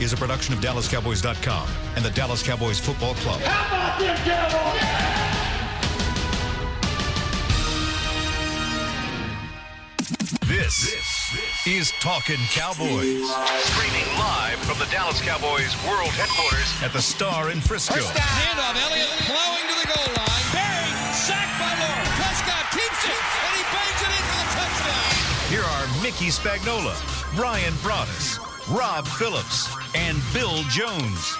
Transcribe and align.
is 0.00 0.12
a 0.12 0.16
production 0.16 0.54
of 0.54 0.60
DallasCowboys.com 0.60 1.68
and 1.96 2.04
the 2.04 2.10
Dallas 2.10 2.42
Cowboys 2.42 2.80
Football 2.80 3.14
Club. 3.16 3.40
How 3.42 3.66
about 3.68 4.00
them 4.00 4.16
Cowboys? 4.24 5.20
This, 10.48 11.66
is 11.66 11.92
Talking 12.00 12.40
Cowboys. 12.50 13.28
Streaming 13.68 14.08
live 14.18 14.58
from 14.64 14.78
the 14.78 14.90
Dallas 14.90 15.20
Cowboys 15.20 15.76
World 15.84 16.10
Headquarters 16.16 16.72
at 16.82 16.92
the 16.92 17.02
Star 17.02 17.50
in 17.50 17.60
Frisco. 17.60 18.00
Handoff, 18.00 18.80
Elliott 18.80 19.12
plowing 19.28 19.66
to 19.68 19.76
the 19.76 19.88
goal 19.92 20.08
line. 20.16 20.46
Barry, 20.56 20.90
sacked 21.12 21.54
by 21.60 21.68
Lawrence. 21.76 22.10
Prescott 22.16 22.66
keeps 22.72 23.02
it, 23.04 23.12
and 23.12 23.52
he 23.60 23.64
bangs 23.68 24.00
it 24.00 24.12
in 24.16 24.24
for 24.24 24.40
the 24.40 24.48
touchdown. 24.56 25.10
Here 25.52 25.66
are 25.66 25.84
Mickey 26.02 26.32
Spagnola, 26.32 26.96
Brian 27.36 27.74
Broaddus, 27.84 28.40
Rob 28.74 29.06
Phillips, 29.06 29.68
and 29.94 30.20
Bill 30.32 30.62
Jones. 30.64 31.36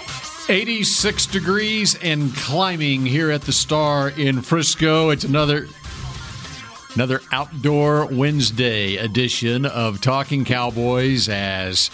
86 0.48 1.26
degrees 1.26 1.96
and 2.02 2.34
climbing 2.34 3.06
here 3.06 3.30
at 3.30 3.42
the 3.42 3.52
Star 3.52 4.10
in 4.10 4.42
Frisco. 4.42 5.10
It's 5.10 5.24
another 5.24 5.68
another 6.94 7.20
outdoor 7.30 8.06
Wednesday 8.06 8.96
edition 8.96 9.64
of 9.64 10.00
Talking 10.00 10.44
Cowboys 10.44 11.28
as 11.28 11.90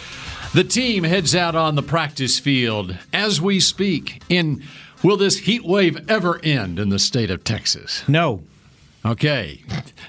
the 0.54 0.64
team 0.64 1.04
heads 1.04 1.34
out 1.34 1.54
on 1.54 1.74
the 1.74 1.82
practice 1.82 2.38
field 2.38 2.96
as 3.12 3.40
we 3.40 3.60
speak. 3.60 4.22
In 4.28 4.62
will 5.02 5.18
this 5.18 5.38
heat 5.38 5.64
wave 5.64 6.08
ever 6.08 6.40
end 6.42 6.78
in 6.78 6.88
the 6.88 6.98
state 6.98 7.30
of 7.30 7.44
Texas? 7.44 8.08
No. 8.08 8.42
Okay. 9.06 9.62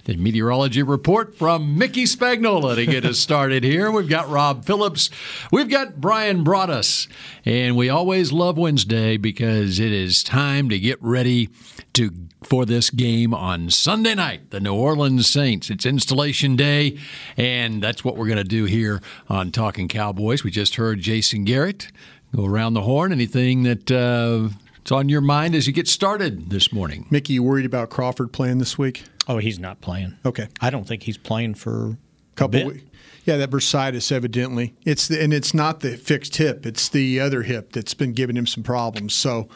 The 0.06 0.18
meteorology 0.18 0.82
report 0.82 1.38
from 1.38 1.78
Mickey 1.78 2.06
Spagnola 2.06 2.74
to 2.74 2.86
get 2.88 3.06
us 3.06 3.20
started 3.20 3.64
here. 3.64 3.92
We've 3.92 4.10
got 4.10 4.28
Rob 4.28 4.66
Phillips. 4.66 5.12
We've 5.52 5.70
got 5.70 6.02
Brian 6.02 6.44
Broaddus. 6.44 7.08
And 7.46 7.78
we 7.78 7.90
always 7.90 8.32
love 8.32 8.58
Wednesday 8.58 9.18
because 9.18 9.80
it 9.80 9.92
is 9.92 10.24
time 10.24 10.70
to 10.70 10.80
get 10.80 10.98
ready 11.00 11.50
to 11.94 12.12
for 12.42 12.66
this 12.66 12.90
game 12.90 13.36
on 13.36 13.70
Sunday 13.70 14.16
night, 14.16 14.50
the 14.50 14.60
New 14.60 14.74
Orleans 14.74 15.30
Saints. 15.30 15.70
It's 15.70 15.86
installation 15.86 16.56
day, 16.56 16.98
and 17.36 17.84
that's 17.84 18.04
what 18.04 18.18
we're 18.18 18.28
going 18.28 18.38
to 18.38 18.44
do 18.44 18.66
here 18.66 19.02
on 19.30 19.52
Talking 19.52 19.88
Cowboys. 19.88 20.44
We 20.44 20.50
just 20.50 20.76
heard 20.76 21.02
Jason 21.02 21.44
Garrett 21.44 21.92
go 22.36 22.46
around 22.46 22.74
the 22.74 22.82
horn. 22.82 23.12
Anything 23.12 23.62
that 23.64 23.92
uh, 23.92 24.50
it's 24.88 24.92
on 24.94 25.10
your 25.10 25.20
mind 25.20 25.54
as 25.54 25.68
you 25.68 25.74
get 25.74 25.86
started 25.86 26.50
this 26.50 26.72
morning? 26.72 27.08
Mickey, 27.10 27.34
you 27.34 27.44
worried 27.44 27.66
about 27.66 27.90
Crawford 27.90 28.32
playing 28.32 28.60
this 28.60 28.78
week? 28.78 29.04
Oh, 29.28 29.38
he's 29.38 29.60
not 29.60 29.82
playing. 29.82 30.16
Okay. 30.26 30.48
I 30.62 30.70
don't 30.70 30.88
think 30.88 31.04
he's 31.04 31.18
playing 31.18 31.56
for 31.56 31.88
a 31.90 31.98
Couple. 32.36 32.52
bit. 32.52 32.68
we- 32.68 32.84
Yeah, 33.26 33.36
that 33.36 33.50
bursitis 33.50 34.14
evidently. 34.14 34.76
It's 34.86 35.10
the, 35.10 35.22
and 35.22 35.34
it's 35.34 35.54
not 35.54 35.82
the 35.82 35.98
fixed 35.98 36.38
hip. 36.38 36.66
It's 36.66 36.88
the 36.88 37.20
other 37.20 37.42
hip 37.44 37.74
that's 37.74 37.94
been 37.94 38.14
giving 38.14 38.38
him 38.38 38.48
some 38.48 38.64
problems. 38.64 39.14
So, 39.14 39.50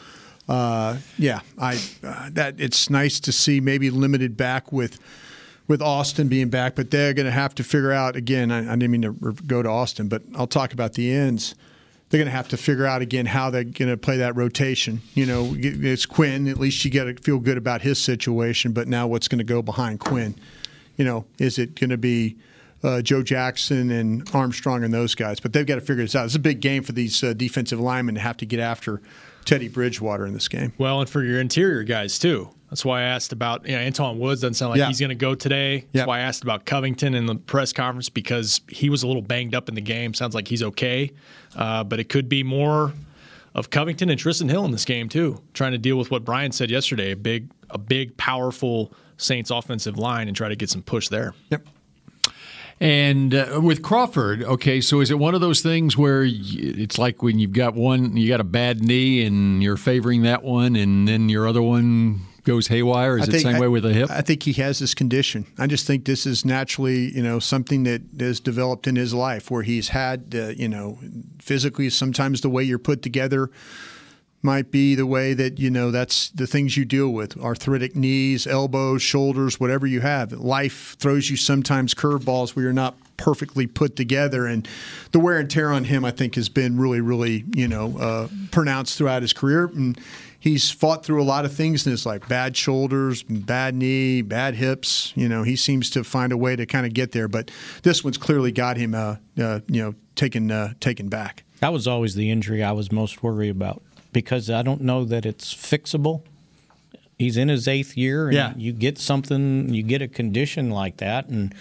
uh, 0.50 0.98
yeah, 1.16 1.40
I 1.58 1.80
uh, 2.04 2.28
that 2.32 2.56
it's 2.60 2.90
nice 2.90 3.18
to 3.20 3.32
see 3.32 3.58
maybe 3.58 3.88
limited 3.88 4.36
back 4.36 4.70
with 4.70 5.00
with 5.66 5.80
Austin 5.80 6.28
being 6.28 6.50
back, 6.50 6.74
but 6.76 6.90
they're 6.90 7.14
going 7.14 7.24
to 7.24 7.32
have 7.32 7.54
to 7.54 7.64
figure 7.64 7.92
out 7.92 8.16
again. 8.16 8.50
I, 8.52 8.70
I 8.70 8.76
didn't 8.76 8.90
mean 8.90 9.02
to 9.02 9.12
re- 9.12 9.34
go 9.46 9.62
to 9.62 9.68
Austin, 9.70 10.08
but 10.08 10.24
I'll 10.34 10.46
talk 10.46 10.74
about 10.74 10.92
the 10.92 11.10
ends. 11.10 11.54
They're 12.12 12.18
going 12.18 12.26
to 12.26 12.36
have 12.36 12.48
to 12.48 12.58
figure 12.58 12.84
out 12.84 13.00
again 13.00 13.24
how 13.24 13.48
they're 13.48 13.64
going 13.64 13.88
to 13.88 13.96
play 13.96 14.18
that 14.18 14.36
rotation. 14.36 15.00
You 15.14 15.24
know, 15.24 15.54
it's 15.56 16.04
Quinn. 16.04 16.46
At 16.46 16.58
least 16.58 16.84
you 16.84 16.90
got 16.90 17.04
to 17.04 17.14
feel 17.14 17.38
good 17.38 17.56
about 17.56 17.80
his 17.80 17.98
situation. 17.98 18.72
But 18.72 18.86
now, 18.86 19.06
what's 19.06 19.28
going 19.28 19.38
to 19.38 19.44
go 19.44 19.62
behind 19.62 20.00
Quinn? 20.00 20.34
You 20.98 21.06
know, 21.06 21.24
is 21.38 21.58
it 21.58 21.80
going 21.80 21.88
to 21.88 21.96
be 21.96 22.36
uh, 22.82 23.00
Joe 23.00 23.22
Jackson 23.22 23.90
and 23.90 24.28
Armstrong 24.34 24.84
and 24.84 24.92
those 24.92 25.14
guys? 25.14 25.40
But 25.40 25.54
they've 25.54 25.64
got 25.64 25.76
to 25.76 25.80
figure 25.80 26.04
this 26.04 26.14
out. 26.14 26.26
It's 26.26 26.34
a 26.34 26.38
big 26.38 26.60
game 26.60 26.82
for 26.82 26.92
these 26.92 27.24
uh, 27.24 27.32
defensive 27.32 27.80
linemen 27.80 28.16
to 28.16 28.20
have 28.20 28.36
to 28.36 28.44
get 28.46 28.60
after 28.60 29.00
Teddy 29.46 29.68
Bridgewater 29.68 30.26
in 30.26 30.34
this 30.34 30.48
game. 30.48 30.74
Well, 30.76 31.00
and 31.00 31.08
for 31.08 31.24
your 31.24 31.40
interior 31.40 31.82
guys 31.82 32.18
too. 32.18 32.50
That's 32.72 32.86
why 32.86 33.00
I 33.00 33.02
asked 33.02 33.34
about 33.34 33.66
you 33.68 33.72
know 33.76 33.82
Antwaun 33.82 34.16
Woods. 34.16 34.40
Doesn't 34.40 34.54
sound 34.54 34.70
like 34.70 34.78
Yeah. 34.78 34.86
he's 34.88 34.98
going 34.98 35.10
to 35.10 35.14
go 35.14 35.34
today. 35.34 35.80
That's 35.80 35.88
Yeah. 35.92 36.04
why 36.06 36.20
I 36.20 36.20
asked 36.22 36.42
about 36.42 36.64
Covington 36.64 37.12
in 37.14 37.26
the 37.26 37.34
press 37.34 37.70
conference 37.70 38.08
because 38.08 38.62
he 38.70 38.88
was 38.88 39.02
a 39.02 39.06
little 39.06 39.20
banged 39.20 39.54
up 39.54 39.68
in 39.68 39.74
the 39.74 39.82
game. 39.82 40.14
Sounds 40.14 40.34
like 40.34 40.48
he's 40.48 40.62
okay, 40.62 41.10
uh, 41.54 41.84
but 41.84 42.00
it 42.00 42.08
could 42.08 42.30
be 42.30 42.42
more 42.42 42.94
of 43.54 43.68
Covington 43.68 44.08
and 44.08 44.18
Trysten 44.18 44.48
Hill 44.48 44.64
in 44.64 44.70
this 44.70 44.86
game 44.86 45.10
too, 45.10 45.38
trying 45.52 45.72
to 45.72 45.78
deal 45.78 45.98
with 45.98 46.10
what 46.10 46.24
Brian 46.24 46.50
said 46.50 46.70
yesterday. 46.70 47.10
A 47.10 47.16
big, 47.16 47.50
a 47.68 47.76
big, 47.76 48.16
powerful 48.16 48.90
Saints 49.18 49.50
offensive 49.50 49.98
line 49.98 50.26
and 50.26 50.34
try 50.34 50.48
to 50.48 50.56
get 50.56 50.70
some 50.70 50.80
push 50.80 51.08
there. 51.08 51.34
Yep. 51.50 51.66
And 52.80 53.34
uh, 53.34 53.60
with 53.62 53.82
Crawford, 53.82 54.42
okay, 54.42 54.80
so 54.80 55.00
is 55.00 55.10
it 55.10 55.18
one 55.18 55.34
of 55.34 55.40
those 55.42 55.60
things 55.60 55.96
where 55.98 56.24
it's 56.26 56.96
like 56.98 57.22
when 57.22 57.38
you've 57.38 57.52
got 57.52 57.74
one, 57.74 58.16
you 58.16 58.28
got 58.28 58.40
a 58.40 58.44
bad 58.44 58.82
knee 58.82 59.24
and 59.26 59.62
you're 59.62 59.76
favoring 59.76 60.22
that 60.22 60.42
one, 60.42 60.74
and 60.74 61.06
then 61.06 61.28
your 61.28 61.46
other 61.46 61.62
one 61.62 62.22
goes 62.44 62.68
haywire? 62.68 63.16
Is 63.18 63.22
I 63.22 63.24
it 63.24 63.32
the 63.32 63.38
same 63.40 63.56
I- 63.56 63.60
way 63.60 63.68
with 63.68 63.82
the 63.84 63.92
hip? 63.92 64.10
I 64.10 64.20
think 64.20 64.42
he 64.42 64.52
has 64.54 64.78
this 64.78 64.94
condition. 64.94 65.46
I 65.58 65.66
just 65.66 65.86
think 65.86 66.04
this 66.04 66.26
is 66.26 66.44
naturally, 66.44 67.14
you 67.14 67.22
know, 67.22 67.38
something 67.38 67.84
that 67.84 68.02
has 68.18 68.40
developed 68.40 68.86
in 68.86 68.96
his 68.96 69.14
life 69.14 69.50
where 69.50 69.62
he's 69.62 69.88
had, 69.88 70.34
uh, 70.34 70.48
you 70.48 70.68
know, 70.68 70.98
physically. 71.40 71.90
Sometimes 71.90 72.40
the 72.40 72.50
way 72.50 72.62
you're 72.62 72.78
put 72.78 73.02
together 73.02 73.50
might 74.42 74.72
be 74.72 74.94
the 74.96 75.06
way 75.06 75.34
that 75.34 75.58
you 75.60 75.70
know 75.70 75.92
that's 75.92 76.30
the 76.30 76.46
things 76.48 76.76
you 76.76 76.84
deal 76.84 77.08
with 77.10 77.38
arthritic 77.38 77.94
knees 77.94 78.44
elbows 78.44 79.00
shoulders 79.00 79.60
whatever 79.60 79.86
you 79.86 80.00
have 80.00 80.32
life 80.32 80.96
throws 80.98 81.30
you 81.30 81.36
sometimes 81.36 81.94
curveballs 81.94 82.56
where 82.56 82.64
you're 82.64 82.72
not 82.72 82.96
perfectly 83.16 83.68
put 83.68 83.94
together 83.94 84.46
and 84.46 84.66
the 85.12 85.20
wear 85.20 85.38
and 85.38 85.48
tear 85.48 85.70
on 85.70 85.84
him 85.84 86.04
i 86.04 86.10
think 86.10 86.34
has 86.34 86.48
been 86.48 86.76
really 86.76 87.00
really 87.00 87.44
you 87.54 87.68
know 87.68 87.96
uh, 87.98 88.26
pronounced 88.50 88.98
throughout 88.98 89.22
his 89.22 89.32
career 89.32 89.66
and 89.76 89.96
he's 90.42 90.70
fought 90.72 91.04
through 91.04 91.22
a 91.22 91.24
lot 91.24 91.44
of 91.44 91.52
things 91.54 91.86
in 91.86 91.92
his 91.92 92.04
life 92.04 92.26
bad 92.28 92.56
shoulders 92.56 93.22
bad 93.22 93.74
knee 93.74 94.20
bad 94.22 94.54
hips 94.56 95.12
you 95.14 95.28
know 95.28 95.42
he 95.44 95.54
seems 95.56 95.88
to 95.88 96.02
find 96.02 96.32
a 96.32 96.36
way 96.36 96.56
to 96.56 96.66
kind 96.66 96.84
of 96.84 96.92
get 96.92 97.12
there 97.12 97.28
but 97.28 97.50
this 97.84 98.02
one's 98.02 98.18
clearly 98.18 98.50
got 98.50 98.76
him 98.76 98.94
uh, 98.94 99.16
uh, 99.40 99.60
you 99.68 99.80
know 99.82 99.94
taken 100.16 100.50
uh, 100.50 100.72
taken 100.80 101.08
back 101.08 101.44
That 101.60 101.72
was 101.72 101.86
always 101.86 102.14
the 102.16 102.30
injury 102.30 102.62
I 102.62 102.72
was 102.72 102.90
most 102.90 103.22
worried 103.22 103.50
about 103.50 103.82
because 104.12 104.50
I 104.50 104.62
don't 104.62 104.82
know 104.82 105.04
that 105.04 105.24
it's 105.24 105.54
fixable. 105.54 106.22
He's 107.18 107.36
in 107.38 107.48
his 107.48 107.66
eighth 107.68 107.96
year, 107.96 108.26
and 108.26 108.34
Yeah. 108.36 108.52
you 108.56 108.72
get 108.72 108.98
something, 108.98 109.72
you 109.72 109.82
get 109.84 110.02
a 110.02 110.08
condition 110.08 110.70
like 110.70 110.96
that, 110.98 111.28
and 111.28 111.54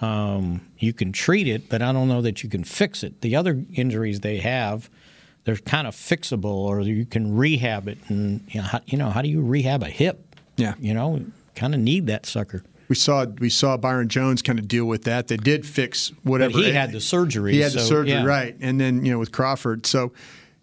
um, 0.00 0.60
you 0.78 0.92
can 0.92 1.10
treat 1.12 1.48
it, 1.48 1.68
but 1.68 1.82
I 1.82 1.92
don't 1.92 2.06
know 2.06 2.20
that 2.22 2.42
you 2.44 2.48
can 2.48 2.62
fix 2.62 3.02
it. 3.02 3.20
The 3.22 3.34
other 3.34 3.64
injuries 3.74 4.20
they 4.20 4.36
have, 4.38 4.88
they're 5.44 5.56
kind 5.56 5.86
of 5.86 5.94
fixable, 5.94 6.44
or 6.44 6.80
you 6.80 7.06
can 7.06 7.36
rehab 7.36 7.88
it. 7.88 7.98
And 8.08 8.42
you 8.48 8.60
know, 8.60 8.66
how, 8.66 8.80
you 8.86 8.98
know, 8.98 9.10
how 9.10 9.22
do 9.22 9.28
you 9.28 9.40
rehab 9.40 9.82
a 9.82 9.88
hip? 9.88 10.36
Yeah. 10.56 10.74
you 10.78 10.92
know, 10.92 11.24
kind 11.54 11.74
of 11.74 11.80
need 11.80 12.06
that 12.08 12.26
sucker. 12.26 12.62
We 12.88 12.96
saw 12.96 13.26
we 13.26 13.50
saw 13.50 13.76
Byron 13.76 14.08
Jones 14.08 14.40
kind 14.40 14.58
of 14.58 14.66
deal 14.66 14.86
with 14.86 15.04
that. 15.04 15.28
They 15.28 15.36
did 15.36 15.66
fix 15.66 16.10
whatever. 16.22 16.54
But 16.54 16.64
he 16.64 16.72
had 16.72 16.92
the 16.92 17.00
surgery, 17.00 17.52
He 17.52 17.60
had 17.60 17.72
the 17.72 17.80
surgery, 17.80 18.12
yeah. 18.12 18.24
right? 18.24 18.56
And 18.60 18.80
then 18.80 19.04
you 19.04 19.12
know 19.12 19.18
with 19.18 19.30
Crawford, 19.30 19.84
so 19.84 20.12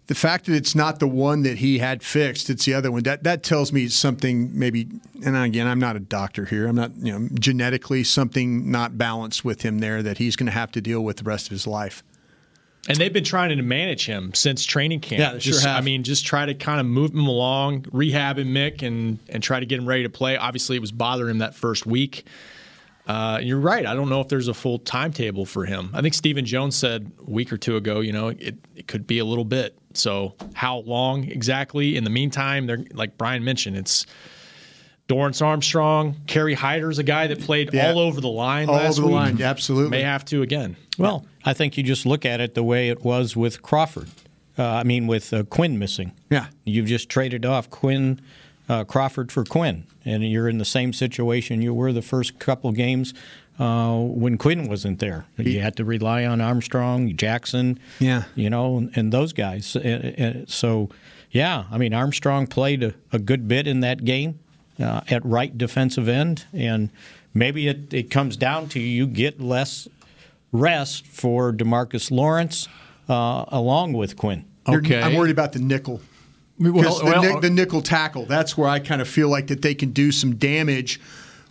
the 0.08 0.14
fact 0.14 0.46
that 0.46 0.54
it's 0.54 0.74
not 0.74 0.98
the 0.98 1.06
one 1.06 1.42
that 1.42 1.58
he 1.58 1.78
had 1.78 2.02
fixed, 2.02 2.50
it's 2.50 2.64
the 2.64 2.74
other 2.74 2.90
one. 2.90 3.04
That 3.04 3.22
that 3.24 3.44
tells 3.44 3.72
me 3.72 3.88
something 3.88 4.58
maybe. 4.58 4.88
And 5.24 5.36
again, 5.36 5.68
I'm 5.68 5.78
not 5.78 5.94
a 5.94 6.00
doctor 6.00 6.44
here. 6.44 6.66
I'm 6.66 6.74
not 6.74 6.96
you 6.96 7.16
know 7.16 7.28
genetically 7.34 8.02
something 8.02 8.70
not 8.70 8.98
balanced 8.98 9.44
with 9.44 9.62
him 9.62 9.78
there 9.78 10.02
that 10.02 10.18
he's 10.18 10.34
going 10.34 10.46
to 10.46 10.52
have 10.52 10.72
to 10.72 10.80
deal 10.80 11.02
with 11.02 11.18
the 11.18 11.24
rest 11.24 11.46
of 11.46 11.50
his 11.50 11.66
life. 11.66 12.02
And 12.88 12.98
they've 12.98 13.12
been 13.12 13.24
trying 13.24 13.56
to 13.56 13.62
manage 13.62 14.06
him 14.06 14.32
since 14.34 14.64
training 14.64 15.00
camp. 15.00 15.20
Yeah, 15.20 15.32
they 15.32 15.40
sure 15.40 15.60
have. 15.60 15.76
I 15.76 15.80
mean, 15.80 16.02
just 16.04 16.24
try 16.24 16.46
to 16.46 16.54
kind 16.54 16.80
of 16.80 16.86
move 16.86 17.12
him 17.12 17.26
along, 17.26 17.86
rehab 17.92 18.38
him, 18.38 18.48
Mick, 18.48 18.82
and 18.82 19.18
and 19.28 19.42
try 19.42 19.60
to 19.60 19.66
get 19.66 19.78
him 19.78 19.86
ready 19.86 20.04
to 20.04 20.10
play. 20.10 20.36
Obviously, 20.36 20.76
it 20.76 20.80
was 20.80 20.92
bothering 20.92 21.30
him 21.30 21.38
that 21.38 21.54
first 21.54 21.86
week. 21.86 22.26
Uh, 23.06 23.38
you're 23.40 23.60
right. 23.60 23.86
I 23.86 23.94
don't 23.94 24.08
know 24.08 24.20
if 24.20 24.28
there's 24.28 24.48
a 24.48 24.54
full 24.54 24.80
timetable 24.80 25.46
for 25.46 25.64
him. 25.64 25.90
I 25.94 26.02
think 26.02 26.14
Stephen 26.14 26.44
Jones 26.44 26.74
said 26.74 27.12
a 27.20 27.30
week 27.30 27.52
or 27.52 27.56
two 27.56 27.76
ago, 27.76 28.00
you 28.00 28.12
know, 28.12 28.28
it, 28.28 28.56
it 28.74 28.88
could 28.88 29.06
be 29.06 29.20
a 29.20 29.24
little 29.24 29.44
bit. 29.44 29.78
So 29.94 30.34
how 30.54 30.78
long 30.78 31.24
exactly? 31.24 31.96
In 31.96 32.02
the 32.02 32.10
meantime, 32.10 32.66
they're 32.66 32.84
like 32.92 33.16
Brian 33.16 33.44
mentioned, 33.44 33.76
it's 33.76 34.06
Dorance 35.08 35.40
Armstrong, 35.40 36.16
Kerry 36.26 36.54
Hyder's 36.54 36.98
a 36.98 37.02
guy 37.04 37.28
that 37.28 37.40
played 37.40 37.72
Yeah. 37.72 37.90
all 37.92 37.98
over 38.00 38.20
the 38.20 38.28
line 38.28 38.68
All 38.68 38.74
last 38.74 38.98
over 38.98 39.02
the 39.02 39.06
week. 39.08 39.14
line, 39.14 39.42
absolutely. 39.42 39.90
May 39.90 40.02
have 40.02 40.24
to 40.26 40.42
again. 40.42 40.76
Well, 40.98 41.24
I 41.44 41.52
think 41.52 41.76
you 41.76 41.82
just 41.84 42.06
look 42.06 42.24
at 42.24 42.40
it 42.40 42.54
the 42.54 42.64
way 42.64 42.88
it 42.88 43.04
was 43.04 43.36
with 43.36 43.62
Crawford. 43.62 44.08
Uh, 44.58 44.64
I 44.64 44.82
mean, 44.84 45.06
with 45.06 45.32
uh, 45.32 45.42
Quinn 45.44 45.78
missing. 45.78 46.12
Yeah. 46.30 46.46
You've 46.64 46.86
just 46.86 47.08
traded 47.08 47.44
off 47.44 47.68
Quinn, 47.70 48.20
uh, 48.68 48.84
Crawford 48.84 49.30
for 49.30 49.44
Quinn, 49.44 49.84
and 50.04 50.28
you're 50.28 50.48
in 50.48 50.58
the 50.58 50.64
same 50.64 50.92
situation 50.92 51.60
you 51.62 51.74
were 51.74 51.92
the 51.92 52.02
first 52.02 52.38
couple 52.38 52.72
games 52.72 53.12
uh, 53.60 53.96
when 53.98 54.38
Quinn 54.38 54.66
wasn't 54.66 54.98
there. 54.98 55.26
You 55.38 55.60
had 55.60 55.76
to 55.76 55.84
rely 55.84 56.24
on 56.24 56.40
Armstrong, 56.40 57.14
Jackson, 57.16 57.78
Yeah. 58.00 58.24
you 58.34 58.50
know, 58.50 58.78
and, 58.78 58.90
and 58.96 59.12
those 59.12 59.32
guys. 59.32 59.76
Uh, 59.76 60.12
uh, 60.18 60.44
So, 60.48 60.88
yeah, 61.30 61.64
I 61.70 61.78
mean, 61.78 61.92
Armstrong 61.94 62.46
played 62.46 62.82
a, 62.82 62.94
a 63.12 63.18
good 63.18 63.46
bit 63.46 63.66
in 63.66 63.80
that 63.80 64.04
game 64.04 64.38
uh, 64.80 65.00
at 65.08 65.24
right 65.24 65.56
defensive 65.56 66.08
end, 66.08 66.44
and 66.52 66.90
maybe 67.34 67.68
it, 67.68 67.92
it 67.92 68.10
comes 68.10 68.36
down 68.36 68.68
to 68.70 68.80
you 68.80 69.06
get 69.06 69.40
less 69.40 69.88
rest 70.52 71.06
for 71.06 71.52
Demarcus 71.52 72.10
Lawrence 72.10 72.68
uh, 73.08 73.44
along 73.48 73.92
with 73.92 74.16
Quinn. 74.16 74.44
Okay. 74.68 75.00
I'm 75.00 75.14
worried 75.14 75.30
about 75.30 75.52
the 75.52 75.60
nickel. 75.60 76.00
Well, 76.58 76.72
Because 76.72 76.98
the, 77.00 77.04
well, 77.04 77.40
the 77.40 77.50
nickel 77.50 77.82
tackle, 77.82 78.24
that's 78.24 78.56
where 78.56 78.68
I 78.68 78.78
kind 78.78 79.00
of 79.02 79.08
feel 79.08 79.28
like 79.28 79.48
that 79.48 79.62
they 79.62 79.74
can 79.74 79.90
do 79.90 80.10
some 80.10 80.36
damage 80.36 81.00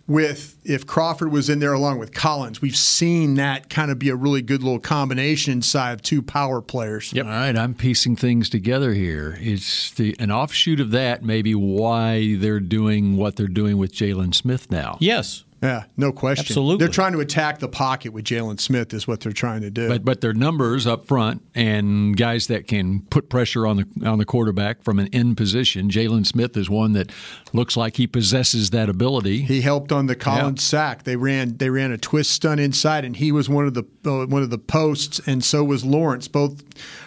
with 0.08 0.58
if 0.64 0.86
Crawford 0.86 1.32
was 1.32 1.50
in 1.50 1.60
there 1.60 1.74
along 1.74 1.98
with 2.00 2.14
Collins. 2.14 2.62
We've 2.62 2.76
seen 2.76 3.36
that 3.36 3.70
kind 3.70 3.90
of 3.92 3.98
be 3.98 4.10
a 4.10 4.16
really 4.16 4.42
good 4.42 4.62
little 4.62 4.80
combination 4.80 5.54
inside 5.54 5.94
of 5.94 6.02
two 6.02 6.22
power 6.22 6.62
players. 6.62 7.12
Yep. 7.14 7.26
All 7.26 7.32
right, 7.32 7.58
I'm 7.58 7.74
piecing 7.74 8.16
things 8.16 8.50
together 8.50 8.94
here. 8.94 9.38
It's 9.40 9.92
the 9.92 10.16
an 10.20 10.32
offshoot 10.32 10.80
of 10.80 10.92
that, 10.92 11.24
maybe 11.24 11.56
why 11.56 12.36
they're 12.38 12.60
doing 12.60 13.18
what 13.18 13.36
they're 13.36 13.48
doing 13.48 13.78
with 13.78 13.94
Jaylon 13.94 14.34
Smith 14.36 14.70
now. 14.70 14.98
Yes. 15.00 15.44
Yeah, 15.66 15.84
no 15.98 16.12
question. 16.12 16.46
Absolutely. 16.46 16.86
They're 16.86 16.94
trying 16.94 17.14
to 17.14 17.20
attack 17.20 17.60
the 17.60 17.68
pocket 17.68 18.14
with 18.14 18.26
Jaylon 18.26 18.60
Smith, 18.60 18.94
is 18.94 19.08
what 19.08 19.22
they're 19.22 19.32
trying 19.32 19.62
to 19.62 19.72
do. 19.72 19.88
But 19.88 20.06
but 20.06 20.22
their 20.22 20.34
numbers 20.34 20.86
up 20.86 21.08
front 21.08 21.42
and 21.56 22.16
guys 22.16 22.48
that 22.48 22.68
can 22.68 23.02
put 23.02 23.30
pressure 23.30 23.66
on 23.66 23.78
the 23.78 24.08
on 24.08 24.20
the 24.20 24.26
quarterback 24.26 24.84
from 24.84 25.00
an 25.00 25.08
end 25.14 25.38
position. 25.38 25.90
Jaylon 25.90 26.26
Smith 26.26 26.56
is 26.56 26.70
one 26.70 26.94
that 26.94 27.12
looks 27.54 27.76
like 27.76 27.98
he 27.98 28.08
possesses 28.08 28.70
that 28.70 28.90
ability. 28.90 29.42
He 29.42 29.62
helped 29.62 29.92
on 29.92 30.06
the 30.06 30.16
Collins 30.16 30.64
sack. 30.64 31.04
They 31.04 31.16
ran 31.16 31.58
they 31.58 31.70
ran 31.70 31.92
a 31.92 31.98
twist 31.98 32.32
stunt 32.32 32.60
inside, 32.60 33.06
and 33.06 33.16
he 33.16 33.32
was 33.32 33.50
one 33.50 33.66
of 33.66 33.74
the 33.74 33.84
uh, 34.06 34.26
one 34.28 34.44
of 34.44 34.50
the 34.50 34.58
posts, 34.58 35.20
and 35.26 35.44
so 35.44 35.64
was 35.64 35.84
Lawrence. 35.84 36.28
Both 36.28 36.64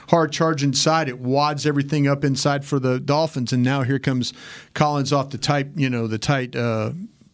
hard 0.08 0.32
charge 0.32 0.62
inside. 0.62 1.08
It 1.08 1.20
wads 1.20 1.66
everything 1.66 2.08
up 2.08 2.25
inside 2.25 2.64
for 2.64 2.78
the 2.78 2.99
Dolphins, 2.99 3.52
and 3.52 3.62
now 3.62 3.82
here 3.82 3.99
comes 3.99 4.32
Collins 4.75 5.12
off 5.12 5.31
the 5.31 5.38
tight 5.38 5.69
you 5.76 5.88
know 5.90 6.06
the 6.06 6.19
tight. 6.19 6.56
Uh, 6.56 6.90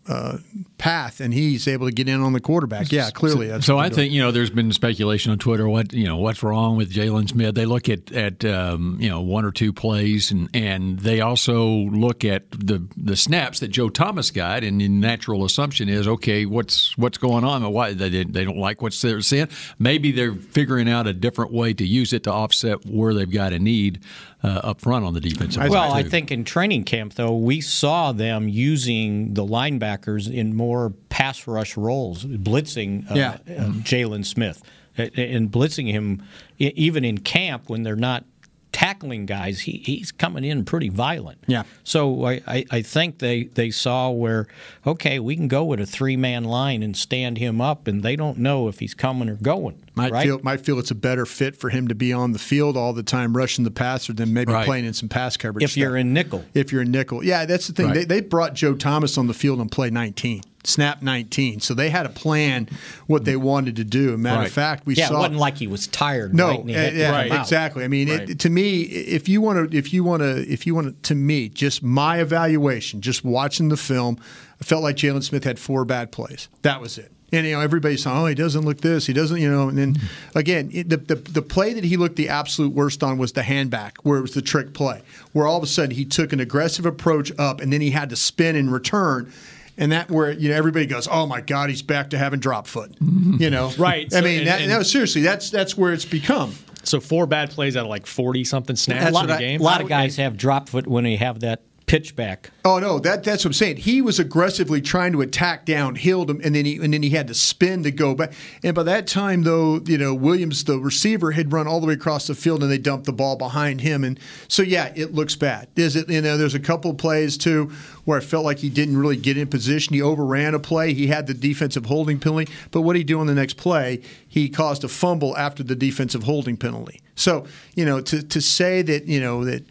uh, 0.07 0.39
path, 0.77 1.21
and 1.21 1.33
he's 1.33 1.67
able 1.67 1.87
to 1.87 1.93
get 1.93 2.09
in 2.09 2.21
on 2.21 2.33
the 2.33 2.41
quarterback. 2.41 2.93
Yeah, 2.93 3.11
clearly. 3.11 3.49
That's 3.49 3.65
So 3.65 3.79
I 3.79 3.89
think 3.89 4.13
you 4.13 4.21
know 4.21 4.33
there's 4.33 4.51
been 4.51 4.71
speculation 4.73 5.33
on 5.33 5.39
Twitter 5.39 5.69
what 5.69 5.93
you 5.93 6.05
know 6.05 6.19
what's 6.19 6.43
wrong 6.43 6.77
with 6.77 6.93
Jaylon 6.93 7.29
Smith. 7.29 7.55
They 7.55 7.65
look 7.65 7.89
at 7.89 8.13
at 8.13 8.45
um, 8.45 8.99
you 9.01 9.09
know 9.09 9.23
one 9.23 9.45
or 9.45 9.51
two 9.51 9.73
plays, 9.73 10.31
and 10.31 10.49
and 10.53 10.99
they 10.99 11.21
also 11.21 11.67
look 11.67 12.25
at 12.25 12.51
the 12.51 12.87
the 12.97 13.17
snaps 13.17 13.61
that 13.61 13.69
Joe 13.69 13.89
Thomas 13.89 14.31
got, 14.31 14.63
and 14.63 14.81
the 14.81 14.89
natural 14.89 15.45
assumption 15.45 15.89
is 15.89 16.07
okay, 16.07 16.45
what's 16.45 16.97
what's 16.99 17.19
going 17.19 17.45
on? 17.45 17.71
Why 17.73 17.95
they 17.95 18.25
they 18.25 18.45
don't 18.45 18.59
like 18.59 18.83
what 18.83 18.93
they're 18.95 19.23
seeing? 19.23 19.49
Maybe 19.79 20.13
they're 20.13 20.35
figuring 20.35 20.89
out 20.89 21.07
a 21.07 21.15
different 21.15 21.53
way 21.53 21.73
to 21.75 21.87
use 21.87 22.13
it 22.13 22.25
to 22.25 22.33
offset 22.33 22.85
where 22.85 23.15
they've 23.15 23.31
got 23.31 23.53
a 23.53 23.59
need 23.59 24.03
up 24.49 24.81
front 24.81 25.05
on 25.05 25.15
the 25.15 25.21
defensive. 25.21 25.61
line, 25.63 25.71
Well, 25.71 25.93
I 25.93 26.03
think 26.03 26.31
in 26.31 26.45
training 26.45 26.85
camp, 26.85 27.15
though, 27.15 27.37
we 27.37 27.61
saw 27.61 28.13
them 28.13 28.49
using 28.49 29.35
the 29.35 29.45
linebackers 29.45 30.33
in 30.33 30.55
more 30.55 30.91
pass 31.09 31.47
rush 31.47 31.77
roles, 31.77 32.25
blitzing 32.25 33.11
uh, 33.11 33.15
Yeah. 33.15 33.33
uh, 33.49 33.71
Jaylon 33.83 34.25
Smith, 34.25 34.63
Uh, 34.99 35.03
and 35.17 35.51
blitzing 35.51 35.91
him 35.91 36.23
even 36.59 37.05
in 37.05 37.19
camp 37.19 37.69
when 37.69 37.83
they're 37.83 37.97
not 37.97 38.25
tackling 38.71 39.25
guys. 39.25 39.61
He, 39.61 39.83
he's 39.85 40.11
coming 40.11 40.43
in 40.45 40.65
pretty 40.65 40.89
violent. 40.89 41.39
Yeah. 41.47 41.63
So 41.85 42.25
I, 42.27 42.43
I, 42.47 42.65
I 42.73 42.83
think 42.83 43.19
they, 43.21 43.45
they 43.45 43.71
saw 43.71 44.11
where, 44.11 44.47
okay, 44.85 45.21
we 45.21 45.37
can 45.37 45.47
go 45.49 45.65
with 45.65 45.81
a 45.81 45.87
three 45.87 46.17
man 46.17 46.43
line 46.45 46.83
and 46.83 46.97
stand 46.97 47.39
him 47.39 47.61
up, 47.61 47.87
and 47.87 48.03
they 48.03 48.17
don't 48.17 48.39
know 48.39 48.67
if 48.69 48.81
he's 48.81 48.95
coming 48.95 49.29
or 49.29 49.37
going. 49.37 49.81
Might 49.97 50.11
right? 50.13 50.25
feel 50.27 50.41
might 50.43 50.61
feel 50.61 50.79
it's 50.81 50.91
a 50.91 50.95
better 50.97 51.25
fit 51.25 51.55
for 51.57 51.71
him 51.71 51.87
to 51.89 51.95
be 51.95 52.13
on 52.13 52.33
the 52.33 52.39
field 52.39 52.77
all 52.77 52.93
the 52.93 53.03
time 53.05 53.37
rushing 53.37 53.65
the 53.65 53.71
passer 53.71 54.13
than 54.13 54.33
maybe 54.33 54.53
Right. 54.53 54.67
playing 54.67 54.85
in 54.87 54.93
some 54.93 55.09
pass 55.09 55.37
coverage. 55.37 55.63
if 55.65 55.77
you're 55.77 55.97
in 55.97 56.13
nickel. 56.13 56.45
if 56.53 56.73
you're 56.73 56.83
in 56.83 56.91
nickel, 56.91 57.25
yeah, 57.25 57.45
that's 57.47 57.69
the 57.69 57.73
thing. 57.73 57.87
Right. 57.87 57.95
They, 57.95 58.05
they 58.05 58.21
brought 58.21 58.55
Joe 58.55 58.75
Thomas 58.75 59.17
on 59.19 59.29
the 59.29 59.35
field 59.35 59.61
and 59.61 59.71
play 59.71 59.91
19, 59.91 60.43
snap 60.65 61.01
19. 61.01 61.61
So 61.61 61.75
they 61.75 61.91
had 61.91 62.07
a 62.07 62.09
plan 62.09 62.69
what 63.07 63.25
they 63.25 63.37
wanted 63.37 63.77
to 63.77 63.85
do. 63.85 64.17
Matter 64.17 64.39
Right. 64.41 64.47
of 64.49 64.53
fact, 64.53 64.85
we 64.85 64.97
saw. 64.97 65.01
Yeah, 65.03 65.09
saw 65.09 65.15
it 65.15 65.19
wasn't 65.19 65.37
like 65.39 65.59
he 65.59 65.69
was 65.69 65.87
tired. 65.87 66.35
no, 66.35 66.49
right, 66.49 66.59
uh, 66.59 66.91
yeah, 66.93 67.23
come 67.29 67.33
out. 67.33 67.41
exactly. 67.43 67.85
I 67.85 67.89
mean, 67.89 68.09
Right. 68.11 68.31
it, 68.31 68.41
to 68.41 68.51
me, 68.51 68.81
if 68.83 69.29
you 69.29 69.41
want 69.41 69.71
to, 69.71 69.77
if 69.79 69.93
you 69.93 70.03
want 70.03 70.23
to, 70.23 70.45
if 70.51 70.67
you 70.67 70.75
want 70.75 70.89
to, 70.89 71.09
to 71.09 71.15
me, 71.15 71.49
just 71.51 71.85
my 71.85 72.19
evaluation, 72.21 73.01
just 73.01 73.25
watching 73.25 73.69
the 73.69 73.77
film, 73.77 74.19
I 74.61 74.65
felt 74.65 74.83
like 74.83 74.97
Jaylon 74.97 75.23
Smith 75.23 75.45
had 75.45 75.61
four 75.61 75.85
bad 75.85 76.11
plays. 76.11 76.49
That 76.63 76.81
was 76.81 76.99
it. 76.99 77.13
And 77.35 77.47
you 77.47 77.55
know, 77.55 77.61
everybody's 77.61 78.03
saying, 78.03 78.17
"Oh, 78.17 78.27
he 78.27 78.35
doesn't 78.35 78.65
look 78.65 78.81
this. 78.81 79.07
He 79.07 79.13
doesn't," 79.13 79.41
you 79.41 79.51
know. 79.51 79.69
And 79.69 79.77
then 79.77 79.95
mm-hmm. 79.95 80.39
again, 80.39 80.71
it, 80.73 80.89
the, 80.89 80.97
the 80.97 81.17
the 81.17 81.43
play 81.43 81.73
that 81.73 81.85
he 81.85 81.97
looked 81.97 82.17
the 82.17 82.29
absolute 82.29 82.73
worst 82.73 83.03
on 83.03 83.19
was 83.19 83.33
the 83.33 83.43
handback, 83.43 83.93
where 84.03 84.19
it 84.19 84.23
was 84.23 84.35
the 84.35 84.43
trick 84.43 84.73
play, 84.75 85.03
where 85.33 85.47
all 85.47 85.57
of 85.57 85.63
a 85.63 85.67
sudden 85.67 85.91
he 85.91 86.05
took 86.05 86.33
an 86.33 86.41
aggressive 86.41 86.87
approach 86.87 87.33
up, 87.39 87.61
and 87.61 87.73
then 87.73 87.81
he 87.81 87.91
had 87.91 88.11
to 88.11 88.17
spin 88.17 88.57
and 88.57 88.73
return. 88.73 89.33
And 89.77 89.91
that 89.91 90.09
where 90.09 90.31
you 90.31 90.51
know 90.51 90.55
everybody 90.55 90.87
goes, 90.87 91.09
oh 91.11 91.27
my 91.27 91.41
God, 91.41 91.69
he's 91.69 91.83
back 91.83 92.11
to 92.11 92.19
having 92.19 92.39
drop 92.39 92.69
foot, 92.69 92.93
mm-hmm. 93.01 93.43
you 93.43 93.51
know? 93.51 93.73
Right. 93.77 94.07
I 94.07 94.21
So- 94.21 94.23
mean, 94.23 94.39
and- 94.41 94.47
that, 94.47 94.61
and- 94.61 94.71
no, 94.71 94.83
seriously, 94.83 95.23
that's 95.23 95.51
that's 95.51 95.77
where 95.77 95.93
it's 95.93 96.05
become. 96.05 96.55
So 96.85 97.01
four 97.01 97.27
bad 97.27 97.51
plays 97.51 97.77
out 97.77 97.85
of 97.85 97.91
like 97.91 98.07
forty 98.07 98.45
something 98.45 98.77
snaps 98.77 99.07
in 99.07 99.13
what 99.13 99.27
the 99.27 99.37
game. 99.37 99.61
A 99.61 99.65
lot 99.65 99.81
of 99.81 99.89
guys 99.89 100.17
have 100.17 100.37
drop 100.37 100.69
foot 100.69 100.87
when 100.87 101.03
they 101.03 101.17
have 101.17 101.41
that 101.41 101.63
pitch 101.87 102.17
back. 102.17 102.51
Oh 102.65 102.79
no, 102.79 102.99
that 103.01 103.25
that's 103.25 103.45
what 103.45 103.51
I'm 103.51 103.55
saying. 103.55 103.77
He 103.77 104.01
was 104.01 104.19
aggressively 104.19 104.81
trying 104.81 105.13
to 105.13 105.21
attack 105.21 105.67
downhill, 105.67 106.25
to- 106.27 106.41
and 106.43 106.55
then 106.55 106.65
he 106.65 106.77
and 106.77 106.93
then 106.95 107.03
he 107.03 107.11
had 107.11 107.29
to 107.29 107.35
spin 107.35 107.83
to 107.83 107.91
go 107.91 108.15
back. 108.15 108.33
And 108.63 108.75
by 108.75 108.83
that 108.85 109.07
time, 109.07 109.43
though, 109.43 109.81
you 109.85 109.99
know 109.99 110.15
Williams, 110.15 110.65
the 110.65 110.79
receiver, 110.79 111.33
had 111.33 111.53
run 111.53 111.67
all 111.67 111.81
the 111.81 111.87
way 111.87 111.93
across 111.95 112.27
the 112.27 112.35
field, 112.35 112.63
and 112.63 112.73
they 112.73 112.79
dumped 112.79 113.07
the 113.07 113.13
ball 113.13 113.37
behind 113.37 113.83
him. 113.83 114.05
And 114.05 114.19
so 114.49 114.63
yeah, 114.63 114.93
it 114.95 115.15
looks 115.15 115.37
bad. 115.37 115.69
It? 115.77 116.09
You 116.09 116.21
know, 116.21 116.37
there's 116.37 116.55
a 116.55 116.61
couple 116.61 116.95
plays 116.95 117.37
too 117.37 117.71
where 118.05 118.19
I 118.19 118.21
felt 118.23 118.45
like 118.45 118.59
he 118.59 118.69
didn't 118.69 118.99
really 118.99 119.17
get 119.17 119.39
in 119.39 119.47
position. 119.47 119.95
He 119.95 120.03
overran 120.03 120.55
a 120.55 120.59
play. 120.59 120.93
He 120.93 121.07
had 121.07 121.27
the 121.27 121.35
defensive 121.35 121.87
holding 121.87 122.19
penalty, 122.19 122.53
but 122.71 122.83
what 122.83 122.97
he 122.97 123.05
do 123.05 123.21
on 123.21 123.27
the 123.27 123.35
next 123.35 123.57
play? 123.57 124.01
He 124.29 124.49
caused 124.49 124.85
a 124.85 124.89
fumble 124.89 125.37
after 125.37 125.63
the 125.63 125.75
defensive 125.75 126.25
holding 126.25 126.57
penalty. 126.57 127.01
So 127.15 127.47
you 127.75 127.85
know, 127.85 128.01
to 128.01 128.23
to 128.23 128.41
say 128.41 128.83
that 128.83 129.07
you 129.07 129.21
know 129.21 129.45
that 129.45 129.65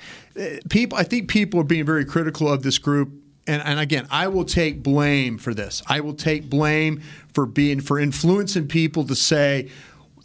people, 0.69 0.97
I 0.97 1.03
think 1.03 1.29
people 1.29 1.59
are 1.59 1.65
being 1.65 1.85
very 1.85 2.05
critical 2.05 2.51
of 2.51 2.63
this 2.63 2.77
group. 2.77 3.11
And, 3.45 3.61
and 3.63 3.79
again, 3.79 4.07
I 4.09 4.29
will 4.29 4.45
take 4.45 4.81
blame 4.81 5.37
for 5.37 5.53
this. 5.53 5.83
I 5.87 5.99
will 5.99 6.13
take 6.13 6.49
blame 6.49 7.01
for 7.33 7.45
being 7.45 7.81
for 7.81 7.99
influencing 7.99 8.67
people 8.67 9.05
to 9.05 9.15
say, 9.15 9.69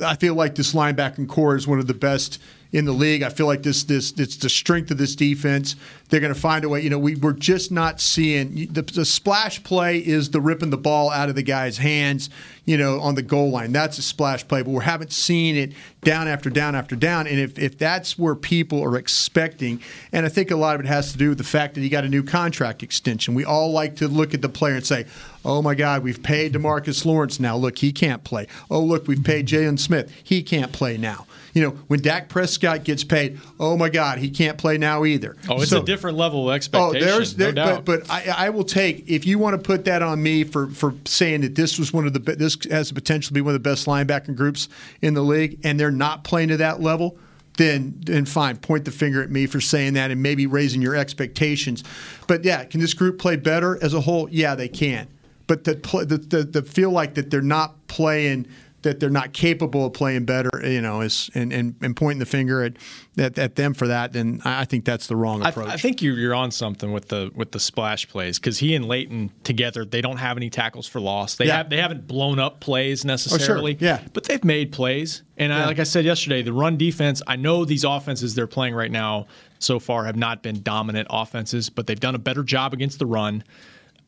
I 0.04 0.14
feel 0.14 0.34
like 0.34 0.54
this 0.54 0.72
linebacking 0.72 1.28
core 1.28 1.56
is 1.56 1.66
one 1.66 1.80
of 1.80 1.88
the 1.88 1.94
best 1.94 2.40
in 2.72 2.84
the 2.84 2.92
league. 2.92 3.22
I 3.22 3.30
feel 3.30 3.46
like 3.46 3.62
this 3.62 3.84
this 3.84 4.12
it's 4.12 4.36
the 4.36 4.50
strength 4.50 4.90
of 4.90 4.98
this 4.98 5.14
defense. 5.16 5.76
They're 6.08 6.20
going 6.20 6.32
to 6.32 6.40
find 6.40 6.64
a 6.64 6.68
way. 6.68 6.80
You 6.80 6.90
know, 6.90 6.98
we 6.98 7.16
we're 7.16 7.32
just 7.32 7.70
not 7.70 8.00
seeing 8.00 8.72
the, 8.72 8.82
the 8.82 9.04
splash 9.04 9.62
play 9.62 9.98
is 9.98 10.30
the 10.30 10.40
ripping 10.40 10.70
the 10.70 10.78
ball 10.78 11.10
out 11.10 11.28
of 11.28 11.34
the 11.34 11.42
guy's 11.42 11.78
hands. 11.78 12.30
You 12.64 12.76
know, 12.76 13.00
on 13.00 13.14
the 13.14 13.22
goal 13.22 13.50
line, 13.50 13.72
that's 13.72 13.96
a 13.96 14.02
splash 14.02 14.46
play. 14.46 14.62
But 14.62 14.72
we 14.72 14.84
haven't 14.84 15.12
seen 15.12 15.56
it 15.56 15.72
down 16.02 16.28
after 16.28 16.50
down 16.50 16.74
after 16.74 16.94
down. 16.96 17.26
And 17.26 17.38
if 17.38 17.58
if 17.58 17.78
that's 17.78 18.18
where 18.18 18.34
people 18.34 18.84
are 18.84 18.96
expecting, 18.96 19.80
and 20.12 20.26
I 20.26 20.28
think 20.28 20.50
a 20.50 20.56
lot 20.56 20.74
of 20.74 20.80
it 20.82 20.86
has 20.86 21.12
to 21.12 21.18
do 21.18 21.30
with 21.30 21.38
the 21.38 21.44
fact 21.44 21.74
that 21.74 21.80
he 21.80 21.88
got 21.88 22.04
a 22.04 22.08
new 22.08 22.22
contract 22.22 22.82
extension. 22.82 23.34
We 23.34 23.44
all 23.44 23.72
like 23.72 23.96
to 23.96 24.08
look 24.08 24.34
at 24.34 24.42
the 24.42 24.48
player 24.50 24.74
and 24.74 24.84
say, 24.84 25.06
"Oh 25.44 25.62
my 25.62 25.74
God, 25.74 26.02
we've 26.02 26.22
paid 26.22 26.52
Demarcus 26.52 27.06
Lawrence 27.06 27.40
now. 27.40 27.56
Look, 27.56 27.78
he 27.78 27.92
can't 27.92 28.24
play. 28.24 28.46
Oh 28.70 28.80
look, 28.80 29.08
we've 29.08 29.24
paid 29.24 29.46
Jaylon 29.46 29.78
Smith. 29.78 30.12
He 30.22 30.42
can't 30.42 30.72
play 30.72 30.98
now." 30.98 31.26
You 31.58 31.64
know, 31.64 31.70
when 31.88 32.00
Dak 32.00 32.28
Prescott 32.28 32.84
gets 32.84 33.02
paid, 33.02 33.40
oh 33.58 33.76
my 33.76 33.88
God, 33.88 34.18
he 34.18 34.30
can't 34.30 34.56
play 34.56 34.78
now 34.78 35.04
either. 35.04 35.36
Oh, 35.48 35.60
it's 35.60 35.70
So- 35.70 35.82
a 35.82 35.84
different 35.84 36.16
level 36.16 36.48
of 36.48 36.54
expectation. 36.54 37.08
Oh, 37.08 37.12
there's 37.12 37.36
no 37.36 37.50
doubt. 37.50 37.84
but 37.84 38.06
but 38.06 38.10
I, 38.10 38.46
I 38.46 38.50
will 38.50 38.62
take 38.62 39.08
if 39.08 39.26
you 39.26 39.40
want 39.40 39.54
to 39.54 39.58
put 39.58 39.84
that 39.86 40.00
on 40.00 40.22
me 40.22 40.44
for 40.44 40.68
for 40.68 40.94
saying 41.04 41.40
that 41.40 41.56
this 41.56 41.76
was 41.80 41.92
one 41.92 42.06
of 42.06 42.12
the 42.12 42.20
this 42.20 42.56
has 42.70 42.90
the 42.90 42.94
potential 42.94 43.28
to 43.30 43.34
be 43.34 43.40
one 43.40 43.54
of 43.56 43.60
the 43.60 43.68
best 43.68 43.86
linebacking 43.86 44.36
groups 44.36 44.68
in 45.02 45.14
the 45.14 45.22
league, 45.22 45.58
and 45.64 45.80
they're 45.80 45.90
not 45.90 46.22
playing 46.22 46.48
to 46.50 46.56
that 46.58 46.80
level. 46.80 47.18
Then, 47.56 48.00
then 48.06 48.24
fine. 48.24 48.56
Point 48.58 48.84
the 48.84 48.92
finger 48.92 49.20
at 49.20 49.32
me 49.32 49.46
for 49.46 49.60
saying 49.60 49.94
that, 49.94 50.12
and 50.12 50.22
maybe 50.22 50.46
raising 50.46 50.80
your 50.80 50.94
expectations. 50.94 51.82
But 52.28 52.44
yeah, 52.44 52.62
can 52.62 52.78
this 52.78 52.94
group 52.94 53.18
play 53.18 53.34
better 53.34 53.82
as 53.82 53.94
a 53.94 54.00
whole? 54.00 54.28
Yeah, 54.30 54.54
they 54.54 54.68
can. 54.68 55.08
But 55.48 55.64
the 55.64 55.74
play, 55.74 56.04
the, 56.04 56.18
the, 56.18 56.44
the 56.44 56.62
feel 56.62 56.92
like 56.92 57.14
that 57.14 57.30
they're 57.32 57.40
not 57.42 57.88
playing 57.88 58.46
that 58.88 59.00
they're 59.00 59.10
not 59.10 59.32
capable 59.32 59.86
of 59.86 59.92
playing 59.92 60.24
better, 60.24 60.50
you 60.64 60.80
know, 60.80 61.00
is 61.02 61.30
and, 61.34 61.52
and, 61.52 61.74
and 61.82 61.94
pointing 61.94 62.18
the 62.18 62.26
finger 62.26 62.62
at, 62.62 62.74
at 63.16 63.38
at 63.38 63.54
them 63.56 63.74
for 63.74 63.86
that, 63.88 64.12
then 64.12 64.40
I 64.44 64.62
I 64.62 64.64
think 64.64 64.84
that's 64.84 65.06
the 65.06 65.16
wrong 65.16 65.44
approach. 65.44 65.68
I 65.68 65.76
think 65.76 66.02
you're, 66.02 66.16
you're 66.18 66.34
on 66.34 66.50
something 66.50 66.90
with 66.92 67.08
the 67.08 67.30
with 67.34 67.52
the 67.52 67.60
splash 67.60 68.08
plays 68.08 68.38
because 68.38 68.58
he 68.58 68.74
and 68.74 68.86
Leighton 68.86 69.30
together 69.44 69.84
they 69.84 70.00
don't 70.00 70.16
have 70.16 70.36
any 70.36 70.50
tackles 70.50 70.86
for 70.86 71.00
loss. 71.00 71.36
They 71.36 71.46
Yeah. 71.46 71.58
have 71.58 71.70
they 71.70 71.76
haven't 71.78 72.06
blown 72.06 72.38
up 72.38 72.60
plays 72.60 73.04
oh, 73.04 73.08
necessarily. 73.08 73.76
yeah. 73.80 74.00
but 74.12 74.24
they've 74.24 74.44
made 74.44 74.72
plays. 74.72 75.22
And 75.36 75.52
I, 75.52 75.66
like 75.66 75.78
I 75.78 75.84
said 75.84 76.04
yesterday, 76.04 76.42
the 76.42 76.52
run 76.52 76.76
defense. 76.76 77.22
I 77.26 77.36
know 77.36 77.64
these 77.64 77.84
offenses 77.84 78.34
they're 78.34 78.48
playing 78.48 78.74
right 78.74 78.90
now 78.90 79.28
so 79.60 79.78
far 79.78 80.04
have 80.04 80.16
not 80.16 80.42
been 80.42 80.62
dominant 80.62 81.06
offenses, 81.10 81.70
but 81.70 81.86
they've 81.86 82.00
done 82.00 82.16
a 82.16 82.18
better 82.18 82.42
job 82.42 82.72
against 82.72 82.98
the 82.98 83.06
run. 83.06 83.44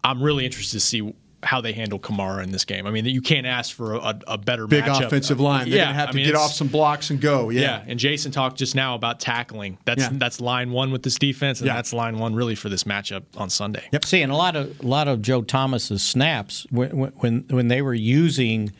I'm 0.02 0.22
really 0.22 0.44
interested 0.44 0.76
to 0.78 0.80
see 0.80 1.14
how 1.42 1.60
they 1.60 1.72
handle 1.72 1.98
Kamara 1.98 2.42
in 2.42 2.50
this 2.52 2.64
game. 2.64 2.86
I 2.86 2.90
mean, 2.90 3.04
you 3.06 3.22
can't 3.22 3.46
ask 3.46 3.74
for 3.74 3.94
a, 3.94 4.18
a 4.26 4.36
better 4.38 4.66
big 4.66 4.84
matchup. 4.84 5.06
offensive 5.06 5.40
line. 5.40 5.68
They're 5.70 5.78
yeah, 5.78 5.84
going 5.86 5.94
to 5.94 6.00
have 6.00 6.08
I 6.08 6.12
to 6.12 6.16
mean, 6.16 6.26
get 6.26 6.34
off 6.34 6.52
some 6.52 6.68
blocks 6.68 7.10
and 7.10 7.20
go. 7.20 7.48
Yeah. 7.50 7.60
yeah, 7.60 7.84
and 7.86 7.98
Jason 7.98 8.30
talked 8.30 8.58
just 8.58 8.74
now 8.74 8.94
about 8.94 9.20
tackling. 9.20 9.78
That's 9.86 10.02
Yeah. 10.02 10.10
that's 10.12 10.40
line 10.40 10.70
one 10.70 10.90
with 10.90 11.02
this 11.02 11.16
defense, 11.18 11.60
and 11.60 11.66
Yeah. 11.68 11.74
that's 11.76 11.92
line 11.92 12.18
one 12.18 12.34
really 12.34 12.54
for 12.54 12.68
this 12.68 12.84
matchup 12.84 13.22
on 13.36 13.48
Sunday. 13.48 13.84
Yep. 13.92 14.04
See, 14.04 14.22
and 14.22 14.30
a 14.30 14.36
lot 14.36 14.54
of 14.56 14.78
a 14.80 14.86
lot 14.86 15.08
of 15.08 15.22
Joe 15.22 15.42
Thomas's 15.42 16.02
snaps 16.02 16.66
when 16.70 16.90
when 16.90 17.44
when 17.48 17.68
they 17.68 17.80
were 17.80 17.94
using 17.94 18.72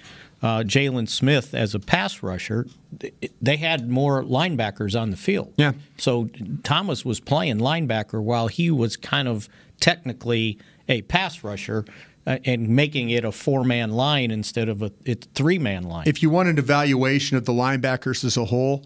uh, 0.42 0.60
Jaylon 0.60 1.08
Smith 1.08 1.54
as 1.54 1.74
a 1.74 1.78
pass 1.78 2.22
rusher, 2.22 2.66
they 3.42 3.56
had 3.56 3.88
more 3.90 4.22
linebackers 4.22 4.98
on 4.98 5.10
the 5.10 5.16
field. 5.16 5.52
Yeah. 5.56 5.72
So 5.98 6.30
Thomas 6.62 7.04
was 7.04 7.20
playing 7.20 7.58
linebacker 7.58 8.22
while 8.22 8.48
he 8.48 8.70
was 8.70 8.96
kind 8.96 9.28
of 9.28 9.48
technically 9.80 10.58
a 10.88 11.02
pass 11.02 11.44
rusher 11.44 11.84
uh, 12.26 12.38
and 12.44 12.68
making 12.68 13.10
it 13.10 13.24
a 13.24 13.32
four 13.32 13.64
man 13.64 13.90
line 13.90 14.30
instead 14.30 14.68
of 14.68 14.82
a 14.82 14.90
three 15.34 15.58
man 15.58 15.84
line. 15.84 16.04
If 16.06 16.22
you 16.22 16.30
want 16.30 16.48
an 16.48 16.58
evaluation 16.58 17.36
of 17.36 17.44
the 17.44 17.52
linebackers 17.52 18.24
as 18.24 18.36
a 18.36 18.44
whole, 18.44 18.84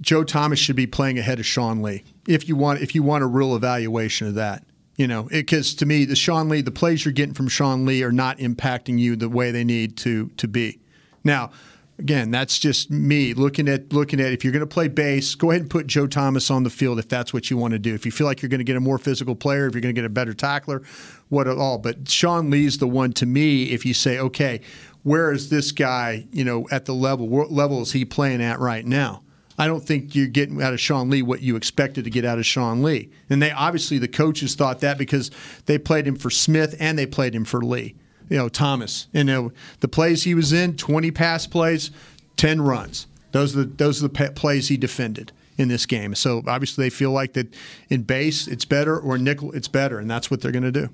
Joe 0.00 0.24
Thomas 0.24 0.58
should 0.58 0.76
be 0.76 0.86
playing 0.86 1.18
ahead 1.18 1.38
of 1.38 1.46
Sean 1.46 1.82
Lee. 1.82 2.04
If 2.26 2.48
you 2.48 2.56
want, 2.56 2.80
if 2.80 2.94
you 2.94 3.02
want 3.02 3.22
a 3.22 3.26
real 3.26 3.54
evaluation 3.54 4.26
of 4.26 4.34
that, 4.34 4.64
you 4.96 5.06
know, 5.06 5.24
because 5.24 5.74
to 5.76 5.86
me, 5.86 6.04
the 6.04 6.16
Sean 6.16 6.48
Lee, 6.48 6.60
the 6.60 6.70
plays 6.70 7.04
you're 7.04 7.12
getting 7.12 7.34
from 7.34 7.48
Sean 7.48 7.86
Lee 7.86 8.02
are 8.02 8.12
not 8.12 8.38
impacting 8.38 8.98
you 8.98 9.16
the 9.16 9.28
way 9.28 9.50
they 9.50 9.64
need 9.64 9.96
to 9.98 10.30
to 10.36 10.48
be. 10.48 10.78
Now, 11.24 11.50
again, 11.98 12.30
that's 12.30 12.58
just 12.58 12.90
me 12.90 13.34
looking 13.34 13.68
at 13.68 13.92
looking 13.92 14.20
at 14.20 14.32
if 14.32 14.42
you're 14.42 14.52
going 14.52 14.60
to 14.60 14.66
play 14.66 14.88
base, 14.88 15.34
go 15.34 15.50
ahead 15.50 15.62
and 15.62 15.70
put 15.70 15.86
Joe 15.86 16.06
Thomas 16.06 16.50
on 16.50 16.64
the 16.64 16.70
field 16.70 16.98
if 16.98 17.08
that's 17.08 17.32
what 17.32 17.50
you 17.50 17.56
want 17.56 17.72
to 17.72 17.78
do. 17.78 17.94
If 17.94 18.04
you 18.04 18.12
feel 18.12 18.26
like 18.26 18.42
you're 18.42 18.48
going 18.48 18.58
to 18.58 18.64
get 18.64 18.76
a 18.76 18.80
more 18.80 18.98
physical 18.98 19.34
player, 19.34 19.66
if 19.66 19.74
you're 19.74 19.82
going 19.82 19.94
to 19.94 19.98
get 19.98 20.06
a 20.06 20.10
better 20.10 20.34
tackler, 20.34 20.82
what 21.30 21.48
at 21.48 21.56
all. 21.56 21.78
But 21.78 22.08
Sean 22.10 22.50
Lee's 22.50 22.78
the 22.78 22.86
one 22.86 23.12
to 23.14 23.24
me. 23.24 23.70
If 23.70 23.86
you 23.86 23.94
say, 23.94 24.18
okay, 24.18 24.60
where 25.02 25.32
is 25.32 25.48
this 25.48 25.72
guy? 25.72 26.26
You 26.30 26.44
know, 26.44 26.68
at 26.70 26.84
the 26.84 26.94
level 26.94 27.26
what 27.28 27.50
level 27.50 27.80
is 27.80 27.92
he 27.92 28.04
playing 28.04 28.42
at 28.42 28.60
right 28.60 28.84
now? 28.84 29.22
I 29.58 29.66
don't 29.66 29.82
think 29.82 30.14
you're 30.14 30.26
getting 30.26 30.62
out 30.62 30.72
of 30.72 30.80
Sean 30.80 31.10
Lee 31.10 31.22
what 31.22 31.42
you 31.42 31.54
expected 31.56 32.04
to 32.04 32.10
get 32.10 32.24
out 32.24 32.38
of 32.38 32.46
Sean 32.46 32.82
Lee. 32.82 33.10
And 33.28 33.42
they 33.42 33.50
obviously 33.50 33.98
the 33.98 34.08
coaches 34.08 34.54
thought 34.54 34.80
that 34.80 34.96
because 34.96 35.30
they 35.66 35.78
played 35.78 36.06
him 36.06 36.16
for 36.16 36.30
Smith 36.30 36.74
and 36.80 36.98
they 36.98 37.06
played 37.06 37.34
him 37.34 37.44
for 37.44 37.60
Lee. 37.60 37.94
You 38.30 38.38
know, 38.38 38.48
Thomas. 38.48 39.08
You 39.12 39.24
know, 39.24 39.52
the 39.80 39.88
plays 39.88 40.24
he 40.24 40.34
was 40.34 40.52
in, 40.52 40.76
20 40.76 41.10
pass 41.10 41.46
plays, 41.46 41.90
10 42.36 42.62
runs. 42.62 43.06
Those 43.32 43.54
are 43.54 43.64
the 43.64 43.66
those 43.66 44.02
are 44.02 44.08
the 44.08 44.32
plays 44.34 44.68
he 44.68 44.76
defended 44.76 45.30
in 45.58 45.68
this 45.68 45.84
game. 45.84 46.14
So 46.14 46.42
obviously 46.46 46.86
they 46.86 46.90
feel 46.90 47.10
like 47.10 47.34
that 47.34 47.54
in 47.90 48.02
base 48.02 48.48
it's 48.48 48.64
better 48.64 48.98
or 48.98 49.18
nickel 49.18 49.52
it's 49.52 49.68
better 49.68 49.98
and 49.98 50.10
that's 50.10 50.30
what 50.30 50.40
they're 50.40 50.52
going 50.52 50.62
to 50.64 50.72
do. 50.72 50.88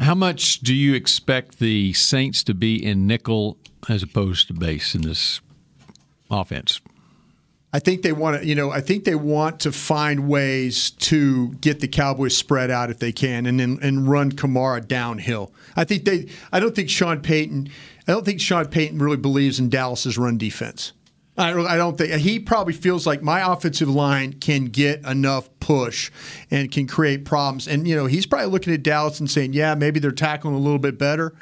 How 0.00 0.14
much 0.14 0.60
do 0.60 0.74
you 0.74 0.94
expect 0.94 1.58
the 1.58 1.92
Saints 1.92 2.42
to 2.44 2.54
be 2.54 2.84
in 2.84 3.06
nickel 3.06 3.56
as 3.88 4.02
opposed 4.02 4.48
to 4.48 4.54
base 4.54 4.94
in 4.94 5.02
this 5.02 5.40
offense? 6.30 6.80
I 7.72 7.80
think 7.80 8.02
they 8.02 8.12
want 8.12 8.40
to, 8.40 8.46
you 8.46 8.54
know, 8.54 8.70
I 8.70 8.80
think 8.80 9.04
they 9.04 9.16
want 9.16 9.58
to 9.60 9.72
find 9.72 10.28
ways 10.28 10.90
to 10.90 11.48
get 11.54 11.80
the 11.80 11.88
Cowboys 11.88 12.36
spread 12.36 12.70
out 12.70 12.88
if 12.88 13.00
they 13.00 13.10
can, 13.10 13.46
and 13.46 13.58
then 13.58 13.80
and 13.82 14.08
run 14.08 14.30
Kamara 14.30 14.86
downhill. 14.86 15.52
I 15.74 15.82
think 15.82 16.04
they, 16.04 16.28
I 16.52 16.60
don't 16.60 16.76
think 16.76 16.88
Sean 16.88 17.20
Payton, 17.20 17.68
I 18.06 18.12
don't 18.12 18.24
think 18.24 18.40
Sean 18.40 18.66
Payton 18.66 19.00
really 19.00 19.16
believes 19.16 19.58
in 19.58 19.70
Dallas's 19.70 20.16
run 20.16 20.38
defense. 20.38 20.92
I 21.36 21.50
don't, 21.52 21.66
I 21.66 21.76
don't 21.76 21.98
think 21.98 22.12
he 22.12 22.38
probably 22.38 22.74
feels 22.74 23.06
like 23.06 23.22
my 23.22 23.52
offensive 23.52 23.88
line 23.88 24.34
can 24.34 24.66
get 24.66 25.04
enough 25.04 25.48
push 25.58 26.12
and 26.50 26.70
can 26.70 26.86
create 26.86 27.24
problems. 27.24 27.66
And 27.66 27.88
you 27.88 27.96
know, 27.96 28.06
he's 28.06 28.24
probably 28.24 28.50
looking 28.50 28.72
at 28.72 28.82
Dallas 28.84 29.18
and 29.18 29.28
saying, 29.28 29.52
"Yeah, 29.52 29.74
maybe 29.74 29.98
they're 29.98 30.12
tackling 30.12 30.54
a 30.54 30.58
little 30.58 30.78
bit 30.78 30.96
better." 30.98 31.34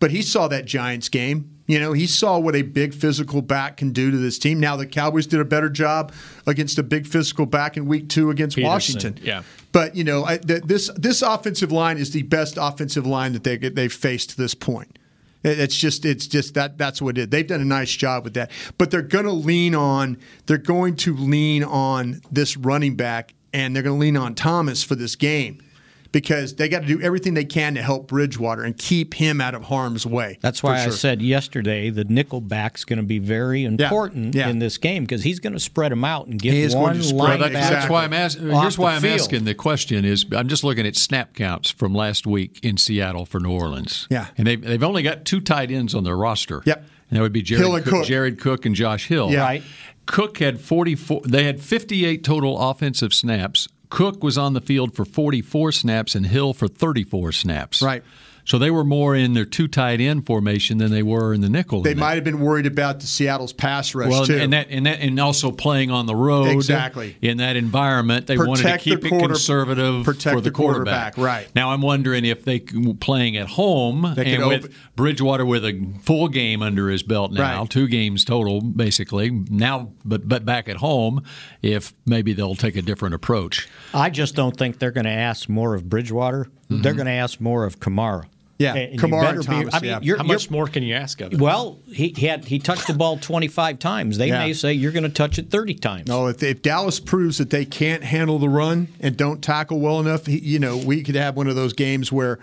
But 0.00 0.10
he 0.10 0.22
saw 0.22 0.48
that 0.48 0.64
Giants 0.64 1.08
game. 1.08 1.54
You 1.66 1.80
know, 1.80 1.92
he 1.92 2.06
saw 2.06 2.38
what 2.38 2.54
a 2.56 2.62
big 2.62 2.94
physical 2.94 3.42
back 3.42 3.78
can 3.78 3.92
do 3.92 4.10
to 4.10 4.16
this 4.16 4.38
team. 4.38 4.60
Now 4.60 4.76
the 4.76 4.86
Cowboys 4.86 5.26
did 5.26 5.40
a 5.40 5.44
better 5.44 5.68
job 5.68 6.12
against 6.46 6.78
a 6.78 6.82
big 6.82 7.06
physical 7.06 7.46
back 7.46 7.76
in 7.76 7.86
Week 7.86 8.08
Two 8.08 8.30
against 8.30 8.56
Peterson, 8.56 8.70
Washington. 8.70 9.18
yeah. 9.22 9.42
But 9.72 9.94
you 9.96 10.04
know, 10.04 10.24
I, 10.24 10.38
th- 10.38 10.62
this 10.62 10.90
this 10.96 11.22
offensive 11.22 11.72
line 11.72 11.98
is 11.98 12.12
the 12.12 12.22
best 12.22 12.58
offensive 12.60 13.06
line 13.06 13.32
that 13.32 13.44
they 13.44 13.56
they've 13.56 13.92
faced 13.92 14.30
to 14.30 14.36
this 14.36 14.54
point. 14.54 14.97
It's 15.44 15.76
just 15.76 16.04
it's 16.04 16.26
just 16.26 16.54
that 16.54 16.78
that's 16.78 17.00
what 17.00 17.16
it 17.16 17.22
is. 17.22 17.28
They've 17.28 17.46
done 17.46 17.60
a 17.60 17.64
nice 17.64 17.92
job 17.92 18.24
with 18.24 18.34
that. 18.34 18.50
But 18.76 18.90
they're 18.90 19.02
to 19.24 19.32
lean 19.32 19.74
on 19.74 20.18
they're 20.46 20.58
going 20.58 20.96
to 20.96 21.14
lean 21.14 21.64
on 21.64 22.20
this 22.30 22.56
running 22.56 22.96
back 22.96 23.34
and 23.52 23.74
they're 23.74 23.82
going 23.82 23.96
to 23.96 24.00
lean 24.00 24.16
on 24.16 24.34
Thomas 24.34 24.82
for 24.82 24.94
this 24.94 25.16
game 25.16 25.62
because 26.10 26.54
they 26.54 26.68
got 26.68 26.80
to 26.80 26.86
do 26.86 27.00
everything 27.02 27.34
they 27.34 27.44
can 27.44 27.74
to 27.74 27.82
help 27.82 28.08
Bridgewater 28.08 28.62
and 28.62 28.76
keep 28.76 29.14
him 29.14 29.40
out 29.40 29.54
of 29.54 29.64
harm's 29.64 30.06
way. 30.06 30.38
That's 30.40 30.62
why 30.62 30.82
sure. 30.82 30.92
I 30.92 30.94
said 30.96 31.20
yesterday 31.20 31.90
the 31.90 32.04
nickel 32.04 32.40
back's 32.40 32.84
going 32.84 32.96
to 32.98 33.02
be 33.02 33.18
very 33.18 33.64
important 33.64 34.34
Yeah. 34.34 34.48
in 34.48 34.58
this 34.58 34.78
game 34.78 35.04
because 35.04 35.22
he's 35.22 35.38
going 35.38 35.52
to 35.52 35.60
spread 35.60 35.92
them 35.92 36.04
out 36.04 36.26
and 36.26 36.40
get 36.40 36.54
He 36.54 36.62
is 36.62 36.72
going 36.72 36.82
one 36.84 36.96
to 36.96 37.02
spread- 37.02 37.40
linebacker. 37.40 37.52
Well, 37.52 37.70
That's 37.70 37.88
why 37.90 38.04
I'm 38.04 38.12
asking. 38.14 38.50
Here's 38.50 38.76
the 38.76 38.82
why 38.82 38.94
I'm 38.94 39.02
field. 39.02 39.20
asking 39.20 39.44
the 39.44 39.54
question 39.54 40.04
is 40.04 40.24
I'm 40.32 40.48
just 40.48 40.64
looking 40.64 40.86
at 40.86 40.96
snap 40.96 41.34
counts 41.34 41.70
from 41.70 41.94
last 41.94 42.26
week 42.26 42.58
in 42.62 42.76
Seattle 42.78 43.26
for 43.26 43.38
New 43.40 43.52
Orleans. 43.52 44.06
Yeah. 44.10 44.28
and 44.38 44.46
they've 44.46 44.60
they've 44.62 44.82
only 44.82 45.02
got 45.02 45.24
two 45.24 45.40
tight 45.40 45.70
ends 45.70 45.94
on 45.94 46.04
their 46.04 46.16
roster. 46.16 46.62
Yep. 46.64 46.84
and 47.10 47.18
that 47.18 47.22
would 47.22 47.32
be 47.32 47.42
Jared 47.42 47.64
Cook, 47.66 47.84
Cook. 47.84 48.06
Jared 48.06 48.40
Cook 48.40 48.64
and 48.66 48.74
Josh 48.74 49.06
Hill. 49.08 49.30
Yeah. 49.30 49.40
Right. 49.42 49.62
Cook 50.06 50.38
had 50.38 50.58
44. 50.58 51.20
They 51.26 51.44
had 51.44 51.60
58 51.60 52.24
total 52.24 52.58
offensive 52.70 53.12
snaps. 53.12 53.68
Cook 53.88 54.22
was 54.22 54.36
on 54.36 54.52
the 54.52 54.60
field 54.60 54.94
for 54.94 55.04
44 55.04 55.72
snaps 55.72 56.14
and 56.14 56.26
Hill 56.26 56.52
for 56.52 56.68
34 56.68 57.32
snaps. 57.32 57.82
Right. 57.82 58.02
So 58.48 58.56
they 58.58 58.70
were 58.70 58.82
more 58.84 59.14
in 59.14 59.34
their 59.34 59.44
two 59.44 59.68
tight 59.68 60.00
end 60.00 60.24
formation 60.24 60.78
than 60.78 60.90
they 60.90 61.02
were 61.02 61.34
in 61.34 61.42
the 61.42 61.50
nickel. 61.50 61.82
They 61.82 61.94
might 61.94 62.14
have 62.14 62.24
been 62.24 62.40
worried 62.40 62.64
about 62.64 63.00
the 63.00 63.06
Seattle's 63.06 63.52
pass 63.52 63.94
rush 63.94 64.08
Well, 64.08 64.24
too. 64.24 64.38
and 64.38 64.54
that 64.54 64.68
and 64.70 64.86
that 64.86 65.00
and 65.00 65.20
also 65.20 65.50
playing 65.50 65.90
on 65.90 66.06
the 66.06 66.16
road 66.16 66.48
Exactly. 66.48 67.14
in 67.20 67.36
that 67.36 67.56
environment, 67.56 68.26
they 68.26 68.38
wanted 68.38 68.62
to 68.62 68.78
keep 68.78 69.04
it 69.04 69.08
quarter- 69.10 69.34
conservative 69.34 70.02
protect 70.02 70.34
for 70.34 70.40
the, 70.40 70.48
the 70.48 70.50
quarterback, 70.50 71.18
right. 71.18 71.46
Now 71.54 71.72
I'm 71.72 71.82
wondering 71.82 72.24
if 72.24 72.44
they 72.44 72.60
playing 72.60 73.36
at 73.36 73.48
home 73.48 74.14
They 74.16 74.34
and 74.34 74.46
with 74.46 74.64
open- 74.64 74.74
Bridgewater 74.96 75.44
with 75.44 75.66
a 75.66 75.86
full 76.00 76.28
game 76.28 76.62
under 76.62 76.88
his 76.88 77.02
belt 77.02 77.32
now, 77.32 77.60
Right. 77.60 77.70
two 77.70 77.86
games 77.86 78.24
total 78.24 78.62
basically 78.62 79.28
now, 79.28 79.92
but 80.06 80.26
but 80.26 80.46
back 80.46 80.70
at 80.70 80.76
home, 80.78 81.22
if 81.60 81.92
maybe 82.06 82.32
they'll 82.32 82.54
take 82.54 82.76
a 82.76 82.82
different 82.82 83.14
approach. 83.14 83.68
I 83.92 84.08
just 84.08 84.34
don't 84.34 84.56
think 84.56 84.78
they're 84.78 84.90
going 84.90 85.04
to 85.04 85.10
ask 85.10 85.50
more 85.50 85.74
of 85.74 85.86
Bridgewater. 85.90 86.48
They're 86.70 86.78
mm-hmm. 86.78 86.96
going 86.96 87.06
to 87.06 87.12
ask 87.12 87.42
more 87.42 87.64
of 87.64 87.78
Kamara. 87.78 88.24
Yeah, 88.58 88.74
And 88.74 88.98
Kamara 89.00 89.20
better 89.22 89.38
be- 89.40 89.46
Thomas, 89.46 89.74
I 89.74 89.78
mean, 89.80 89.90
yeah. 89.90 89.98
you're- 90.02 90.18
How 90.18 90.24
you're- 90.24 90.34
much 90.34 90.50
more 90.50 90.66
can 90.66 90.82
you 90.82 90.94
ask 90.94 91.20
of 91.20 91.32
him? 91.32 91.38
Well, 91.38 91.78
he, 91.92 92.12
he 92.16 92.26
had 92.26 92.44
he 92.44 92.58
touched 92.58 92.88
the 92.88 92.92
ball 92.94 93.16
25 93.16 93.78
times. 93.78 94.18
They 94.18 94.28
Yeah. 94.28 94.40
may 94.46 94.52
say 94.52 94.72
you're 94.72 94.90
going 94.90 95.04
to 95.04 95.08
touch 95.08 95.38
it 95.38 95.48
30 95.48 95.74
times. 95.74 96.08
No, 96.08 96.26
if, 96.26 96.42
if 96.42 96.60
Dallas 96.60 96.98
proves 96.98 97.38
that 97.38 97.50
they 97.50 97.64
can't 97.64 98.02
handle 98.02 98.40
the 98.40 98.48
run 98.48 98.88
and 98.98 99.16
don't 99.16 99.40
tackle 99.42 99.78
well 99.78 100.00
enough, 100.00 100.26
he, 100.26 100.40
you 100.40 100.58
know, 100.58 100.76
we 100.76 101.04
could 101.04 101.14
have 101.14 101.36
one 101.36 101.46
of 101.46 101.54
those 101.54 101.72
games 101.72 102.10
where, 102.10 102.40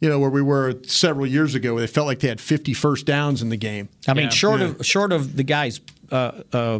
you 0.00 0.08
know, 0.08 0.20
where 0.20 0.30
we 0.30 0.42
were 0.42 0.74
several 0.86 1.26
years 1.26 1.56
ago, 1.56 1.74
where 1.74 1.80
they 1.80 1.86
felt 1.88 2.06
like 2.06 2.20
they 2.20 2.28
had 2.28 2.40
50 2.40 2.72
first 2.72 3.04
downs 3.04 3.42
in 3.42 3.48
the 3.48 3.56
game. 3.56 3.88
I 4.06 4.14
mean, 4.14 4.24
Yeah. 4.24 4.30
short 4.30 4.60
Yeah. 4.60 4.66
of 4.68 4.86
short 4.86 5.10
of 5.12 5.36
the 5.36 5.42
guys, 5.44 5.80
uh, 6.12 6.32
uh, 6.52 6.78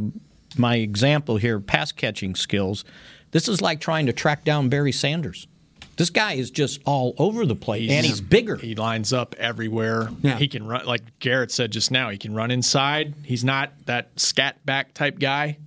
my 0.56 0.76
example 0.76 1.36
here, 1.36 1.58
pass 1.58 1.90
catching 1.90 2.36
skills. 2.36 2.84
This 3.32 3.48
is 3.48 3.60
like 3.60 3.80
trying 3.80 4.06
to 4.06 4.12
track 4.12 4.44
down 4.44 4.68
Barry 4.68 4.92
Sanders. 4.92 5.48
This 5.96 6.10
guy 6.10 6.34
is 6.34 6.50
just 6.50 6.80
all 6.86 7.14
over 7.18 7.44
the 7.44 7.54
place, 7.54 7.90
and 7.90 8.04
he's 8.04 8.20
bigger. 8.20 8.56
He 8.56 8.74
lines 8.74 9.12
up 9.12 9.34
everywhere. 9.38 10.08
Yeah. 10.22 10.38
He 10.38 10.48
can 10.48 10.66
run, 10.66 10.86
like 10.86 11.18
Garrett 11.18 11.50
said 11.50 11.70
just 11.70 11.90
now. 11.90 12.08
He 12.08 12.16
can 12.18 12.34
run 12.34 12.50
inside. 12.50 13.14
He's 13.24 13.44
not 13.44 13.72
that 13.86 14.08
scat 14.16 14.64
back 14.64 14.94
type 14.94 15.18
guy. 15.18 15.58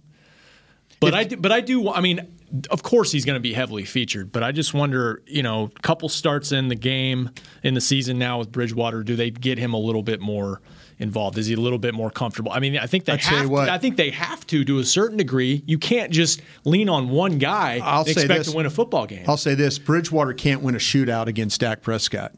But 1.00 1.14
I, 1.14 1.24
do, 1.26 1.38
but 1.38 1.52
I 1.52 1.62
do. 1.62 1.90
I 1.90 2.02
mean, 2.02 2.26
of 2.72 2.82
course 2.82 3.12
he's 3.12 3.26
going 3.26 3.36
to 3.36 3.42
be 3.42 3.54
heavily 3.54 3.86
featured. 3.86 4.32
But 4.32 4.44
I 4.44 4.52
just 4.52 4.74
wonder, 4.74 5.22
you 5.28 5.44
know, 5.44 5.70
couple 5.82 6.10
starts 6.10 6.52
in 6.52 6.68
the 6.68 6.76
game 6.76 7.30
in 7.64 7.74
the 7.74 7.82
season 7.82 8.18
now 8.18 8.40
with 8.40 8.52
Bridgewater, 8.52 9.04
do 9.04 9.16
they 9.16 9.30
get 9.30 9.58
him 9.58 9.74
a 9.74 9.80
little 9.80 10.04
bit 10.04 10.22
more 10.22 10.62
involved? 11.00 11.38
Is 11.38 11.48
he 11.48 11.54
a 11.54 11.60
little 11.60 11.80
bit 11.80 11.94
more 11.94 12.10
comfortable? 12.12 12.52
I 12.52 12.60
mean, 12.60 12.78
I 12.78 12.88
think 12.88 13.06
they 13.06 13.14
I 13.14 13.18
tell 13.18 13.38
have. 13.40 13.50
what. 13.50 13.66
To, 13.66 13.74
I 13.74 13.78
think 13.78 13.98
they 13.98 14.12
have 14.12 14.46
to 14.48 14.64
to 14.66 14.80
a 14.80 14.84
certain 14.86 15.18
degree. 15.18 15.64
You 15.66 15.78
can't 15.78 16.12
just 16.12 16.42
lean 16.64 16.90
on 16.90 17.10
one 17.10 17.38
guy 17.38 17.80
I'll 17.84 18.00
and 18.00 18.08
say 18.08 18.22
expect 18.22 18.38
this. 18.40 18.52
to 18.52 18.58
win 18.58 18.66
a 18.66 18.70
football 18.70 19.06
game. 19.06 19.26
I'll 19.28 19.38
say 19.38 19.56
this 19.56 19.78
Bridgewater 19.80 20.34
can't 20.34 20.62
win 20.62 20.76
a 20.76 20.80
shootout 20.80 21.28
against 21.28 21.62
Dak 21.62 21.82
Prescott. 21.82 22.34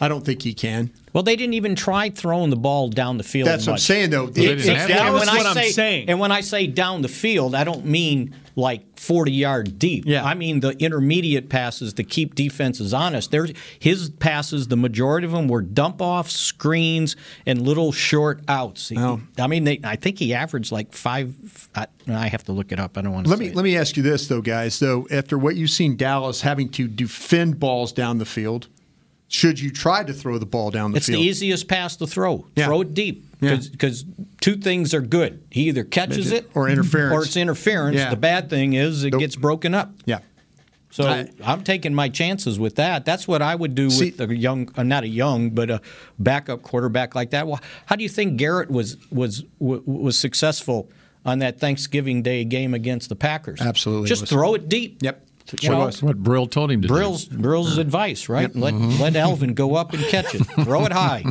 I 0.00 0.08
don't 0.08 0.24
think 0.24 0.42
he 0.42 0.54
can. 0.54 0.90
Well, 1.12 1.24
they 1.24 1.34
didn't 1.34 1.54
even 1.54 1.74
try 1.74 2.08
throwing 2.10 2.50
the 2.50 2.56
ball 2.56 2.88
down 2.88 3.18
the 3.18 3.24
field. 3.24 3.48
That's 3.48 3.66
what 3.66 3.72
I'm 3.74 3.78
saying, 3.78 4.10
though. 4.10 4.26
they 4.26 4.42
If- 4.46 4.58
didn't 4.64 4.70
if 4.72 4.78
have 4.78 4.88
to. 4.88 4.94
That 4.94 5.04
And 5.06 5.14
was 5.14 5.20
when 5.22 5.28
I 5.28 5.36
what 5.38 5.46
I'm 5.46 5.54
say, 5.54 5.70
saying. 5.70 6.08
And 6.08 6.20
when 6.20 6.30
I 6.30 6.40
say 6.40 6.66
down 6.68 7.02
the 7.02 7.08
field, 7.08 7.54
I 7.56 7.64
don't 7.64 7.84
mean 7.84 8.34
like 8.56 8.82
40 8.98 9.32
yard 9.32 9.78
deep. 9.78 10.04
Yeah. 10.06 10.24
I 10.24 10.34
mean 10.34 10.60
the 10.60 10.70
intermediate 10.78 11.48
passes 11.48 11.94
to 11.94 12.04
keep 12.04 12.34
defenses 12.34 12.92
honest. 12.94 13.30
There's 13.30 13.52
his 13.78 14.10
passes, 14.10 14.68
the 14.68 14.76
majority 14.76 15.24
of 15.24 15.32
them 15.32 15.48
were 15.48 15.62
dump 15.62 16.00
offs, 16.02 16.36
screens, 16.36 17.16
and 17.46 17.62
little 17.62 17.90
short 17.92 18.40
outs. 18.48 18.88
He- 18.90 18.98
Oh. 18.98 19.20
I 19.38 19.46
mean, 19.48 19.64
they, 19.64 19.80
I 19.82 19.96
think 19.96 20.18
he 20.18 20.32
averaged 20.34 20.70
like 20.70 20.92
five. 20.92 21.68
I, 21.74 21.86
I 22.08 22.28
have 22.28 22.44
to 22.44 22.52
look 22.52 22.70
it 22.70 22.78
up. 22.78 22.96
I 22.98 23.02
don't 23.02 23.12
want 23.12 23.26
to. 23.26 23.30
Let 23.30 23.38
me 23.40 23.50
let 23.50 23.64
me 23.64 23.76
ask 23.76 23.96
you 23.96 24.02
this 24.02 24.28
though, 24.28 24.42
guys. 24.42 24.78
Though 24.78 25.08
after 25.10 25.36
what 25.38 25.56
you've 25.56 25.70
seen 25.70 25.96
Dallas 25.96 26.42
having 26.42 26.68
to 26.70 26.86
defend 26.86 27.58
balls 27.58 27.92
down 27.92 28.18
the 28.18 28.24
field, 28.26 28.68
should 29.30 29.60
you 29.60 29.70
try 29.70 30.02
to 30.02 30.12
throw 30.12 30.38
the 30.38 30.44
ball 30.44 30.72
down 30.72 30.90
the 30.90 30.96
It's 30.96 31.06
field? 31.06 31.20
It's 31.20 31.24
the 31.24 31.28
easiest 31.46 31.68
pass 31.68 31.94
to 31.96 32.06
throw. 32.06 32.46
Yeah. 32.56 32.66
Throw 32.66 32.80
it 32.80 32.94
deep 32.94 33.24
Yeah. 33.40 33.58
because 33.70 34.04
two 34.40 34.56
things 34.56 34.92
are 34.92 35.00
good. 35.00 35.44
He 35.50 35.68
either 35.68 35.84
catches 35.84 36.32
it 36.32 36.50
Or 36.52 36.68
interference. 36.68 37.14
or 37.14 37.22
it's 37.24 37.36
interference. 37.36 37.96
Yeah. 37.96 38.10
The 38.10 38.16
bad 38.16 38.50
thing 38.50 38.72
is 38.72 39.04
it 39.04 39.16
gets 39.16 39.36
broken 39.36 39.72
up. 39.72 39.92
Yeah. 40.04 40.18
So 40.90 41.06
I, 41.06 41.28
am 41.44 41.62
taking 41.62 41.94
my 41.94 42.08
chances 42.08 42.58
with 42.58 42.74
that. 42.74 43.04
That's 43.04 43.28
what 43.28 43.40
I 43.40 43.54
would 43.54 43.76
do 43.76 43.88
See, 43.88 44.06
with 44.10 44.28
a 44.28 44.34
young, 44.36 44.68
uh, 44.76 44.82
not 44.82 45.04
a 45.04 45.08
young, 45.08 45.50
but 45.50 45.70
a 45.70 45.80
backup 46.18 46.62
quarterback 46.62 47.14
like 47.14 47.30
that. 47.30 47.46
Well, 47.46 47.60
how 47.86 47.94
do 47.94 48.02
you 48.02 48.08
think 48.08 48.36
Garrett 48.36 48.68
was 48.68 48.96
was 49.12 49.44
was 49.60 50.18
successful 50.18 50.90
on 51.24 51.38
that 51.38 51.60
Thanksgiving 51.60 52.22
Day 52.24 52.42
game 52.42 52.74
against 52.74 53.08
the 53.08 53.14
Packers? 53.14 53.60
Absolutely, 53.60 54.08
just 54.08 54.26
throw 54.26 54.54
it 54.54 54.68
deep. 54.68 54.98
Yep. 55.02 55.24
You 55.60 55.70
know, 55.70 55.90
what 56.00 56.18
Brill 56.18 56.46
told 56.46 56.70
him 56.70 56.82
to 56.82 56.88
Brill's, 56.88 57.24
do. 57.24 57.38
Brill's 57.38 57.78
advice, 57.78 58.28
right? 58.28 58.42
Yep. 58.42 58.52
Let, 58.54 58.74
mm-hmm. 58.74 59.02
let 59.02 59.16
Alvin 59.16 59.54
go 59.54 59.74
up 59.74 59.92
and 59.92 60.02
catch 60.04 60.34
it. 60.34 60.38
Throw 60.64 60.84
it 60.84 60.92
high. 60.92 61.24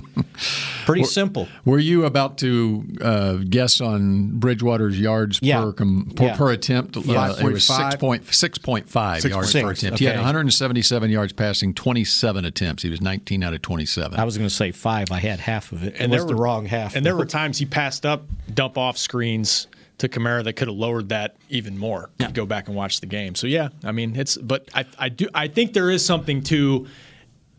Pretty 0.85 1.03
simple. 1.03 1.47
Were 1.65 1.79
you 1.79 2.05
about 2.05 2.37
to 2.39 2.85
uh, 3.01 3.33
guess 3.47 3.81
on 3.81 4.39
Bridgewater's 4.39 4.99
yards 4.99 5.39
yeah. 5.41 5.61
per, 5.61 5.73
com, 5.73 6.11
per, 6.15 6.23
yeah. 6.25 6.37
per, 6.37 6.51
attempt? 6.51 6.97
Yeah. 6.97 7.21
Uh, 7.21 7.35
it 7.37 7.43
was 7.43 7.67
6.5 7.67 9.29
yards 9.29 9.53
per 9.53 9.71
attempt. 9.71 9.83
Okay. 9.83 9.97
He 9.97 10.05
had 10.05 10.15
177 10.15 11.09
yards 11.09 11.33
passing, 11.33 11.73
27 11.73 12.45
attempts. 12.45 12.83
He 12.83 12.89
was 12.89 13.01
19 13.01 13.43
out 13.43 13.53
of 13.53 13.61
27. 13.61 14.19
I 14.19 14.23
was 14.23 14.37
going 14.37 14.49
to 14.49 14.53
say 14.53 14.71
five. 14.71 15.11
I 15.11 15.19
had 15.19 15.39
half 15.39 15.71
of 15.71 15.83
it. 15.83 15.95
And 15.99 16.11
it 16.11 16.15
was 16.15 16.23
were, 16.23 16.29
the 16.29 16.35
wrong 16.35 16.65
half. 16.65 16.95
And 16.95 17.05
there 17.05 17.15
were 17.15 17.25
times 17.25 17.57
he 17.57 17.65
passed 17.65 18.05
up 18.05 18.23
dump 18.53 18.77
off 18.77 18.97
screens 18.97 19.67
to 19.99 20.09
Kamara 20.09 20.43
that 20.43 20.53
could 20.53 20.67
have 20.67 20.77
lowered 20.77 21.09
that 21.09 21.37
even 21.49 21.77
more. 21.77 22.09
Yeah. 22.19 22.31
Go 22.31 22.45
back 22.45 22.67
and 22.67 22.75
watch 22.75 22.99
the 22.99 23.07
game. 23.07 23.35
So 23.35 23.47
yeah, 23.47 23.69
I 23.83 23.91
mean 23.91 24.15
it's 24.15 24.37
but 24.37 24.67
I, 24.73 24.85
I 24.97 25.09
do 25.09 25.27
I 25.33 25.47
think 25.47 25.73
there 25.73 25.89
is 25.91 26.05
something 26.05 26.41
to 26.43 26.87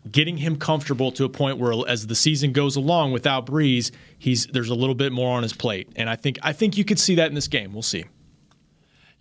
getting 0.09 0.37
him 0.37 0.57
comfortable 0.57 1.11
to 1.13 1.25
a 1.25 1.29
point 1.29 1.57
where 1.57 1.73
as 1.87 2.07
the 2.07 2.15
season 2.15 2.51
goes 2.51 2.75
along 2.75 3.11
without 3.11 3.45
Brees, 3.45 3.91
he's 4.17 4.47
there's 4.47 4.69
a 4.69 4.75
little 4.75 4.95
bit 4.95 5.11
more 5.11 5.35
on 5.37 5.43
his 5.43 5.53
plate. 5.53 5.89
And 5.95 6.09
I 6.09 6.15
think 6.15 6.39
I 6.43 6.53
think 6.53 6.77
you 6.77 6.83
could 6.83 6.99
see 6.99 7.15
that 7.15 7.27
in 7.29 7.35
this 7.35 7.47
game. 7.47 7.73
We'll 7.73 7.81
see. 7.81 8.05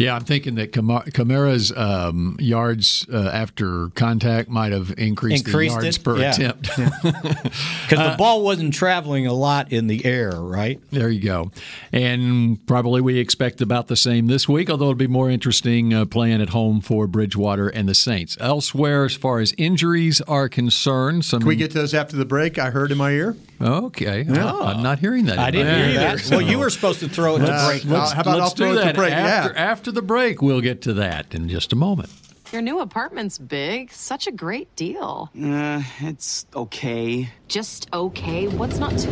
Yeah, 0.00 0.16
I'm 0.16 0.24
thinking 0.24 0.54
that 0.54 0.72
Kamara's 0.72 1.70
um, 1.76 2.38
yards 2.40 3.06
uh, 3.12 3.28
after 3.34 3.88
contact 3.88 4.48
might 4.48 4.72
have 4.72 4.94
increased, 4.96 5.46
increased 5.46 5.76
the 5.76 5.82
yards 5.82 5.98
it? 5.98 6.02
per 6.02 6.16
yeah. 6.16 6.30
attempt. 6.30 6.70
Because 6.74 7.98
uh, 7.98 8.10
the 8.12 8.16
ball 8.16 8.42
wasn't 8.42 8.72
traveling 8.72 9.26
a 9.26 9.34
lot 9.34 9.74
in 9.74 9.88
the 9.88 10.02
air, 10.06 10.32
right? 10.32 10.80
There 10.90 11.10
you 11.10 11.20
go. 11.20 11.52
And 11.92 12.66
probably 12.66 13.02
we 13.02 13.18
expect 13.18 13.60
about 13.60 13.88
the 13.88 13.96
same 13.96 14.26
this 14.26 14.48
week, 14.48 14.70
although 14.70 14.86
it'll 14.86 14.94
be 14.94 15.06
more 15.06 15.28
interesting 15.28 15.92
uh, 15.92 16.06
playing 16.06 16.40
at 16.40 16.48
home 16.48 16.80
for 16.80 17.06
Bridgewater 17.06 17.68
and 17.68 17.86
the 17.86 17.94
Saints. 17.94 18.38
Elsewhere, 18.40 19.04
as 19.04 19.16
far 19.16 19.40
as 19.40 19.52
injuries 19.58 20.22
are 20.22 20.48
concerned, 20.48 21.26
some. 21.26 21.40
Can 21.40 21.48
we 21.48 21.56
get 21.56 21.72
to 21.72 21.78
those 21.78 21.92
after 21.92 22.16
the 22.16 22.24
break? 22.24 22.58
I 22.58 22.70
heard 22.70 22.90
in 22.90 22.96
my 22.96 23.10
ear. 23.10 23.36
Okay. 23.60 24.22
Yeah. 24.22 24.52
Oh, 24.52 24.64
I'm 24.64 24.82
not 24.82 24.98
hearing 24.98 25.26
that. 25.26 25.38
I 25.38 25.50
didn't 25.50 25.90
hear 25.90 26.00
that. 26.00 26.20
So. 26.20 26.38
Well, 26.38 26.46
you 26.46 26.58
were 26.58 26.70
supposed 26.70 27.00
to 27.00 27.08
throw 27.08 27.36
it 27.36 27.40
to 27.40 27.64
break. 27.66 27.84
Let's, 27.84 28.12
How 28.12 28.22
about 28.22 28.38
let's 28.38 28.50
I'll 28.50 28.56
throw 28.56 28.72
do 28.72 28.78
it 28.78 28.84
that 28.84 28.92
to 28.92 28.98
break? 28.98 29.12
After, 29.12 29.52
yeah. 29.52 29.60
after 29.60 29.92
the 29.92 30.02
break, 30.02 30.40
we'll 30.40 30.62
get 30.62 30.80
to 30.82 30.94
that 30.94 31.34
in 31.34 31.48
just 31.48 31.72
a 31.72 31.76
moment. 31.76 32.10
Your 32.52 32.62
new 32.62 32.80
apartment's 32.80 33.38
big. 33.38 33.92
Such 33.92 34.26
a 34.26 34.32
great 34.32 34.74
deal. 34.76 35.30
Uh, 35.40 35.82
it's 36.00 36.46
okay. 36.56 37.28
Just 37.48 37.88
okay? 37.92 38.48
What's 38.48 38.78
not 38.78 38.98
too. 38.98 39.10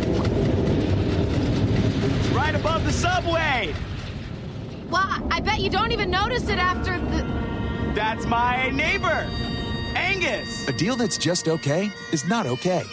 It's 2.19 2.27
right 2.29 2.55
above 2.55 2.83
the 2.85 2.91
subway! 2.91 3.73
Well, 4.89 5.27
I 5.31 5.39
bet 5.39 5.59
you 5.59 5.69
don't 5.69 5.91
even 5.91 6.09
notice 6.09 6.49
it 6.49 6.57
after 6.57 6.99
the. 6.99 7.23
That's 7.93 8.25
my 8.25 8.69
neighbor, 8.71 9.27
Angus! 9.95 10.67
A 10.67 10.73
deal 10.73 10.95
that's 10.95 11.17
just 11.17 11.47
okay 11.47 11.89
is 12.11 12.25
not 12.25 12.45
okay. 12.45 12.83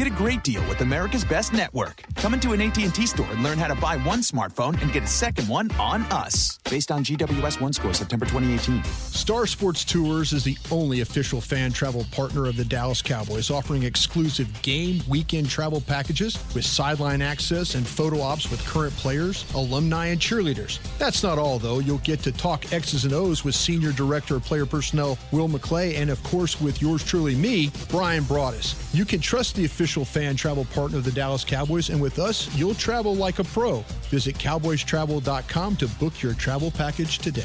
Get 0.00 0.06
a 0.06 0.16
great 0.16 0.42
deal 0.42 0.66
with 0.66 0.80
America's 0.80 1.26
Best 1.26 1.52
Network. 1.52 2.02
Come 2.14 2.32
into 2.32 2.52
an 2.52 2.62
AT&T 2.62 3.04
store 3.04 3.28
and 3.30 3.42
learn 3.42 3.58
how 3.58 3.68
to 3.68 3.74
buy 3.74 3.98
one 3.98 4.20
smartphone 4.20 4.80
and 4.80 4.90
get 4.94 5.02
a 5.02 5.06
second 5.06 5.46
one 5.46 5.70
on 5.72 6.04
us. 6.04 6.58
Based 6.70 6.90
on 6.90 7.04
GWS 7.04 7.60
One 7.60 7.74
score 7.74 7.92
September 7.92 8.24
2018. 8.24 8.82
Star 8.84 9.46
Sports 9.46 9.84
Tours 9.84 10.32
is 10.32 10.42
the 10.42 10.56
only 10.70 11.02
official 11.02 11.42
fan 11.42 11.70
travel 11.70 12.06
partner 12.12 12.46
of 12.46 12.56
the 12.56 12.64
Dallas 12.64 13.02
Cowboys, 13.02 13.50
offering 13.50 13.82
exclusive 13.82 14.48
game 14.62 15.02
weekend 15.06 15.50
travel 15.50 15.82
packages 15.82 16.38
with 16.54 16.64
sideline 16.64 17.20
access 17.20 17.74
and 17.74 17.86
photo 17.86 18.22
ops 18.22 18.50
with 18.50 18.64
current 18.64 18.94
players, 18.96 19.44
alumni, 19.54 20.06
and 20.06 20.20
cheerleaders. 20.20 20.78
That's 20.96 21.22
not 21.22 21.38
all, 21.38 21.58
though. 21.58 21.80
You'll 21.80 21.98
get 21.98 22.20
to 22.20 22.32
talk 22.32 22.72
X's 22.72 23.04
and 23.04 23.12
O's 23.12 23.44
with 23.44 23.54
Senior 23.54 23.92
Director 23.92 24.36
of 24.36 24.44
Player 24.44 24.64
Personnel 24.64 25.18
Will 25.30 25.48
McClay, 25.48 25.96
and 25.96 26.08
of 26.08 26.22
course 26.22 26.58
with 26.58 26.80
yours 26.80 27.04
truly, 27.04 27.34
me, 27.34 27.70
Brian 27.90 28.24
Broaddus. 28.24 28.94
You 28.94 29.04
can 29.04 29.20
trust 29.20 29.56
the 29.56 29.66
official 29.66 29.89
official 29.90 30.04
fan 30.04 30.36
travel 30.36 30.64
partner 30.66 30.98
of 30.98 31.04
the 31.04 31.10
Dallas 31.10 31.44
Cowboys, 31.44 31.90
and 31.90 32.00
with 32.00 32.20
us, 32.20 32.54
you'll 32.54 32.74
travel 32.74 33.16
like 33.16 33.40
a 33.40 33.44
pro. 33.44 33.80
Visit 34.08 34.36
cowboystravel.com 34.36 35.76
to 35.76 35.88
book 35.88 36.22
your 36.22 36.34
travel 36.34 36.70
package 36.70 37.18
today. 37.18 37.42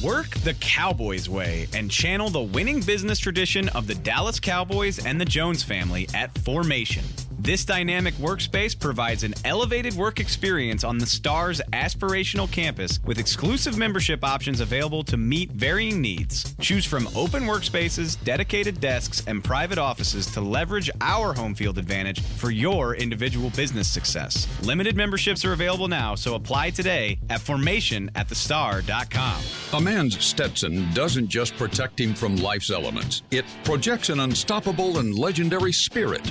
Work 0.00 0.30
the 0.44 0.54
Cowboys 0.60 1.28
way 1.28 1.66
and 1.74 1.90
channel 1.90 2.30
the 2.30 2.40
winning 2.40 2.80
business 2.80 3.18
tradition 3.18 3.68
of 3.70 3.88
the 3.88 3.96
Dallas 3.96 4.38
Cowboys 4.38 5.04
and 5.04 5.20
the 5.20 5.24
Jones 5.24 5.64
family 5.64 6.08
at 6.14 6.36
Formation. 6.38 7.02
This 7.38 7.64
dynamic 7.64 8.14
workspace 8.14 8.78
provides 8.78 9.22
an 9.22 9.34
elevated 9.44 9.94
work 9.94 10.18
experience 10.18 10.84
on 10.84 10.98
the 10.98 11.06
STAR's 11.06 11.60
aspirational 11.72 12.50
campus 12.50 12.98
with 13.04 13.18
exclusive 13.18 13.78
membership 13.78 14.24
options 14.24 14.60
available 14.60 15.04
to 15.04 15.16
meet 15.16 15.52
varying 15.52 16.00
needs. 16.00 16.54
Choose 16.60 16.84
from 16.84 17.08
open 17.14 17.44
workspaces, 17.44 18.22
dedicated 18.24 18.80
desks, 18.80 19.22
and 19.26 19.44
private 19.44 19.78
offices 19.78 20.26
to 20.32 20.40
leverage 20.40 20.90
our 21.00 21.32
home 21.32 21.54
field 21.54 21.78
advantage 21.78 22.20
for 22.20 22.50
your 22.50 22.94
individual 22.94 23.50
business 23.50 23.88
success. 23.88 24.48
Limited 24.62 24.96
memberships 24.96 25.44
are 25.44 25.52
available 25.52 25.88
now, 25.88 26.14
so 26.14 26.34
apply 26.34 26.70
today 26.70 27.18
at 27.30 27.40
formation 27.40 28.10
at 28.14 28.28
formationatthestar.com. 28.28 29.42
A 29.78 29.80
man's 29.80 30.22
Stetson 30.24 30.92
doesn't 30.92 31.28
just 31.28 31.56
protect 31.56 32.00
him 32.00 32.14
from 32.14 32.36
life's 32.36 32.70
elements, 32.70 33.22
it 33.30 33.44
projects 33.64 34.08
an 34.08 34.20
unstoppable 34.20 34.98
and 34.98 35.18
legendary 35.18 35.72
spirit, 35.72 36.30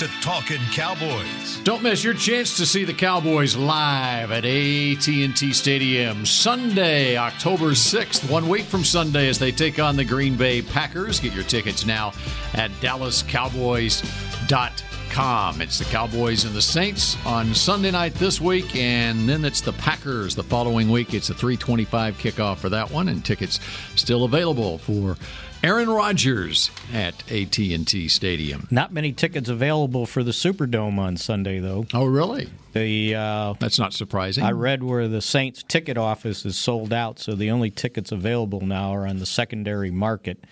to 0.00 0.08
Talking 0.22 0.60
Cowboys. 0.72 1.60
Don't 1.62 1.82
miss 1.82 2.02
your 2.02 2.14
chance 2.14 2.56
to 2.56 2.64
see 2.64 2.84
the 2.84 2.94
Cowboys 2.94 3.54
live 3.54 4.32
at 4.32 4.46
AT&T 4.46 5.52
Stadium 5.52 6.24
Sunday, 6.24 7.18
October 7.18 7.72
6th, 7.72 8.30
one 8.30 8.48
week 8.48 8.64
from 8.64 8.82
Sunday 8.82 9.28
as 9.28 9.38
they 9.38 9.52
take 9.52 9.78
on 9.78 9.96
the 9.96 10.04
Green 10.06 10.38
Bay 10.38 10.62
Packers. 10.62 11.20
Get 11.20 11.34
your 11.34 11.44
tickets 11.44 11.84
now 11.84 12.14
at 12.54 12.70
dallascowboys.com. 12.80 15.60
It's 15.60 15.78
the 15.78 15.84
Cowboys 15.84 16.46
and 16.46 16.54
the 16.54 16.62
Saints 16.62 17.18
on 17.26 17.54
Sunday 17.54 17.90
night 17.90 18.14
this 18.14 18.40
week, 18.40 18.74
and 18.76 19.28
then 19.28 19.44
it's 19.44 19.60
the 19.60 19.74
Packers 19.74 20.34
the 20.34 20.44
following 20.44 20.88
week. 20.88 21.12
It's 21.12 21.28
a 21.28 21.34
325 21.34 22.16
kickoff 22.16 22.56
for 22.56 22.70
that 22.70 22.90
one, 22.90 23.08
and 23.08 23.22
tickets 23.22 23.60
still 23.96 24.24
available 24.24 24.78
for 24.78 25.18
Aaron 25.62 25.90
Rodgers 25.90 26.70
at 26.92 27.14
AT&T 27.30 28.08
Stadium. 28.08 28.66
Not 28.70 28.92
many 28.94 29.12
tickets 29.12 29.50
available 29.50 30.06
for 30.06 30.22
the 30.22 30.30
Superdome 30.30 30.98
on 30.98 31.18
Sunday, 31.18 31.58
though. 31.58 31.84
Oh, 31.92 32.06
really? 32.06 32.48
The 32.72 33.14
uh, 33.14 33.54
that's 33.58 33.78
not 33.78 33.92
surprising. 33.92 34.42
I 34.44 34.52
read 34.52 34.82
where 34.82 35.06
the 35.06 35.20
Saints 35.20 35.62
ticket 35.62 35.98
office 35.98 36.46
is 36.46 36.56
sold 36.56 36.92
out, 36.94 37.18
so 37.18 37.34
the 37.34 37.50
only 37.50 37.70
tickets 37.70 38.10
available 38.10 38.60
now 38.62 38.92
are 38.94 39.06
on 39.06 39.18
the 39.18 39.26
secondary 39.26 39.90
market, 39.90 40.44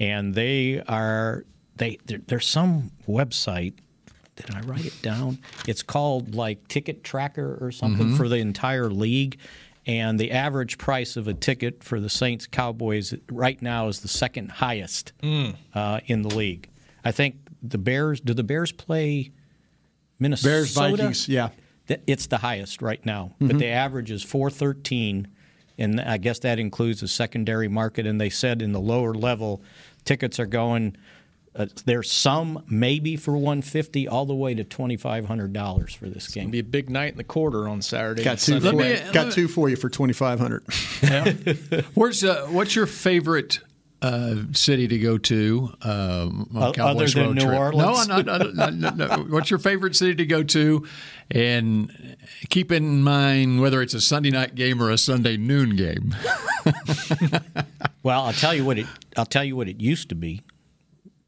and 0.00 0.34
they 0.34 0.82
are 0.88 1.44
they 1.76 1.98
there's 2.06 2.48
some 2.48 2.90
website. 3.06 3.74
Did 4.34 4.54
I 4.54 4.60
write 4.62 4.84
it 4.86 5.00
down? 5.00 5.38
It's 5.68 5.82
called 5.82 6.34
like 6.34 6.66
Ticket 6.68 7.04
Tracker 7.04 7.56
or 7.60 7.70
something 7.70 8.06
Mm-hmm. 8.08 8.16
for 8.16 8.28
the 8.28 8.36
entire 8.38 8.90
league 8.90 9.38
and 9.86 10.18
the 10.18 10.32
average 10.32 10.78
price 10.78 11.16
of 11.16 11.28
a 11.28 11.34
ticket 11.34 11.84
for 11.84 12.00
the 12.00 12.08
Saints 12.08 12.46
Cowboys 12.46 13.14
right 13.30 13.60
now 13.62 13.88
is 13.88 14.00
the 14.00 14.08
second 14.08 14.50
highest 14.50 15.12
uh, 15.74 16.00
in 16.06 16.22
the 16.22 16.34
league. 16.34 16.68
I 17.04 17.12
think 17.12 17.36
the 17.62 17.78
Bears. 17.78 18.20
Do 18.20 18.34
the 18.34 18.42
Bears 18.44 18.72
play 18.72 19.30
Minnesota? 20.18 20.48
Bears, 20.48 20.74
Vikings, 20.74 21.28
yeah. 21.28 21.50
It's 22.06 22.26
the 22.26 22.38
highest 22.38 22.82
right 22.82 23.04
now, 23.06 23.26
Mm-hmm. 23.34 23.46
but 23.46 23.58
the 23.58 23.68
average 23.68 24.10
is 24.10 24.22
four 24.24 24.50
thirteen, 24.50 25.28
and 25.78 26.00
I 26.00 26.16
guess 26.18 26.40
that 26.40 26.58
includes 26.58 27.00
the 27.00 27.08
secondary 27.08 27.68
market. 27.68 28.06
And 28.06 28.20
they 28.20 28.30
said 28.30 28.60
in 28.60 28.72
the 28.72 28.80
lower 28.80 29.14
level, 29.14 29.62
tickets 30.04 30.40
are 30.40 30.46
going. 30.46 30.96
Uh, 31.56 31.66
there's 31.86 32.10
some 32.12 32.62
maybe 32.68 33.16
for 33.16 33.32
150 33.32 34.06
all 34.08 34.26
the 34.26 34.34
way 34.34 34.54
to 34.54 34.62
$2500 34.62 35.96
for 35.96 36.08
this 36.10 36.28
game 36.28 36.50
Be 36.50 36.58
a 36.58 36.62
big 36.62 36.90
night 36.90 37.12
in 37.12 37.16
the 37.16 37.24
quarter 37.24 37.66
on 37.68 37.80
Saturday. 37.80 38.22
Got 38.22 38.38
two, 38.38 38.60
for, 38.60 38.72
me- 38.72 39.00
got 39.12 39.32
two 39.32 39.48
for 39.48 39.68
you 39.70 39.76
for 39.76 39.88
twenty 39.88 40.12
five 40.12 40.38
hundred. 40.38 40.64
Where's 41.94 42.22
uh, 42.24 42.46
what's 42.50 42.76
your 42.76 42.86
favorite 42.86 43.60
uh, 44.02 44.36
city 44.52 44.86
to 44.86 44.98
go 44.98 45.16
to 45.16 45.72
um, 45.82 46.50
on 46.54 46.72
Cowboys 46.74 47.16
other 47.16 47.24
than 47.24 47.26
road 47.28 47.34
New 47.36 47.46
trip? 47.46 47.58
Orleans? 47.58 48.08
No, 48.08 48.20
no, 48.20 48.36
no, 48.36 48.50
no, 48.50 48.70
no, 48.70 48.90
no, 48.90 49.06
no. 49.06 49.22
What's 49.30 49.50
your 49.50 49.58
favorite 49.58 49.96
city 49.96 50.14
to 50.16 50.26
go 50.26 50.42
to? 50.42 50.86
And 51.30 52.16
keep 52.50 52.70
in 52.70 53.02
mind 53.02 53.60
whether 53.62 53.80
it's 53.80 53.94
a 53.94 54.00
Sunday 54.00 54.30
night 54.30 54.54
game 54.54 54.82
or 54.82 54.90
a 54.90 54.98
Sunday 54.98 55.36
noon 55.36 55.76
game. 55.76 56.14
Well, 58.02 58.22
I'll 58.22 58.32
tell 58.32 58.54
you 58.54 58.64
what 58.64 58.78
it. 58.78 58.86
I'll 59.16 59.26
tell 59.26 59.42
you 59.42 59.56
what 59.56 59.68
it 59.68 59.80
used 59.80 60.10
to 60.10 60.14
be. 60.14 60.44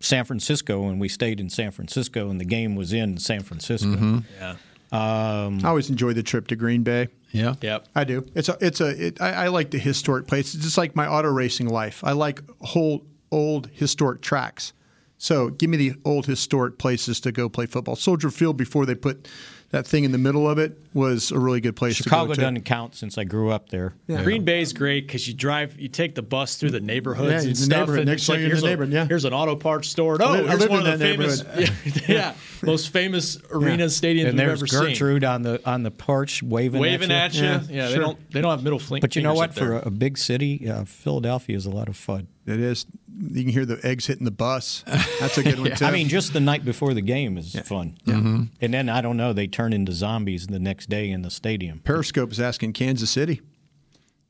San 0.00 0.24
Francisco, 0.24 0.88
and 0.88 1.00
we 1.00 1.08
stayed 1.08 1.40
in 1.40 1.50
San 1.50 1.70
Francisco, 1.70 2.30
and 2.30 2.40
the 2.40 2.44
game 2.44 2.76
was 2.76 2.92
in 2.92 3.18
San 3.18 3.40
Francisco. 3.42 3.88
Mhm. 3.88 4.24
Yeah. 4.40 4.56
Um, 4.90 5.60
I 5.64 5.68
always 5.68 5.90
enjoy 5.90 6.12
the 6.14 6.22
trip 6.22 6.46
to 6.48 6.56
Green 6.56 6.82
Bay. 6.82 7.08
Yeah. 7.32 7.56
Yep. 7.60 7.88
I 7.94 8.04
do. 8.04 8.24
It's 8.34 8.48
a. 8.48 8.56
It's 8.60 8.80
a. 8.80 9.06
It, 9.06 9.20
I, 9.20 9.32
I 9.44 9.48
like 9.48 9.70
the 9.70 9.78
historic 9.78 10.26
place. 10.26 10.54
It's 10.54 10.64
just 10.64 10.78
like 10.78 10.96
my 10.96 11.06
auto 11.06 11.28
racing 11.28 11.68
life. 11.68 12.02
I 12.04 12.12
like 12.12 12.42
whole 12.62 13.04
old 13.30 13.68
historic 13.74 14.22
tracks. 14.22 14.72
So 15.18 15.50
give 15.50 15.68
me 15.68 15.76
the 15.76 15.94
old 16.04 16.26
historic 16.26 16.78
places 16.78 17.18
to 17.20 17.32
go 17.32 17.48
play 17.48 17.66
football. 17.66 17.96
Soldier 17.96 18.30
Field 18.30 18.56
before 18.56 18.86
they 18.86 18.94
put 18.94 19.26
that 19.70 19.86
thing 19.86 20.04
in 20.04 20.12
the 20.12 20.18
middle 20.18 20.48
of 20.48 20.56
it 20.58 20.78
was 20.94 21.30
a 21.30 21.38
really 21.38 21.60
good 21.60 21.76
place 21.76 21.96
Chicago 21.96 22.22
to 22.22 22.28
go 22.28 22.34
to. 22.36 22.40
doesn't 22.40 22.62
count 22.64 22.94
since 22.94 23.18
I 23.18 23.24
grew 23.24 23.50
up 23.50 23.68
there. 23.68 23.94
Green 24.06 24.42
Bay 24.42 24.62
is 24.62 24.72
great 24.72 25.06
because 25.06 25.28
you 25.28 25.34
drive, 25.34 25.78
you 25.78 25.88
take 25.88 26.14
the 26.14 26.22
bus 26.22 26.56
through 26.56 26.70
the 26.70 26.80
neighborhoods 26.80 27.44
Yeah, 27.44 27.48
and 27.48 27.50
the 27.50 27.54
stuff. 27.60 27.68
neighborhood. 27.80 27.98
and 28.00 28.08
Next 28.08 28.22
it's 28.22 28.28
like, 28.30 28.38
here's, 28.38 28.60
the 28.62 28.66
a, 28.66 28.70
neighborhood, 28.70 28.94
yeah. 28.94 29.06
here's 29.06 29.26
an 29.26 29.34
auto 29.34 29.56
parts 29.56 29.88
store. 29.88 30.16
Oh, 30.22 30.30
live- 30.30 30.46
I 30.46 30.48
here's 30.48 30.60
lived 30.60 30.70
one 30.72 30.86
in 30.86 30.92
of 30.92 30.98
the 30.98 31.04
that 31.04 31.10
famous, 31.16 31.44
neighborhood. 31.44 32.02
yeah, 32.08 32.14
yeah, 32.14 32.34
most 32.62 32.88
famous 32.90 33.36
arenas, 33.50 34.00
stadiums 34.00 34.28
and 34.28 34.38
we've 34.38 34.46
there's 34.46 34.58
ever 34.60 34.66
seen. 34.68 34.80
Gertrude 34.94 35.24
on 35.24 35.42
the 35.42 35.60
on 35.68 35.82
the 35.82 35.90
porch 35.90 36.42
waving, 36.42 36.80
Waving 36.80 37.10
at 37.10 37.34
you. 37.34 37.44
at 37.44 37.68
Yeah, 37.68 37.88
they 37.90 37.98
don't 37.98 38.30
they 38.30 38.40
don't 38.40 38.52
have 38.52 38.62
middle 38.62 38.78
fling. 38.78 39.00
But 39.02 39.16
you 39.16 39.22
know 39.22 39.34
what? 39.34 39.52
For 39.54 39.74
a, 39.74 39.88
a 39.88 39.90
big 39.90 40.16
city, 40.16 40.66
uh, 40.70 40.84
Philadelphia 40.84 41.56
is 41.56 41.66
a 41.66 41.70
lot 41.70 41.88
of 41.88 41.96
fun. 41.96 42.28
It 42.48 42.60
is. 42.60 42.86
You 43.20 43.42
can 43.44 43.52
hear 43.52 43.66
the 43.66 43.78
eggs 43.84 44.06
hitting 44.06 44.24
the 44.24 44.30
bus. 44.30 44.82
That's 45.20 45.36
a 45.38 45.42
good 45.42 45.58
one 45.60 45.72
too. 45.76 45.84
I 45.84 45.90
mean, 45.90 46.08
just 46.08 46.32
the 46.32 46.40
night 46.40 46.64
before 46.64 46.94
the 46.94 47.02
game 47.02 47.36
is 47.36 47.54
fun. 47.64 47.98
Mhm. 48.06 48.48
And 48.60 48.72
then 48.74 48.88
I 48.88 49.00
don't 49.00 49.16
know, 49.16 49.32
they 49.32 49.46
turn 49.46 49.72
into 49.72 49.92
zombies 49.92 50.46
the 50.46 50.58
next 50.58 50.88
day 50.88 51.10
in 51.10 51.22
the 51.22 51.30
stadium. 51.30 51.80
Periscope 51.80 52.32
is 52.32 52.40
asking 52.40 52.72
Kansas 52.72 53.10
City. 53.10 53.40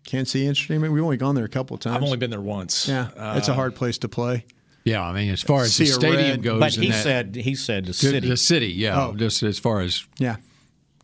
Kansas 0.05 0.33
City 0.33 0.47
interesting. 0.47 0.81
We've 0.81 1.03
only 1.05 1.17
gone 1.19 1.35
there 1.35 1.45
a 1.45 1.49
couple 1.51 1.75
of 1.75 1.81
times. 1.81 1.97
I've 1.97 2.03
only 2.03 2.17
been 2.17 2.31
there 2.31 2.41
once. 2.41 2.89
Yeah, 2.89 3.09
it's 3.37 3.49
a 3.49 3.53
Uh, 3.53 3.55
hard 3.55 3.75
place 3.77 3.99
to 3.99 4.09
play. 4.09 4.47
Yeah, 4.85 5.03
I 5.03 5.13
mean, 5.13 5.31
as 5.31 5.43
far 5.43 5.63
as 5.63 5.77
the 5.77 5.85
See 5.85 5.91
a 5.91 5.95
stadium 5.95 6.31
red- 6.31 6.43
goes, 6.43 6.61
But 6.61 6.75
he 6.75 6.89
that- 6.91 7.03
said 7.03 7.35
he 7.37 7.55
said 7.55 7.85
the 7.85 7.89
the, 7.89 7.95
city. 7.95 8.29
the 8.29 8.37
city, 8.39 8.69
yeah, 8.73 8.99
Oh. 9.09 9.15
just 9.15 9.43
as 9.43 9.59
far 9.59 9.81
as 9.83 10.05
Yeah, 10.19 10.37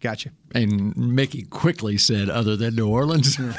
gotcha. 0.05 0.31
And 0.55 0.97
Mickey 0.97 1.43
quickly 1.43 1.99
said, 1.99 2.29
"Other 2.31 2.55
than 2.57 2.77
New 2.77 2.87
Orleans." 2.89 3.35
so 3.37 3.51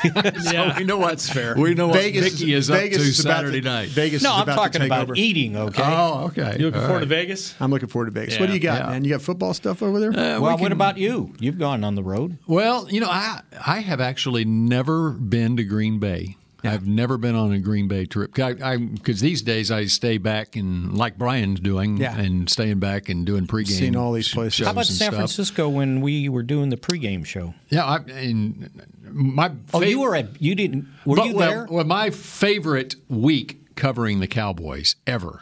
Yeah, 0.52 0.78
we 0.78 0.86
know 0.86 0.98
what 0.98 1.10
that's 1.10 1.30
fair. 1.30 1.56
We 1.58 1.74
know 1.74 1.92
Vegas 1.92 2.24
what 2.24 2.32
Mickey 2.34 2.54
is- 2.54 2.70
is, 2.70 2.76
Vegas 2.76 2.98
up 3.00 3.04
to 3.04 3.10
is 3.10 3.18
Saturday 3.22 3.62
to- 3.62 3.68
night. 3.68 3.90
Vegas 3.90 4.24
no, 4.24 4.30
is 4.30 4.36
I'm 4.38 4.44
about 4.44 4.52
to 4.54 4.58
talking 4.60 4.82
take 4.82 4.88
about 4.90 5.02
over. 5.04 5.16
eating. 5.16 5.58
Okay. 5.58 5.84
Oh, 5.84 6.26
okay. 6.28 6.56
You 6.58 6.68
looking 6.68 6.80
All 6.82 6.88
forward 6.88 7.02
to. 7.02 7.06
Vegas? 7.08 7.54
I'm 7.60 7.72
looking 7.72 7.90
forward 7.90 8.06
to 8.06 8.12
Vegas. 8.12 8.40
What 8.40 8.48
do 8.48 8.54
you 8.54 8.60
got, 8.60 8.80
Yeah. 8.82 8.90
man? 8.92 9.04
You 9.04 9.10
got 9.12 9.22
football 9.22 9.54
stuff 9.54 9.82
over 9.84 10.00
there? 10.00 10.12
Uh, 10.12 10.36
we 10.40 10.44
well, 10.46 10.56
can- 10.56 10.62
what 10.64 10.72
about 10.72 10.98
you? 10.98 11.34
You've 11.40 11.58
gone 11.60 11.84
on 11.84 11.96
the 11.96 12.04
road. 12.04 12.38
Well, 12.48 12.88
you 12.90 13.02
know, 13.02 13.10
I 13.10 13.42
I 13.66 13.80
have 13.80 14.00
actually 14.00 14.46
never 14.46 15.12
been 15.12 15.58
to 15.58 15.64
Green 15.64 16.00
Bay. 16.00 16.38
I've 16.66 16.88
never 16.88 17.18
been 17.18 17.36
on 17.36 17.52
a 17.52 17.60
Green 17.60 17.88
Bay 17.88 18.06
trip 18.06 18.34
because 18.34 19.20
these 19.20 19.42
days 19.42 19.72
I 19.72 19.86
stay 19.86 20.18
back 20.18 20.56
and 20.56 20.98
like 20.98 21.18
Brian's 21.18 21.60
doing, 21.60 21.98
Yeah. 21.98 22.18
and 22.18 22.50
staying 22.50 22.80
back 22.80 23.10
and 23.10 23.26
doing 23.26 23.48
pregame. 23.48 23.68
Seen 23.78 23.96
all 23.96 24.12
these 24.14 24.30
places. 24.30 24.56
shows 24.56 24.66
How 24.68 24.72
about 24.72 24.86
San 24.86 24.96
stuff. 24.96 25.16
Francisco 25.16 25.70
when 25.70 26.02
we 26.02 26.30
were 26.30 26.44
doing 26.44 26.70
the 26.70 26.78
pregame 26.78 27.26
show? 27.26 27.54
Yeah, 27.70 27.86
I, 27.86 27.98
and 27.98 28.70
my 29.10 29.52
Oh, 29.74 29.80
fav- 29.80 29.90
you 29.90 30.00
were 30.00 30.16
at 30.16 30.42
you 30.42 30.56
didn't 30.56 30.88
were 31.06 31.18
But, 31.18 31.28
you 31.28 31.36
well, 31.36 31.50
there? 31.50 31.68
Well, 31.70 31.86
my 31.86 32.10
favorite 32.10 32.96
week 33.10 33.76
covering 33.76 34.20
the 34.20 34.28
Cowboys 34.28 34.96
ever 35.06 35.42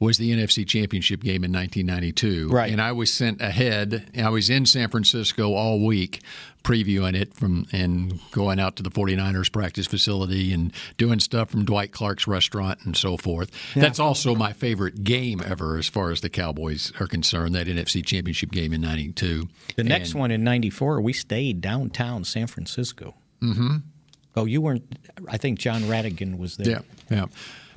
was 0.00 0.16
the 0.18 0.32
NFC 0.32 0.66
Championship 0.66 1.20
game 1.20 1.44
in 1.44 1.52
1992. 1.52 2.48
Right. 2.48 2.72
And 2.72 2.80
I 2.80 2.90
was 2.92 3.12
sent 3.12 3.40
ahead. 3.40 4.10
I 4.18 4.30
was 4.30 4.48
in 4.50 4.64
San 4.66 4.88
Francisco 4.88 5.52
all 5.54 5.84
week 5.84 6.22
previewing 6.64 7.14
it 7.14 7.34
from 7.34 7.66
and 7.72 8.18
going 8.32 8.58
out 8.58 8.76
to 8.76 8.82
the 8.82 8.90
49ers 8.90 9.52
practice 9.52 9.86
facility 9.86 10.52
and 10.52 10.72
doing 10.96 11.20
stuff 11.20 11.50
from 11.50 11.64
Dwight 11.66 11.92
Clark's 11.92 12.26
restaurant 12.26 12.78
and 12.84 12.96
so 12.96 13.16
forth. 13.18 13.50
That's 13.74 13.98
also 14.00 14.34
my 14.34 14.52
favorite 14.54 15.04
game 15.04 15.42
ever 15.44 15.76
as 15.76 15.86
far 15.88 16.10
as 16.10 16.22
the 16.22 16.28
Cowboys 16.30 16.92
are 16.98 17.06
concerned, 17.06 17.54
that 17.54 17.66
NFC 17.66 18.04
Championship 18.04 18.50
game 18.52 18.72
in 18.72 18.80
92. 18.80 19.48
the 19.76 19.84
next 19.84 20.12
And- 20.12 20.20
one 20.20 20.30
in 20.30 20.42
'94, 20.44 21.00
we 21.02 21.12
stayed 21.12 21.60
downtown 21.60 22.24
San 22.24 22.46
Francisco. 22.46 23.14
Mm-hmm. 23.42 23.76
Oh, 24.36 24.44
you 24.44 24.60
weren't. 24.60 24.84
I 25.28 25.36
think 25.38 25.58
John 25.58 25.82
Rhadigan 25.82 26.38
was 26.38 26.56
there. 26.56 26.68
Yeah, 26.70 26.80
yeah. 27.10 27.24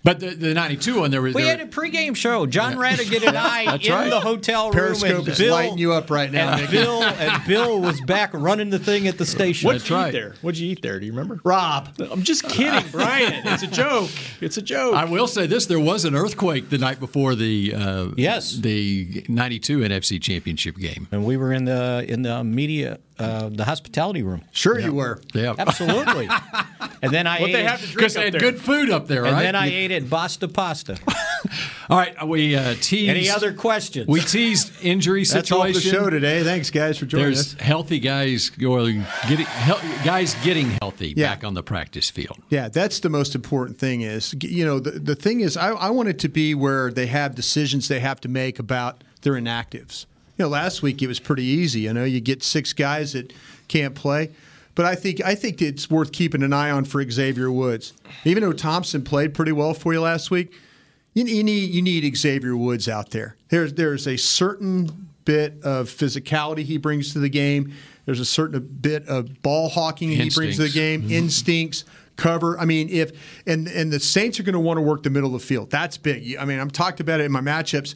But 0.04 0.20
the, 0.20 0.32
the 0.32 0.54
92 0.54 1.00
one, 1.00 1.12
there 1.12 1.22
was. 1.22 1.34
We 1.34 1.44
there, 1.44 1.58
had 1.58 1.66
a 1.68 1.72
pregame 1.72 2.14
show. 2.16 2.46
John 2.46 2.74
Rhadigan 2.76 3.26
and 3.26 3.38
I 3.38 3.66
That's 3.66 3.88
in 3.88 3.94
right. 3.94 4.10
the 4.10 4.20
hotel 4.20 4.66
room. 4.66 4.74
Periscope 4.74 5.20
and 5.20 5.28
is 5.30 5.38
Bill, 5.38 5.54
lighting 5.54 5.78
you 5.78 5.94
up 5.94 6.10
right 6.10 6.30
now, 6.30 6.52
And 6.54 6.62
Nick. 6.64 6.72
Bill, 6.72 7.04
and 7.04 7.48
Bill 7.48 7.80
was 7.80 8.02
back 8.02 8.32
running 8.34 8.70
the 8.70 8.80
thing 8.80 9.08
at 9.08 9.18
the 9.18 9.26
station. 9.26 9.66
What'd 9.68 9.82
That's 9.82 9.90
you 9.90 9.96
right. 9.96 10.10
eat 10.10 10.12
there? 10.12 10.36
What'd 10.42 10.60
you 10.60 10.70
eat 10.72 10.82
there? 10.82 11.00
Do 11.00 11.06
you 11.06 11.14
remember? 11.14 11.40
Rob. 11.46 11.90
I'm 12.12 12.24
just 12.24 12.44
kidding, 12.50 12.84
Brian. 12.92 13.48
It's 13.48 13.64
a 13.64 13.68
joke. 13.68 14.10
It's 14.42 14.58
a 14.58 14.62
joke. 14.62 14.94
I 14.96 15.06
will 15.06 15.28
say 15.28 15.48
this: 15.48 15.68
there 15.68 15.80
was 15.80 16.04
an 16.04 16.16
earthquake 16.16 16.70
the 16.70 16.78
night 16.78 17.00
before 17.00 17.34
the 17.36 17.74
uh, 17.74 18.08
Yes. 18.18 18.58
the 18.58 19.24
'92 19.30 19.80
NFC 19.80 20.22
Championship 20.22 20.76
game. 20.76 21.08
And 21.14 21.24
we 21.26 21.38
were 21.38 21.54
in 21.54 21.64
the 21.64 22.06
in 22.10 22.24
the 22.24 22.44
media, 22.44 23.00
uh, 23.24 23.50
the 23.50 23.66
hospitality 23.66 24.22
room. 24.24 24.42
Sure, 24.52 24.80
you 24.80 24.94
were. 24.94 25.22
Yeah, 25.34 25.56
Absolutely. 25.58 26.28
and 27.02 27.12
then 27.12 27.28
I 27.28 27.40
What 27.40 27.50
ate 27.50 27.54
they 27.54 27.64
have 27.64 27.80
to 27.80 27.86
drink 27.86 27.96
because 27.98 28.16
up 28.16 28.20
they 28.20 28.26
had 28.26 28.34
there. 28.34 28.40
good 28.42 28.60
food 28.62 28.90
up 28.90 29.08
there, 29.08 29.26
and 29.26 29.34
right? 29.36 29.44
then 29.44 29.56
I 29.56 29.68
ate 29.68 29.92
at 29.92 30.10
Basta 30.10 30.48
Pasta. 30.48 30.98
All 31.90 31.98
right, 31.98 32.26
we 32.28 32.56
uh, 32.56 32.76
teased. 32.80 33.10
Any 33.10 33.30
other 33.30 33.54
questions? 33.54 34.08
We 34.08 34.22
teased 34.22 34.72
injury 34.82 35.26
That's 35.26 35.52
all 35.52 35.62
for 35.64 35.68
the 35.68 35.74
situation. 35.74 36.04
show 36.06 36.10
today. 36.10 36.42
Thanks, 36.44 36.70
guys, 36.70 36.98
for 36.98 37.06
joining 37.06 37.26
There's 37.28 37.54
us. 37.56 37.62
healthy 37.62 38.00
guys 38.00 38.50
going, 38.50 39.06
getting 39.28 39.46
hel- 39.46 39.82
guys 40.06 40.36
getting 40.44 40.70
healthy 40.82 41.14
Yeah. 41.18 41.30
back 41.36 41.44
on 41.44 41.54
the 41.54 41.62
practice 41.64 42.10
field. 42.10 42.38
Yeah, 42.50 42.70
that's 42.70 43.02
the 43.02 43.10
most 43.10 43.36
important 43.36 43.78
thing. 43.78 44.02
Is 44.02 44.34
you 44.42 44.66
know 44.66 44.80
the 44.80 44.92
the 44.92 45.16
thing 45.16 45.42
is 45.42 45.58
I, 45.58 45.72
I 45.72 45.90
want 45.90 46.08
it 46.10 46.20
to 46.20 46.30
be 46.30 46.56
where 46.56 46.90
they 46.92 47.08
have 47.08 47.36
decisions 47.36 47.88
they 47.90 48.00
have 48.00 48.22
to 48.22 48.30
make 48.30 48.58
about 48.60 49.04
their 49.22 49.34
inactives. 49.34 50.06
Know, 50.44 50.50
last 50.50 50.82
week 50.82 51.02
it 51.02 51.08
was 51.08 51.20
pretty 51.20 51.44
easy. 51.44 51.82
You 51.82 51.94
know, 51.94 52.04
you 52.04 52.20
get 52.20 52.44
six 52.44 52.74
guys 52.74 53.14
that 53.14 53.34
can't 53.68 53.96
play, 53.96 54.32
but 54.76 54.86
I 54.86 54.96
think 54.96 55.22
I 55.24 55.36
think 55.36 55.62
it's 55.62 55.90
worth 55.90 56.12
keeping 56.12 56.44
an 56.44 56.54
eye 56.54 56.70
on 56.70 56.86
for 56.86 57.04
Xavier 57.10 57.52
Woods. 57.52 57.94
Even 58.26 58.44
though 58.44 58.54
Thompson 58.54 59.04
played 59.04 59.34
pretty 59.34 59.52
well 59.52 59.74
for 59.74 59.94
you 59.94 60.02
last 60.02 60.32
week, 60.32 60.54
you, 61.14 61.26
you 61.26 61.44
need 61.44 61.70
you 61.72 61.82
need 61.82 62.16
Xavier 62.16 62.58
Woods 62.58 62.90
out 62.90 63.12
there. 63.12 63.36
There's 63.50 63.74
there's 63.74 64.08
a 64.08 64.18
certain 64.18 65.10
bit 65.26 65.54
of 65.64 65.88
physicality 65.90 66.64
he 66.64 66.78
brings 66.78 67.14
to 67.14 67.20
the 67.20 67.30
game. 67.30 67.74
There's 68.06 68.20
a 68.20 68.26
certain 68.26 68.60
bit 68.60 69.08
of 69.08 69.42
ball 69.42 69.70
hawking 69.70 70.10
he 70.10 70.30
brings 70.30 70.58
to 70.58 70.64
the 70.64 70.66
Instincts. 70.66 70.74
game, 70.74 71.02
mm-hmm. 71.04 71.12
instincts, 71.12 71.86
cover. 72.18 72.60
I 72.60 72.66
mean, 72.66 72.90
if 72.90 73.12
and 73.48 73.68
and 73.68 73.94
the 73.94 74.00
Saints 74.00 74.40
are 74.40 74.44
going 74.44 74.54
to 74.54 74.60
want 74.60 74.78
to 74.78 74.82
work 74.82 75.04
the 75.04 75.10
middle 75.10 75.34
of 75.34 75.42
the 75.42 75.48
field. 75.48 75.70
That's 75.70 75.98
big. 75.98 76.36
I 76.38 76.46
mean, 76.46 76.60
I'm 76.60 76.70
talked 76.70 77.00
about 77.00 77.22
it 77.22 77.26
in 77.26 77.32
my 77.32 77.42
matchups. 77.42 77.96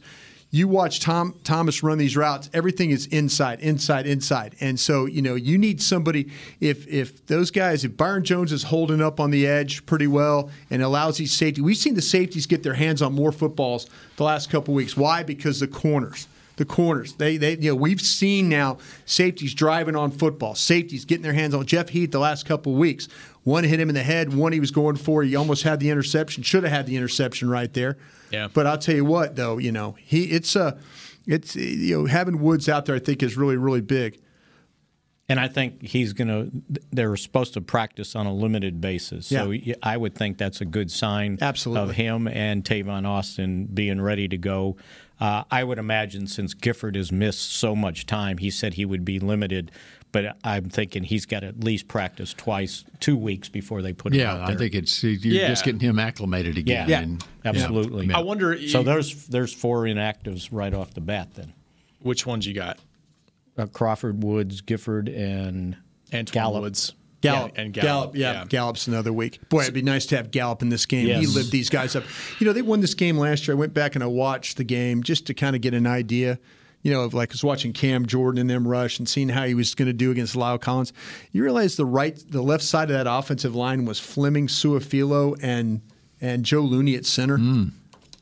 You 0.58 0.68
watch 0.68 1.02
Tom 1.02 1.36
Thomas 1.44 1.84
run 1.84 2.00
these 2.00 2.18
routes. 2.18 2.50
Everything 2.52 2.90
is 2.90 3.06
inside, 3.06 3.60
inside, 3.60 4.08
inside. 4.08 4.56
And 4.60 4.80
so, 4.80 5.06
you 5.06 5.22
know, 5.22 5.36
you 5.36 5.56
need 5.56 5.84
somebody. 5.84 6.32
If 6.60 6.88
if 6.88 7.24
those 7.28 7.52
guys, 7.52 7.86
if 7.86 7.96
Byron 7.96 8.24
Jones 8.24 8.52
is 8.52 8.64
holding 8.64 9.00
up 9.00 9.20
on 9.20 9.30
the 9.30 9.46
edge 9.46 9.86
pretty 9.86 10.08
well 10.08 10.50
and 10.72 10.82
allows 10.82 11.18
these 11.18 11.32
safety, 11.32 11.62
we've 11.62 11.78
seen 11.78 11.94
the 11.94 12.02
safeties 12.02 12.48
get 12.48 12.64
their 12.64 12.74
hands 12.74 13.04
on 13.04 13.14
more 13.14 13.32
footballs 13.32 13.88
the 14.16 14.24
last 14.24 14.50
couple 14.50 14.74
weeks. 14.74 14.98
Why? 14.98 15.22
Because 15.22 15.60
the 15.60 15.68
corners 15.68 16.28
the 16.56 16.66
corners. 16.66 17.14
They, 17.14 17.38
they, 17.38 17.56
you 17.58 17.70
know, 17.70 17.76
we've 17.76 18.02
seen 18.02 18.50
now 18.50 18.80
safeties 19.06 19.54
driving 19.54 19.96
on 19.96 20.10
football, 20.10 20.56
safeties 20.56 21.06
getting 21.06 21.22
their 21.22 21.34
hands 21.34 21.54
on 21.54 21.68
Jeff 21.68 21.90
Heath 21.90 22.10
the 22.10 22.18
last 22.18 22.48
couple 22.48 22.72
of 22.72 22.80
weeks. 22.80 23.08
One 23.44 23.64
hit 23.64 23.80
him 23.80 23.90
in 23.90 23.96
the 23.96 24.02
head, 24.02 24.34
one 24.34 24.54
he 24.54 24.60
was 24.60 24.72
going 24.72 24.96
for. 24.96 25.22
He 25.22 25.36
almost 25.36 25.62
had 25.62 25.80
the 25.80 25.92
interception. 25.92 26.42
Should 26.42 26.64
have 26.64 26.74
had 26.74 26.88
the 26.88 26.98
interception 26.98 27.48
right 27.48 27.72
there. 27.72 27.96
Yeah. 28.32 28.48
But 28.54 28.68
I'll 28.68 28.78
tell 28.78 28.96
you 28.96 29.06
what, 29.06 29.36
though, 29.36 29.58
you 29.58 29.72
know, 29.72 29.96
he 30.00 30.26
it's 30.26 30.56
a, 30.56 30.78
it's 31.26 31.56
you 31.56 31.98
know, 32.00 32.06
having 32.06 32.40
Woods 32.42 32.68
out 32.70 32.86
there, 32.86 32.96
I 32.96 33.00
think 33.00 33.24
is 33.24 33.38
really 33.38 33.58
really 33.58 33.82
big. 33.82 34.20
And 35.30 35.42
I 35.42 35.50
think 35.50 35.82
he's 35.84 36.14
going 36.14 36.30
to. 36.30 36.80
They're 36.92 37.18
supposed 37.18 37.54
to 37.56 37.62
practice 37.62 38.16
on 38.16 38.26
a 38.28 38.34
limited 38.34 38.80
basis, 38.80 39.28
so 39.28 39.52
Yeah. 39.52 39.74
y- 39.74 39.92
I 39.92 39.98
would 39.98 40.16
think 40.16 40.38
that's 40.38 40.62
a 40.62 40.66
good 40.66 40.90
sign 40.90 41.38
Absolutely. 41.42 41.90
of 41.90 41.96
him 41.98 42.28
and 42.30 42.64
Tavon 42.64 43.06
Austin 43.06 43.66
being 43.66 44.00
ready 44.00 44.30
to 44.30 44.38
go. 44.38 44.78
Uh, 45.20 45.44
I 45.52 45.66
would 45.66 45.80
imagine 45.80 46.28
since 46.28 46.54
Gifford 46.54 46.96
has 46.96 47.12
missed 47.12 47.52
so 47.52 47.76
much 47.76 48.06
time, 48.06 48.38
he 48.38 48.50
said 48.50 48.76
he 48.76 48.86
would 48.86 49.04
be 49.04 49.20
limited. 49.20 49.70
But 50.14 50.38
I'm 50.44 50.70
thinking 50.70 51.04
he's 51.04 51.26
got 51.26 51.42
to 51.42 51.48
at 51.48 51.64
least 51.64 51.88
practice 51.88 52.34
twice, 52.34 52.86
two 53.00 53.18
weeks 53.18 53.50
before 53.50 53.82
they 53.82 53.92
put 53.94 54.14
him 54.14 54.22
Yeah, 54.22 54.34
out 54.36 54.50
I 54.50 54.56
think 54.56 54.74
it's 54.74 55.04
you're 55.04 55.14
Yeah. 55.14 55.50
just 55.50 55.66
getting 55.66 55.82
him 55.82 56.00
acclimated 56.00 56.58
again. 56.58 56.90
Yeah, 56.90 57.02
and- 57.02 57.24
absolutely. 57.44 58.12
I 58.14 58.20
wonder. 58.20 58.58
So 58.70 58.84
there's 58.84 59.28
there's 59.28 59.54
four 59.54 59.84
inactives 59.84 60.48
right 60.52 60.74
off 60.74 60.94
the 60.94 61.02
bat. 61.02 61.36
Then 61.36 61.54
which 62.02 62.26
ones 62.26 62.46
you 62.48 62.54
got? 62.54 62.80
uh, 63.58 63.66
Crawford, 63.68 64.24
Woods, 64.24 64.62
Gifford, 64.62 65.10
and 65.10 65.76
Antoine 66.14 66.34
Gallup. 66.34 66.62
Woods. 66.62 66.94
Gallup. 67.22 67.54
Yeah, 67.56 67.62
and 67.64 67.74
Gallup. 67.74 67.86
Gallup, 67.88 68.16
yeah, 68.16 68.32
yeah. 68.34 68.46
Gallup's 68.48 68.88
another 68.88 69.12
week. 69.12 69.40
Boy, 69.50 69.64
it'd 69.64 69.74
be 69.74 69.82
nice 69.82 70.06
to 70.08 70.18
have 70.18 70.30
Gallup 70.30 70.62
in 70.62 70.70
this 70.70 70.86
game. 70.86 71.08
He 71.20 71.26
lived 71.26 71.52
these 71.52 71.68
guys 71.70 71.96
up. 71.96 72.04
You 72.40 72.46
know, 72.46 72.54
they 72.54 72.62
won 72.62 72.80
this 72.82 72.94
game 72.94 73.18
last 73.18 73.48
year. 73.48 73.56
I 73.58 73.60
went 73.60 73.74
back 73.74 73.96
and 73.96 74.04
I 74.04 74.08
watched 74.08 74.58
the 74.58 74.64
game 74.64 75.02
just 75.02 75.26
to 75.28 75.34
kind 75.34 75.56
of 75.56 75.62
get 75.64 75.74
an 75.74 75.88
idea. 75.88 76.38
You 76.84 76.94
know, 76.94 77.02
of 77.04 77.14
like 77.14 77.32
I 77.32 77.34
was 77.34 77.44
watching 77.44 77.74
Cam 77.74 78.06
Jordan 78.06 78.40
and 78.40 78.50
them 78.50 78.68
rush 78.68 79.00
and 79.00 79.10
seeing 79.10 79.30
how 79.30 79.46
he 79.46 79.54
was 79.56 79.76
going 79.76 79.88
to 79.88 79.94
do 79.94 80.12
against 80.12 80.36
La'el 80.36 80.62
Collins. 80.62 80.94
You 81.32 81.44
realize 81.44 81.76
the 81.76 81.86
right, 81.86 82.18
the 82.30 82.42
left 82.42 82.64
side 82.64 82.90
of 82.90 82.96
that 82.96 83.12
offensive 83.12 83.56
line 83.56 83.86
was 83.86 84.00
Fleming, 84.00 84.48
Su'a-Filo, 84.48 85.36
and 85.42 85.82
and 86.22 86.44
Joe 86.46 86.62
Looney 86.62 86.96
at 86.96 87.06
center. 87.06 87.38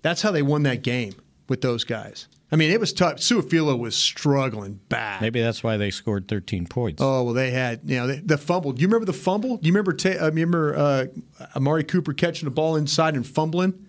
That's 0.01 0.21
how 0.21 0.31
they 0.31 0.41
won 0.41 0.63
that 0.63 0.81
game 0.81 1.13
with 1.47 1.61
those 1.61 1.83
guys. 1.83 2.27
I 2.51 2.57
mean, 2.57 2.71
it 2.71 2.79
was 2.79 2.93
tough. 2.93 3.17
Su'a-Filo 3.17 3.75
was 3.75 3.95
struggling 3.95 4.79
bad. 4.87 5.21
Maybe 5.21 5.41
that's 5.41 5.63
why 5.63 5.77
they 5.77 5.89
scored 5.91 6.27
13 6.27 6.67
points. 6.67 7.01
Oh 7.01 7.23
well, 7.23 7.33
they 7.33 7.51
had 7.51 7.81
you 7.85 7.97
know 7.97 8.07
they, 8.07 8.19
the 8.19 8.37
fumble. 8.37 8.71
Do 8.71 8.81
you 8.81 8.87
remember 8.87 9.05
the 9.05 9.13
fumble? 9.13 9.57
Do 9.57 9.67
you 9.67 9.73
remember? 9.73 9.93
Ta- 9.93 10.23
uh, 10.25 10.29
remember 10.29 10.75
uh, 10.75 11.05
Amari 11.55 11.83
Cooper 11.83 12.13
catching 12.13 12.45
the 12.45 12.51
ball 12.51 12.75
inside 12.75 13.15
and 13.15 13.25
fumbling? 13.27 13.84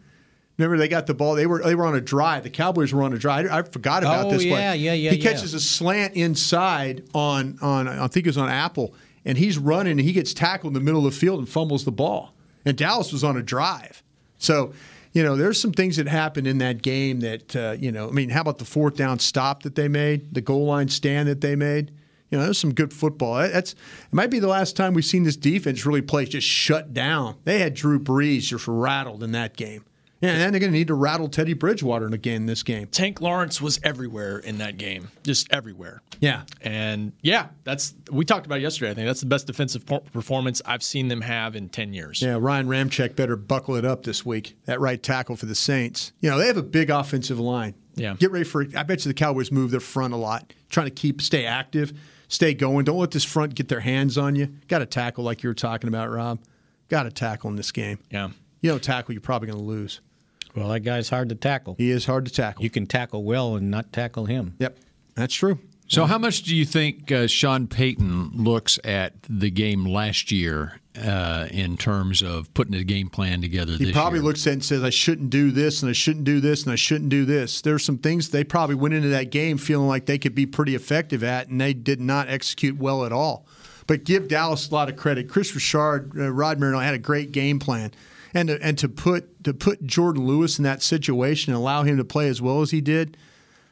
Remember 0.59 0.79
they 0.79 0.89
got 0.89 1.07
the 1.07 1.15
ball. 1.15 1.35
They 1.35 1.47
were 1.47 1.63
they 1.63 1.75
were 1.75 1.87
on 1.87 1.95
a 1.95 2.01
drive. 2.01 2.43
The 2.45 2.51
Cowboys 2.51 2.93
were 2.93 3.03
on 3.03 3.13
a 3.13 3.19
drive. 3.19 3.47
I, 3.51 3.59
I 3.59 3.63
forgot 3.63 4.03
about 4.03 4.27
Oh, 4.27 4.31
this. 4.31 4.45
yeah, 4.45 4.53
play. 4.53 4.61
yeah, 4.79 4.93
yeah, 4.95 5.11
He 5.11 5.17
yeah. 5.19 5.31
catches 5.31 5.53
a 5.55 5.61
slant 5.61 6.15
inside 6.15 7.05
on 7.15 7.59
on 7.61 7.89
I 7.89 8.07
think 8.07 8.27
it 8.27 8.31
was 8.31 8.39
on 8.39 8.49
Apple, 8.49 8.95
and 9.25 9.37
he's 9.37 9.59
running 9.59 9.93
and 9.93 10.01
he 10.01 10.13
gets 10.13 10.33
tackled 10.33 10.71
in 10.71 10.75
the 10.75 10.81
middle 10.85 11.07
of 11.07 11.13
the 11.13 11.19
field 11.19 11.39
and 11.41 11.49
fumbles 11.49 11.85
the 11.85 11.93
ball. 11.93 12.35
And 12.65 12.77
Dallas 12.77 13.13
was 13.13 13.23
on 13.25 13.37
a 13.37 13.43
drive, 13.43 14.03
so. 14.39 14.73
You 15.13 15.23
know, 15.23 15.35
there's 15.35 15.59
some 15.59 15.73
things 15.73 15.97
that 15.97 16.09
happened 16.09 16.47
in 16.47 16.59
that 16.59 16.83
game 16.83 17.21
that, 17.21 17.57
uh, 17.57 17.75
you 17.79 17.91
know, 17.91 18.07
I 18.07 18.11
mean, 18.11 18.29
how 18.29 18.43
about 18.43 18.59
the 18.59 18.67
fourth 18.67 18.97
down 18.97 19.19
stop 19.19 19.63
that 19.63 19.75
they 19.75 19.89
made, 19.89 20.35
the 20.35 20.43
goal 20.43 20.67
line 20.67 20.89
stand 20.89 21.27
that 21.31 21.41
they 21.41 21.57
made? 21.57 21.91
You 22.31 22.37
know, 22.37 22.45
there's 22.45 22.59
some 22.59 22.75
good 22.75 22.93
football. 22.93 23.37
That's 23.37 23.73
it 23.73 23.79
might 24.13 24.29
be 24.29 24.41
the 24.41 24.47
last 24.49 24.77
time 24.77 24.93
we've 24.93 25.07
seen 25.07 25.23
this 25.23 25.37
defense 25.37 25.87
really 25.87 26.03
play 26.03 26.27
just 26.27 26.47
shut 26.47 26.93
down. 26.93 27.37
They 27.45 27.61
had 27.61 27.73
Drew 27.73 27.99
Brees 27.99 28.41
just 28.43 28.69
rattled 28.69 29.23
in 29.23 29.33
that 29.33 29.57
game. 29.57 29.87
Yeah, 30.27 30.33
and 30.33 30.41
then 30.41 30.53
they're 30.53 30.61
going 30.61 30.73
to 30.73 30.79
need 30.79 30.89
to 30.89 30.95
rattle 30.95 31.29
Teddy 31.29 31.55
Bridgewater 31.55 32.07
again 32.07 32.37
in 32.37 32.47
this 32.47 32.63
game. 32.63 32.89
Tank 32.89 33.21
Lawrence 33.21 33.61
was 33.61 33.81
everywhere 33.83 34.39
in 34.39 34.59
that 34.59 34.77
game, 34.77 35.09
just 35.23 35.53
everywhere. 35.53 36.03
Yeah. 36.21 36.43
And 36.61 37.13
yeah, 37.23 37.49
that's 37.65 37.95
we 38.11 38.25
talked 38.25 38.47
about 38.47 38.59
it 38.59 38.63
yesterday. 38.63 38.91
I 38.91 38.95
think 38.95 39.07
that's 39.07 39.21
the 39.21 39.27
best 39.27 39.47
defensive 39.47 39.85
performance 39.87 40.63
I've 40.65 40.83
seen 40.83 41.09
them 41.09 41.21
have 41.21 41.57
in 41.57 41.69
10 41.69 41.93
years. 41.93 42.23
Yeah, 42.23 42.39
Ryan 42.41 42.67
Ramczyk 42.67 43.17
better 43.17 43.37
buckle 43.37 43.77
it 43.77 43.85
up 43.85 44.03
this 44.03 44.25
week. 44.25 44.57
That 44.65 44.81
right 44.81 45.03
tackle 45.03 45.37
for 45.37 45.47
the 45.47 45.55
Saints. 45.55 46.13
You 46.21 46.31
know, 46.31 46.39
they 46.39 46.47
have 46.47 46.57
a 46.57 46.63
big 46.63 46.91
offensive 46.91 47.39
line. 47.39 47.75
Yeah. 47.95 48.15
Get 48.19 48.31
ready 48.31 48.45
for 48.45 48.67
I 48.77 48.83
bet 48.83 49.05
you 49.05 49.11
the 49.11 49.15
Cowboys 49.15 49.51
move 49.51 49.71
their 49.71 49.81
front 49.81 50.15
a 50.15 50.19
lot, 50.19 50.53
trying 50.69 50.87
to 50.87 50.93
keep 50.93 51.23
stay 51.23 51.47
active, 51.47 51.99
stay 52.29 52.55
going. 52.55 52.85
Don't 52.85 52.99
let 52.99 53.11
this 53.11 53.25
front 53.25 53.55
get 53.55 53.69
their 53.69 53.81
hands 53.81 54.19
on 54.19 54.37
you. 54.37 54.49
Got 54.69 54.81
to 54.81 54.87
tackle 54.87 55.25
like 55.25 55.43
you 55.43 55.49
were 55.49 55.55
talking 55.55 55.89
about, 55.89 56.11
Rob. 56.11 56.41
Got 56.89 57.05
to 57.05 57.11
tackle 57.11 57.51
in 57.51 57.57
this 57.57 57.73
game. 57.73 57.99
Yeah. 58.11 58.31
You 58.61 58.71
don't 58.71 58.83
tackle, 58.83 59.13
you're 59.13 59.21
probably 59.21 59.49
going 59.49 59.59
to 59.59 59.65
lose. 59.65 60.01
Well, 60.57 60.69
that 60.69 60.81
guy's 60.81 61.09
hard 61.11 61.29
to 61.29 61.35
tackle. 61.35 61.75
He 61.79 61.91
is 61.91 62.07
hard 62.07 62.25
to 62.27 62.33
tackle. 62.33 62.65
You 62.65 62.71
can 62.71 62.87
tackle 62.87 63.23
well 63.23 63.57
and 63.57 63.71
not 63.71 63.93
tackle 63.93 64.25
him. 64.27 64.55
Yep, 64.59 64.79
that's 65.15 65.35
true. 65.35 65.59
So, 65.89 66.05
how 66.07 66.19
much 66.19 66.43
do 66.43 66.57
you 66.57 66.65
think 66.65 67.13
uh, 67.13 67.29
Sean 67.29 67.69
Payton 67.69 68.33
looks 68.35 68.81
at 68.83 69.13
the 69.29 69.51
game 69.53 69.85
last 69.85 70.33
year 70.33 70.81
uh, 71.01 71.47
in 71.53 71.77
terms 71.77 72.23
of 72.23 72.53
putting 72.55 72.75
a 72.75 72.83
game 72.83 73.09
plan 73.09 73.41
together 73.41 73.75
He 73.77 73.85
this 73.85 73.93
probably 73.93 74.19
year? 74.19 74.25
looks 74.25 74.45
at 74.49 74.51
it 74.51 74.53
and 74.55 74.65
says, 74.65 74.83
I 74.83 74.91
shouldn't 74.91 75.31
do 75.31 75.53
this, 75.53 75.83
and 75.83 75.91
I 75.91 75.93
shouldn't 75.93 76.25
do 76.25 76.41
this, 76.41 76.65
and 76.65 76.73
I 76.73 76.77
shouldn't 76.77 77.11
do 77.11 77.25
this. 77.25 77.61
There's 77.61 77.85
some 77.85 77.99
things 77.99 78.31
they 78.31 78.43
probably 78.43 78.75
went 78.75 78.95
into 78.95 79.11
that 79.11 79.31
game 79.31 79.59
feeling 79.59 79.87
like 79.87 80.07
they 80.07 80.19
could 80.19 80.35
be 80.35 80.45
pretty 80.45 80.75
effective 80.75 81.23
at, 81.23 81.47
and 81.47 81.61
they 81.61 81.73
did 81.73 82.01
not 82.01 82.29
execute 82.29 82.79
well 82.79 83.05
at 83.05 83.13
all. 83.13 83.47
But 83.87 84.03
give 84.03 84.27
Dallas 84.27 84.69
a 84.69 84.75
lot 84.75 84.89
of 84.89 84.97
credit. 84.97 85.29
Kris 85.29 85.55
Richard, 85.55 86.11
uh, 86.19 86.33
Rod 86.33 86.59
Marino 86.59 86.81
had 86.81 86.95
a 86.95 86.99
great 86.99 87.31
game 87.31 87.61
plan. 87.61 87.93
And 88.37 88.51
to, 88.51 88.63
and 88.63 88.77
to 88.79 88.89
put 88.91 89.45
to 89.45 89.55
put 89.55 89.87
Jourdan 89.87 90.27
Lewis 90.27 90.59
in 90.59 90.65
that 90.65 90.83
situation 90.83 91.55
and 91.55 91.59
allow 91.59 91.85
him 91.85 91.97
to 91.97 92.05
play 92.05 92.29
as 92.29 92.43
well 92.43 92.61
as 92.61 92.71
he 92.71 92.83
did, 92.83 93.17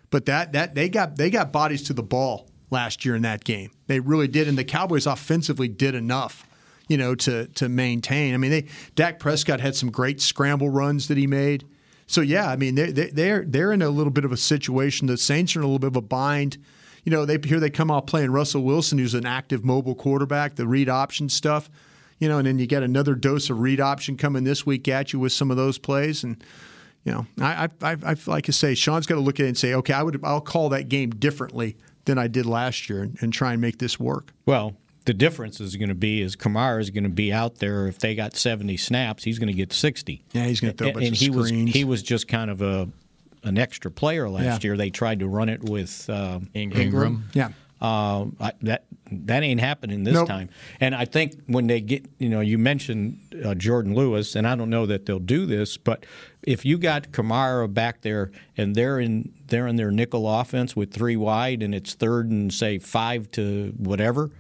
but 0.09 0.24
that 0.24 0.53
that 0.53 0.74
they 0.74 0.88
got 0.88 1.16
they 1.16 1.29
got 1.29 1.53
bodies 1.53 1.83
to 1.83 1.92
the 1.92 2.03
ball 2.03 2.48
last 2.70 3.05
year 3.05 3.14
in 3.14 3.20
that 3.22 3.44
game. 3.44 3.70
They 3.88 4.00
really 4.00 4.27
did, 4.27 4.48
and 4.48 4.57
the 4.57 4.64
Cowboys 4.64 5.07
offensively 5.07 5.68
did 5.68 5.94
enough, 5.94 6.46
you 6.88 6.96
know, 6.96 7.14
to 7.16 7.46
to 7.48 7.68
maintain. 7.68 8.33
I 8.33 8.38
mean, 8.38 8.50
they 8.53 8.66
Dak 8.94 9.18
Prescott 9.18 9.61
had 9.61 9.77
some 9.77 9.90
great 9.90 10.22
scramble 10.22 10.70
runs 10.70 11.09
that 11.09 11.18
he 11.18 11.27
made. 11.27 11.66
So 12.07 12.22
yeah, 12.22 12.48
I 12.48 12.57
mean, 12.57 12.74
they 12.74 12.90
they 12.90 13.11
they're 13.11 13.44
they're 13.44 13.72
in 13.72 13.83
a 13.83 13.90
little 13.90 14.12
bit 14.12 14.24
of 14.24 14.33
a 14.33 14.37
situation. 14.38 15.09
The 15.09 15.18
Saints 15.18 15.55
are 15.57 15.59
in 15.61 15.64
a 15.64 15.66
little 15.66 15.79
bit 15.79 15.88
of 15.88 15.96
a 15.96 16.00
bind. 16.00 16.57
You 17.05 17.11
know, 17.12 17.27
they 17.27 17.38
here 17.44 17.61
they 17.61 17.68
come 17.68 17.90
out 17.90 18.07
playing 18.07 18.31
Russell 18.31 18.62
Wilson, 18.62 18.96
who's 18.96 19.12
an 19.12 19.27
active 19.27 19.62
mobile 19.62 19.94
quarterback, 19.94 20.57
the 20.57 20.66
read 20.66 20.88
option 20.88 21.29
stuff. 21.29 21.68
You 22.25 22.31
know, 22.31 22.39
and 22.39 22.47
then 22.47 22.59
you 22.59 22.67
get 22.67 22.83
another 22.83 23.15
dose 23.15 23.51
of 23.51 23.61
read 23.61 23.81
option 23.81 24.17
coming 24.17 24.45
this 24.45 24.65
week 24.65 24.89
at 24.89 25.13
you 25.13 25.19
with 25.19 25.33
some 25.33 25.51
of 25.51 25.59
those 25.59 25.77
plays 25.77 26.25
and 26.25 26.43
you 27.05 27.13
know, 27.13 27.27
I, 27.39 27.69
I, 27.83 27.91
I, 27.93 27.97
I 28.03 28.17
like 28.27 28.47
to 28.47 28.53
say, 28.53 28.75
Sean's 28.75 29.05
got 29.07 29.17
to 29.17 29.21
look 29.21 29.39
at 29.39 29.45
it 29.45 29.49
and 29.49 29.59
say, 29.59 29.75
okay, 29.75 29.93
I 29.93 30.03
would, 30.03 30.25
I'll 30.25 30.41
call 30.41 30.71
that 30.71 30.89
game 30.89 31.11
differently 31.11 31.77
than 32.07 32.17
I 32.17 32.29
did 32.29 32.47
last 32.47 32.89
year, 32.89 33.03
and, 33.03 33.19
and 33.21 33.31
try 33.31 33.53
and 33.53 33.61
make 33.61 33.79
this 33.79 34.01
work. 34.01 34.33
Well, 34.47 34.75
the 35.05 35.13
difference 35.13 35.61
is 35.61 35.77
going 35.77 35.91
to 35.91 35.95
be 35.95 36.23
is 36.23 36.35
Kamara 36.35 36.81
is 36.81 36.89
going 36.89 37.05
to 37.05 37.11
be 37.11 37.31
out 37.31 37.57
there. 37.57 37.87
If 37.89 37.99
they 37.99 38.15
got 38.15 38.37
seventy 38.37 38.79
snaps, 38.79 39.23
he's 39.23 39.39
going 39.39 39.49
to 39.49 39.55
get 39.55 39.71
sixty. 39.71 40.25
Yeah, 40.33 40.47
he's 40.47 40.61
going 40.61 40.73
to 40.73 40.79
throw 40.79 40.87
a 40.87 40.91
and, 40.93 40.95
bunch 40.95 41.07
and 41.09 41.15
of 41.17 41.21
he 41.21 41.31
was 41.31 41.51
he 41.51 41.85
was 41.85 42.03
just 42.03 42.27
kind 42.27 42.51
of 42.51 42.63
a 42.63 42.89
an 43.43 43.59
extra 43.59 43.91
player 43.91 44.27
last 44.31 44.65
Yeah. 44.65 44.69
year. 44.69 44.77
They 44.79 44.89
tried 44.89 45.21
to 45.21 45.29
run 45.29 45.51
it 45.51 45.63
with 45.63 46.09
um, 46.09 46.49
Ingram. 46.55 46.81
Ingram. 46.81 47.25
Yeah. 47.35 47.49
Um, 47.83 48.37
I, 48.41 48.53
that 48.63 48.87
that 49.11 49.43
ain't 49.43 49.61
happening 49.61 50.05
this 50.05 50.14
Nope. 50.14 50.29
time. 50.29 50.49
And 50.81 50.95
I 50.95 51.05
think 51.05 51.35
when 51.47 51.67
they 51.67 51.81
get, 51.81 52.07
you 52.19 52.29
know, 52.29 52.40
you 52.40 52.59
mentioned 52.59 53.19
uh, 53.45 53.49
Jourdan 53.55 53.95
Lewis, 53.95 54.35
and 54.35 54.47
I 54.47 54.55
don't 54.55 54.71
know 54.71 54.87
that 54.87 55.07
they'll 55.07 55.19
do 55.19 55.47
this, 55.47 55.77
but 55.77 56.07
if 56.43 56.64
you 56.64 56.79
got 56.79 57.12
Kamara 57.12 57.73
back 57.73 58.03
there 58.03 58.31
and 58.57 58.75
they're 58.75 58.99
in 58.99 59.33
they're 59.47 59.67
in 59.67 59.77
their 59.77 59.90
nickel 59.90 60.29
offense 60.29 60.75
with 60.75 60.93
three 60.93 61.17
wide, 61.17 61.62
and 61.62 61.75
it's 61.75 61.95
third 61.95 62.31
and 62.31 62.53
say 62.53 62.79
five 62.79 63.31
to 63.33 63.75
whatever, 63.77 64.31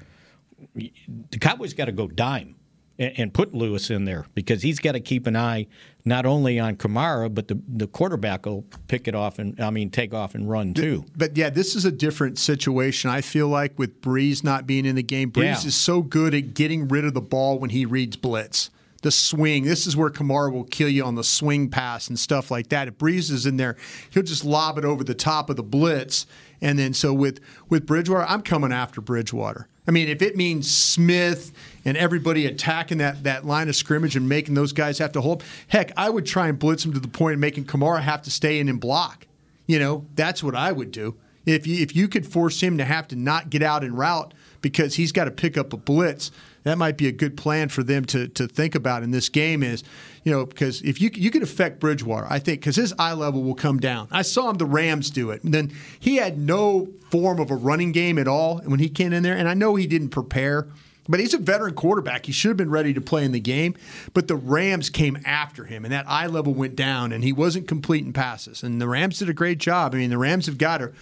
the 0.74 1.38
Cowboys 1.40 1.74
got 1.74 1.86
to 1.86 1.92
go 1.92 2.08
dime 2.08 2.56
and, 2.98 3.12
and 3.18 3.34
put 3.34 3.54
Lewis 3.54 3.90
in 3.90 4.04
there 4.04 4.26
because 4.34 4.62
he's 4.62 4.78
got 4.78 4.92
to 4.92 5.00
keep 5.00 5.26
an 5.26 5.36
eye 5.36 5.66
not 6.04 6.26
only 6.26 6.60
on 6.60 6.76
Kamara, 6.76 7.32
but 7.34 7.48
the 7.48 7.58
the 7.68 7.86
quarterback 7.86 8.46
will 8.46 8.64
pick 8.88 9.08
it 9.08 9.14
off 9.14 9.38
and 9.38 9.58
I 9.60 9.70
mean 9.70 9.90
take 9.90 10.12
off 10.14 10.34
and 10.34 10.48
run 10.48 10.74
too. 10.74 11.04
But 11.16 11.36
yeah, 11.36 11.50
this 11.50 11.74
is 11.74 11.84
a 11.84 11.92
different 11.92 12.38
situation. 12.38 13.10
I 13.10 13.20
feel 13.20 13.48
like 13.48 13.78
with 13.78 14.00
Brees 14.02 14.44
not 14.44 14.66
being 14.66 14.84
in 14.86 14.96
the 14.96 15.02
game, 15.02 15.30
Brees 15.30 15.62
Yeah. 15.62 15.66
is 15.68 15.74
so 15.76 16.02
good 16.02 16.34
at 16.34 16.54
getting 16.54 16.88
rid 16.88 17.04
of 17.04 17.14
the 17.14 17.20
ball 17.22 17.58
when 17.58 17.70
he 17.70 17.86
reads 17.86 18.16
blitz. 18.16 18.70
The 19.02 19.10
swing. 19.10 19.64
This 19.64 19.86
is 19.86 19.96
where 19.98 20.08
Kamara 20.08 20.50
will 20.50 20.64
kill 20.64 20.88
you 20.88 21.04
on 21.04 21.14
the 21.14 21.24
swing 21.24 21.68
pass 21.68 22.08
and 22.08 22.18
stuff 22.18 22.50
like 22.50 22.70
that. 22.70 22.88
If 22.88 22.96
Brees 22.96 23.30
is 23.30 23.44
in 23.44 23.58
there, 23.58 23.76
he'll 24.10 24.22
just 24.22 24.46
lob 24.46 24.78
it 24.78 24.84
over 24.86 25.04
the 25.04 25.14
top 25.14 25.50
of 25.50 25.56
the 25.56 25.62
blitz. 25.62 26.24
And 26.62 26.78
then 26.78 26.94
so 26.94 27.12
with 27.12 27.40
with 27.68 27.84
Bridgewater, 27.86 28.24
I'm 28.26 28.40
coming 28.40 28.72
after 28.72 29.02
Bridgewater. 29.02 29.68
I 29.86 29.90
mean, 29.90 30.08
if 30.08 30.22
it 30.22 30.36
means 30.36 30.70
Smith 30.74 31.52
and 31.84 31.96
everybody 31.96 32.46
attacking 32.46 32.98
that, 32.98 33.24
that 33.24 33.44
line 33.44 33.68
of 33.68 33.76
scrimmage 33.76 34.16
and 34.16 34.28
making 34.28 34.54
those 34.54 34.72
guys 34.72 34.98
have 34.98 35.12
to 35.12 35.20
hold, 35.20 35.42
heck, 35.68 35.92
I 35.96 36.10
would 36.10 36.26
try 36.26 36.48
and 36.48 36.58
blitz 36.58 36.82
them 36.82 36.92
to 36.94 37.00
the 37.00 37.08
point 37.08 37.34
of 37.34 37.40
making 37.40 37.64
Kamara 37.64 38.00
have 38.00 38.22
to 38.22 38.30
stay 38.30 38.58
in 38.58 38.68
and 38.68 38.80
block. 38.80 39.26
You 39.66 39.78
know, 39.78 40.06
that's 40.14 40.42
what 40.42 40.54
I 40.54 40.72
would 40.72 40.90
do. 40.90 41.16
If 41.46 41.66
you 41.66 41.82
if 41.82 41.94
you 41.94 42.08
could 42.08 42.26
force 42.26 42.62
him 42.62 42.78
to 42.78 42.84
have 42.84 43.08
to 43.08 43.16
not 43.16 43.50
get 43.50 43.62
out 43.62 43.84
and 43.84 43.96
route 43.96 44.32
because 44.62 44.94
he's 44.94 45.12
got 45.12 45.24
to 45.24 45.30
pick 45.30 45.58
up 45.58 45.72
a 45.72 45.76
blitz, 45.76 46.30
that 46.62 46.78
might 46.78 46.96
be 46.96 47.06
a 47.06 47.12
good 47.12 47.36
plan 47.36 47.68
for 47.68 47.82
them 47.82 48.04
to 48.06 48.28
to 48.28 48.46
think 48.46 48.74
about 48.74 49.02
in 49.02 49.10
this 49.10 49.28
game. 49.28 49.62
Is 49.62 49.84
you 50.22 50.32
know 50.32 50.46
because 50.46 50.80
if 50.82 51.00
you 51.00 51.10
you 51.14 51.30
could 51.30 51.42
affect 51.42 51.80
Bridgewater, 51.80 52.26
I 52.30 52.38
think 52.38 52.60
because 52.60 52.76
his 52.76 52.94
eye 52.98 53.12
level 53.12 53.42
will 53.42 53.54
come 53.54 53.78
down. 53.78 54.08
I 54.10 54.22
saw 54.22 54.48
him 54.48 54.56
the 54.56 54.66
Rams 54.66 55.10
do 55.10 55.30
it, 55.30 55.44
and 55.44 55.52
then 55.52 55.72
he 56.00 56.16
had 56.16 56.38
no 56.38 56.88
form 57.10 57.40
of 57.40 57.50
a 57.50 57.56
running 57.56 57.92
game 57.92 58.18
at 58.18 58.26
all 58.26 58.60
when 58.60 58.80
he 58.80 58.88
came 58.88 59.12
in 59.12 59.22
there, 59.22 59.36
and 59.36 59.48
I 59.48 59.54
know 59.54 59.74
he 59.74 59.86
didn't 59.86 60.10
prepare. 60.10 60.68
But 61.08 61.20
he's 61.20 61.34
a 61.34 61.38
veteran 61.38 61.74
quarterback. 61.74 62.26
He 62.26 62.32
should 62.32 62.48
have 62.48 62.56
been 62.56 62.70
ready 62.70 62.94
to 62.94 63.00
play 63.00 63.24
in 63.24 63.32
the 63.32 63.40
game. 63.40 63.74
But 64.14 64.28
the 64.28 64.36
Rams 64.36 64.88
came 64.88 65.18
after 65.24 65.64
him, 65.64 65.84
and 65.84 65.92
that 65.92 66.08
eye 66.08 66.26
level 66.26 66.54
went 66.54 66.76
down, 66.76 67.12
and 67.12 67.22
he 67.22 67.32
wasn't 67.32 67.68
completing 67.68 68.12
passes. 68.12 68.62
And 68.62 68.80
the 68.80 68.88
Rams 68.88 69.18
did 69.18 69.28
a 69.28 69.34
great 69.34 69.58
job. 69.58 69.94
I 69.94 69.98
mean, 69.98 70.10
the 70.10 70.18
Rams 70.18 70.46
have 70.46 70.58
got 70.58 70.80
a, 70.80 70.92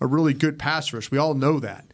a 0.00 0.06
really 0.06 0.34
good 0.34 0.58
pass 0.58 0.92
rush. 0.92 1.10
We 1.10 1.18
all 1.18 1.34
know 1.34 1.60
that. 1.60 1.84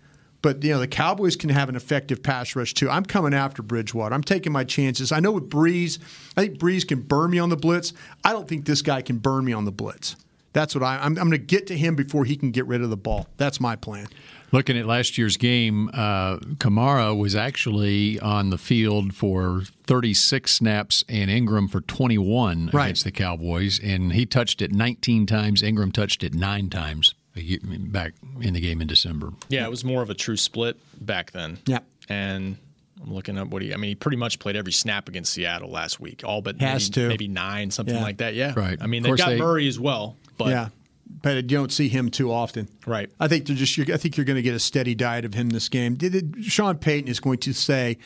But 0.41 0.63
you 0.63 0.71
know, 0.71 0.79
the 0.79 0.87
Cowboys 0.87 1.37
can 1.37 1.51
have 1.51 1.69
an 1.69 1.77
effective 1.77 2.23
pass 2.23 2.55
rush 2.55 2.73
too. 2.73 2.89
I'm 2.89 3.05
coming 3.05 3.35
after 3.35 3.63
Bridgewater. 3.63 4.15
I'm 4.15 4.23
taking 4.23 4.53
my 4.53 4.65
chances. 4.65 5.11
I 5.11 5.21
know 5.21 5.33
with 5.33 5.51
Brees, 5.51 5.99
I 6.37 6.43
think 6.43 6.59
Brees 6.59 6.87
can 6.87 7.01
burn 7.01 7.31
me 7.31 7.39
on 7.39 7.49
the 7.49 7.57
blitz. 7.57 7.93
I 8.25 8.33
don't 8.33 8.49
think 8.49 8.65
this 8.65 8.83
guy 8.83 9.03
can 9.03 9.19
burn 9.19 9.45
me 9.45 9.53
on 9.53 9.65
the 9.65 9.73
blitz. 9.73 10.17
That's 10.53 10.75
what 10.75 10.85
I, 10.85 10.97
I'm. 10.97 11.19
I'm 11.19 11.29
going 11.29 11.33
to 11.33 11.39
get 11.39 11.67
to 11.69 11.77
him 11.77 11.95
before 11.97 12.25
he 12.25 12.37
can 12.37 12.51
get 12.51 12.67
rid 12.67 12.83
of 12.83 12.91
the 12.91 12.97
ball. 12.97 13.27
That's 13.37 13.61
my 13.61 13.77
plan. 13.77 14.09
Looking 14.51 14.79
at 14.79 14.87
last 14.87 15.19
year's 15.19 15.37
game, 15.37 15.91
uh, 15.93 16.39
Kamara 16.57 17.17
was 17.17 17.35
actually 17.37 18.19
on 18.21 18.49
the 18.51 18.57
field 18.59 19.15
for 19.15 19.63
36 19.87 20.51
snaps 20.55 21.05
and 21.09 21.31
Ingram 21.31 21.69
for 21.69 21.81
21 21.83 22.71
Right. 22.73 22.85
against 22.87 23.05
the 23.05 23.11
Cowboys, 23.13 23.79
and 23.79 24.13
he 24.15 24.25
touched 24.25 24.63
it 24.63 24.73
19 24.73 25.27
times. 25.27 25.63
Ingram 25.63 25.93
touched 25.93 26.25
it 26.25 26.33
nine 26.35 26.71
times 26.71 27.15
back 27.35 28.15
in 28.41 28.55
the 28.55 28.61
game 28.61 28.81
in 28.81 28.87
December. 28.87 29.33
Yeah, 29.49 29.65
it 29.67 29.71
was 29.71 29.85
more 29.85 30.03
of 30.03 30.11
a 30.11 30.15
true 30.15 30.37
split 30.37 30.77
back 31.05 31.33
then. 31.33 31.59
Yeah. 31.67 31.81
And 32.09 32.57
I'm 33.03 33.13
looking 33.13 33.37
up 33.39 33.49
what 33.49 33.63
he. 33.63 33.73
I 33.73 33.77
mean, 33.77 33.91
he 33.91 33.95
pretty 33.95 34.17
much 34.17 34.39
played 34.39 34.57
every 34.57 34.73
snap 34.73 35.09
against 35.09 35.33
Seattle 35.35 35.71
last 35.71 36.01
week, 36.01 36.23
all 36.25 36.41
but 36.43 36.59
Has 36.61 36.89
maybe, 36.91 36.95
to. 37.03 37.09
maybe 37.09 37.29
nine, 37.29 37.71
something 37.71 37.95
Yeah. 37.95 38.03
like 38.03 38.17
that. 38.17 38.35
Yeah, 38.35 38.55
Right. 38.57 38.79
I 38.81 38.87
mean, 38.87 39.03
they've 39.03 39.17
got 39.17 39.29
they- 39.29 39.39
Murray 39.39 39.69
as 39.69 39.79
well, 39.79 40.17
but 40.37 40.49
yeah, 40.49 40.69
but 41.09 41.37
you 41.37 41.42
don't 41.42 41.73
see 41.73 41.88
him 41.88 42.11
too 42.11 42.33
often. 42.33 42.68
Right. 42.87 43.11
I 43.18 43.29
think 43.29 43.47
they're 43.47 43.57
just. 43.57 43.77
You're, 43.77 43.92
I 43.92 43.97
think 43.97 44.16
you're 44.16 44.27
going 44.27 44.37
to 44.37 44.42
get 44.42 44.55
a 44.55 44.61
steady 44.61 44.94
diet 44.94 45.25
of 45.25 45.35
him 45.35 45.51
this 45.51 45.68
game. 45.68 45.94
Did 45.94 46.14
it, 46.14 46.44
Sean 46.44 46.79
Payton 46.79 47.09
is 47.09 47.21
going 47.21 47.38
to 47.38 47.53
say, 47.53 47.99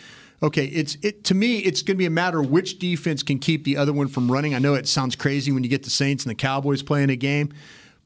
"Okay, 0.42 0.66
it's 0.66 0.96
it 1.02 1.24
to 1.24 1.34
me. 1.34 1.58
It's 1.58 1.82
going 1.82 1.96
to 1.96 1.98
be 1.98 2.06
a 2.06 2.10
matter 2.10 2.40
of 2.40 2.50
which 2.50 2.78
defense 2.78 3.22
can 3.22 3.38
keep 3.38 3.64
the 3.64 3.76
other 3.76 3.92
one 3.92 4.08
from 4.08 4.30
running." 4.30 4.54
I 4.54 4.58
know 4.58 4.74
it 4.74 4.88
sounds 4.88 5.16
crazy 5.16 5.52
when 5.52 5.62
you 5.64 5.70
get 5.70 5.82
the 5.82 5.90
Saints 5.90 6.24
and 6.24 6.30
the 6.30 6.34
Cowboys 6.34 6.82
playing 6.82 7.10
a 7.10 7.16
game, 7.16 7.52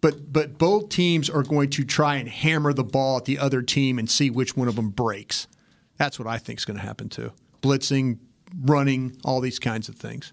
but 0.01 0.33
but 0.33 0.59
both 0.59 0.89
teams 0.89 1.29
are 1.29 1.43
going 1.43 1.71
to 1.71 1.85
try 1.85 2.17
and 2.17 2.29
hammer 2.29 2.73
the 2.73 2.85
ball 2.85 3.19
at 3.19 3.27
the 3.27 3.39
other 3.39 3.63
team 3.63 3.99
and 3.99 4.11
see 4.11 4.31
which 4.31 4.57
one 4.57 4.69
of 4.69 4.77
them 4.77 4.91
breaks. 4.91 5.47
That's 5.99 6.19
what 6.19 6.29
I 6.29 6.39
think 6.39 6.59
is 6.59 6.65
going 6.65 6.79
to 6.79 6.85
happen 6.85 7.09
too. 7.09 7.33
Blitzing, 7.63 8.19
running, 8.63 9.17
all 9.25 9.41
these 9.41 9.59
kinds 9.59 9.89
of 9.89 9.97
things. 9.97 10.33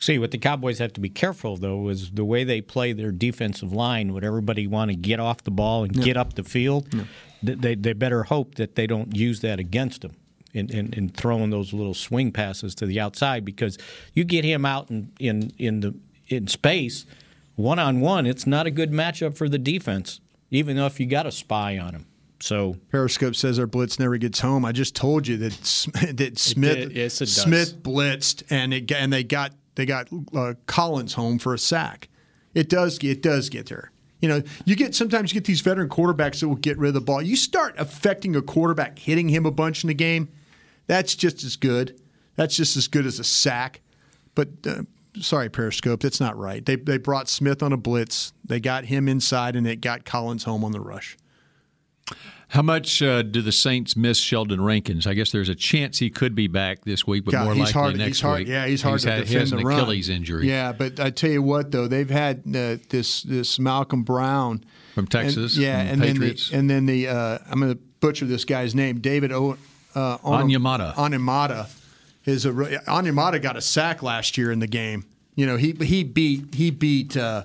See, 0.00 0.18
what 0.18 0.30
the 0.30 0.38
Cowboys 0.38 0.78
have 0.78 0.92
to 0.94 1.00
be 1.00 1.08
careful 1.08 1.56
though 1.56 1.88
is 1.88 2.10
the 2.12 2.24
way 2.24 2.44
they 2.44 2.60
play 2.60 2.92
their 2.92 3.10
defensive 3.12 3.72
line. 3.72 4.12
Would 4.12 4.24
everybody 4.24 4.66
want 4.66 4.90
to 4.90 4.96
get 4.96 5.18
off 5.20 5.42
the 5.42 5.50
ball 5.50 5.84
and 5.84 5.96
Yeah. 5.96 6.04
get 6.04 6.16
up 6.16 6.34
the 6.34 6.44
field? 6.44 6.88
Th- 7.44 7.58
They, 7.58 7.74
they 7.74 7.92
better 7.94 8.24
hope 8.24 8.54
that 8.56 8.74
they 8.76 8.86
don't 8.86 9.14
use 9.16 9.40
that 9.40 9.58
against 9.58 10.02
them 10.02 10.12
in, 10.54 10.70
in, 10.70 10.92
in 10.94 11.08
throwing 11.08 11.50
those 11.50 11.72
little 11.72 11.94
swing 11.94 12.30
passes 12.32 12.74
to 12.76 12.86
the 12.86 13.00
outside 13.00 13.44
because 13.44 13.76
you 14.14 14.24
get 14.24 14.44
him 14.44 14.64
out 14.64 14.88
in, 14.90 15.10
in, 15.18 15.52
in 15.58 15.80
the 15.80 15.94
in 16.28 16.46
space 16.46 17.04
one 17.56 17.78
on 17.80 18.00
one. 18.00 18.24
It's 18.26 18.46
not 18.46 18.66
a 18.66 18.70
good 18.70 18.92
matchup 18.92 19.36
for 19.36 19.48
the 19.48 19.58
defense, 19.58 20.20
even 20.50 20.76
though 20.76 20.86
if 20.86 21.00
you 21.00 21.06
got 21.06 21.26
a 21.26 21.32
spy 21.32 21.76
on 21.78 21.92
him. 21.94 22.06
So 22.40 22.76
Periscope 22.92 23.34
says 23.34 23.58
our 23.58 23.66
blitz 23.66 23.98
never 23.98 24.16
gets 24.16 24.38
home. 24.38 24.64
I 24.64 24.70
just 24.70 24.94
told 24.94 25.26
you 25.26 25.36
that 25.38 25.52
that 26.16 26.38
Smith 26.38 26.76
did. 26.76 26.92
Yes, 26.92 27.20
it. 27.20 27.26
Smith 27.26 27.82
blitzed 27.82 28.44
and 28.48 28.72
it 28.72 28.92
and 28.92 29.12
they 29.12 29.24
got 29.24 29.52
they 29.78 29.86
got 29.86 30.08
uh, 30.34 30.54
Collins 30.66 31.14
home 31.14 31.38
for 31.38 31.54
a 31.54 31.58
sack. 31.58 32.08
It 32.52 32.68
does 32.68 32.98
it 32.98 33.22
does 33.22 33.48
get 33.48 33.66
there. 33.66 33.92
You 34.20 34.28
know, 34.28 34.42
you 34.64 34.74
get 34.74 34.92
sometimes 34.92 35.32
you 35.32 35.34
get 35.34 35.46
these 35.46 35.60
veteran 35.60 35.88
quarterbacks 35.88 36.40
that 36.40 36.48
will 36.48 36.56
get 36.56 36.76
rid 36.78 36.88
of 36.88 36.94
the 36.94 37.00
ball. 37.00 37.22
You 37.22 37.36
start 37.36 37.76
affecting 37.78 38.34
a 38.34 38.42
quarterback, 38.42 38.98
hitting 38.98 39.28
him 39.28 39.46
a 39.46 39.52
bunch 39.52 39.84
in 39.84 39.88
the 39.88 39.94
game. 39.94 40.30
That's 40.88 41.14
just 41.14 41.44
as 41.44 41.54
good. 41.54 42.00
That's 42.34 42.56
just 42.56 42.76
as 42.76 42.88
good 42.88 43.06
as 43.06 43.20
a 43.20 43.24
sack. 43.24 43.80
But 44.34 44.48
uh, 44.66 44.82
sorry, 45.20 45.48
Periscope, 45.48 46.00
that's 46.00 46.18
not 46.18 46.36
right. 46.36 46.66
They 46.66 46.74
they 46.74 46.98
brought 46.98 47.28
Smith 47.28 47.62
on 47.62 47.72
a 47.72 47.76
blitz. 47.76 48.32
They 48.44 48.58
got 48.58 48.86
him 48.86 49.08
inside, 49.08 49.54
and 49.54 49.64
it 49.64 49.80
got 49.80 50.04
Collins 50.04 50.42
home 50.42 50.64
on 50.64 50.72
the 50.72 50.80
rush. 50.80 51.16
How 52.48 52.62
much 52.62 53.02
uh, 53.02 53.20
do 53.20 53.42
the 53.42 53.52
Saints 53.52 53.94
miss 53.94 54.16
Sheldon 54.18 54.62
Rankins? 54.62 55.06
I 55.06 55.12
guess 55.12 55.30
there's 55.32 55.50
a 55.50 55.54
chance 55.54 55.98
he 55.98 56.08
could 56.08 56.34
be 56.34 56.46
back 56.46 56.82
this 56.84 57.06
week, 57.06 57.26
but 57.26 57.32
God, 57.32 57.44
more 57.44 57.54
likely 57.54 57.72
hard, 57.72 57.96
next 57.98 58.20
hard, 58.20 58.38
week. 58.40 58.48
Yeah, 58.48 58.66
he's 58.66 58.80
hard 58.80 59.00
to 59.00 59.10
had, 59.10 59.16
defend 59.20 59.28
he 59.28 59.38
has 59.38 59.50
the 59.50 59.58
an 59.58 59.66
run. 59.66 59.78
Achilles 59.78 60.08
injury. 60.08 60.48
Yeah, 60.48 60.72
but 60.72 60.98
I 60.98 61.10
tell 61.10 61.30
you 61.30 61.42
what, 61.42 61.72
though, 61.72 61.86
they've 61.86 62.08
had 62.08 62.44
uh, 62.46 62.78
this 62.88 63.22
this 63.22 63.58
Malcolm 63.58 64.02
Brown 64.02 64.64
From 64.94 65.06
Texas, 65.06 65.56
and, 65.56 65.62
yeah, 65.62 65.78
and 65.78 66.00
Patriots. 66.00 66.48
then 66.48 66.66
the, 66.66 66.74
and 66.74 66.88
then 66.88 66.94
the 66.94 67.08
uh, 67.08 67.38
I'm 67.50 67.60
going 67.60 67.74
to 67.74 67.80
butcher 68.00 68.24
this 68.24 68.46
guy's 68.46 68.74
name, 68.74 69.00
David 69.00 69.30
o, 69.30 69.58
uh, 69.94 70.18
Onyemata. 70.18 70.94
Onyemata 70.94 71.70
is 72.24 72.46
a 72.46 72.52
Onyemata 72.52 73.42
got 73.42 73.58
a 73.58 73.60
sack 73.60 74.02
last 74.02 74.38
year 74.38 74.50
in 74.50 74.60
the 74.60 74.66
game. 74.66 75.04
You 75.34 75.44
know, 75.46 75.56
he 75.56 75.72
he 75.72 76.02
beat 76.02 76.54
he 76.54 76.70
beat. 76.70 77.14
Uh, 77.14 77.44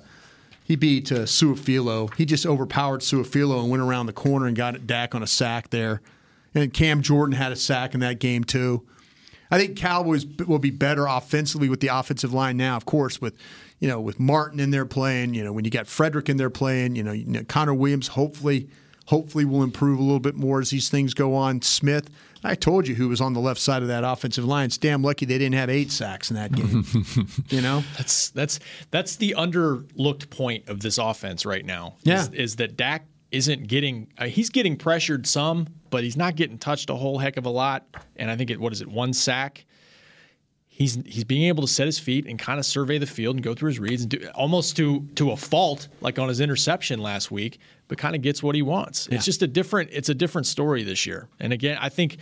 he 0.63 0.75
beat 0.75 1.11
uh, 1.11 1.25
Su'a-Filo. 1.25 2.07
He 2.15 2.25
just 2.25 2.45
overpowered 2.45 3.01
Su'a-Filo 3.01 3.59
and 3.61 3.69
went 3.69 3.83
around 3.83 4.05
the 4.05 4.13
corner 4.13 4.47
and 4.47 4.55
got 4.55 4.87
Dak 4.87 5.13
on 5.13 5.21
a 5.21 5.27
sack 5.27 5.69
there. 5.69 6.01
And 6.55 6.73
Cam 6.73 7.01
Jordan 7.01 7.35
had 7.35 7.51
a 7.51 7.55
sack 7.55 7.93
in 7.93 7.99
that 7.99 8.19
game 8.19 8.43
too. 8.43 8.85
I 9.51 9.59
think 9.59 9.77
Cowboys 9.77 10.25
will 10.25 10.59
be 10.59 10.71
better 10.71 11.05
offensively 11.05 11.69
with 11.69 11.79
the 11.79 11.89
offensive 11.89 12.33
line 12.33 12.57
now, 12.57 12.75
of 12.75 12.85
course, 12.85 13.21
with 13.21 13.35
you 13.79 13.87
know 13.87 13.99
with 13.99 14.19
Martin 14.19 14.59
in 14.59 14.71
there 14.71 14.85
playing. 14.85 15.33
You 15.35 15.43
know 15.43 15.53
when 15.53 15.63
you 15.65 15.69
got 15.69 15.85
Frederick 15.85 16.29
in 16.29 16.37
there 16.37 16.49
playing. 16.49 16.95
You 16.95 17.03
know, 17.03 17.11
you 17.11 17.25
know 17.25 17.43
Connor 17.43 17.73
Williams 17.73 18.07
hopefully 18.07 18.69
hopefully 19.05 19.45
will 19.45 19.63
improve 19.63 19.99
a 19.99 20.03
little 20.03 20.19
bit 20.19 20.35
more 20.35 20.59
as 20.59 20.69
these 20.69 20.89
things 20.89 21.13
go 21.13 21.35
on. 21.35 21.61
Smith, 21.61 22.09
I 22.43 22.55
told 22.55 22.87
you 22.87 22.95
who 22.95 23.09
was 23.09 23.21
on 23.21 23.33
the 23.33 23.39
left 23.39 23.59
side 23.59 23.81
of 23.81 23.87
that 23.87 24.03
offensive 24.03 24.45
line. 24.45 24.65
It's 24.65 24.77
damn 24.77 25.01
lucky 25.01 25.25
they 25.25 25.37
didn't 25.37 25.55
have 25.55 25.69
eight 25.69 25.91
sacks 25.91 26.29
in 26.29 26.35
that 26.35 26.51
game. 26.51 26.85
you 27.49 27.61
know, 27.61 27.83
That's 27.97 28.29
that's 28.31 28.59
that's 28.91 29.15
the 29.15 29.35
underlooked 29.37 30.29
point 30.29 30.67
of 30.67 30.79
this 30.79 30.97
offense 30.97 31.45
right 31.45 31.65
now. 31.65 31.95
Yeah. 32.03 32.21
is, 32.21 32.29
is 32.29 32.55
that 32.57 32.77
Dak 32.77 33.05
isn't 33.31 33.67
getting 33.67 34.07
uh, 34.17 34.25
he's 34.25 34.49
getting 34.49 34.77
pressured 34.77 35.25
some, 35.25 35.67
but 35.89 36.03
he's 36.03 36.17
not 36.17 36.35
getting 36.35 36.57
touched 36.57 36.89
a 36.89 36.95
whole 36.95 37.17
heck 37.17 37.37
of 37.37 37.45
a 37.45 37.49
lot. 37.49 37.85
And 38.15 38.29
I 38.29 38.35
think 38.35 38.49
it 38.49 38.59
what 38.59 38.73
is 38.73 38.81
it 38.81 38.87
one 38.87 39.13
sack. 39.13 39.65
He's 40.83 40.95
he's 41.05 41.23
being 41.23 41.43
able 41.43 41.61
to 41.61 41.67
set 41.67 41.85
his 41.85 41.97
feet 41.97 42.25
and 42.25 42.37
kind 42.37 42.59
of 42.59 42.65
survey 42.65 42.97
the 42.97 43.05
field 43.05 43.37
and 43.37 43.43
go 43.43 43.53
through 43.53 43.69
his 43.69 43.79
reads 43.79 44.01
and 44.01 44.11
do 44.11 44.27
almost 44.35 44.75
to 44.77 45.01
to 45.15 45.31
a 45.31 45.37
fault, 45.37 45.87
like 46.01 46.19
on 46.19 46.27
his 46.27 46.41
interception 46.41 46.99
last 46.99 47.31
week, 47.31 47.59
but 47.87 47.97
kind 47.97 48.15
of 48.15 48.21
gets 48.21 48.43
what 48.43 48.55
he 48.55 48.61
wants. 48.61 49.07
It's 49.07 49.23
just 49.25 49.41
a 49.41 49.47
different 49.47 49.89
it's 49.93 50.09
a 50.09 50.13
different 50.13 50.45
story 50.47 50.83
this 50.83 51.05
year. 51.05 51.29
And 51.39 51.53
again, 51.53 51.77
I 51.79 51.89
think 51.89 52.17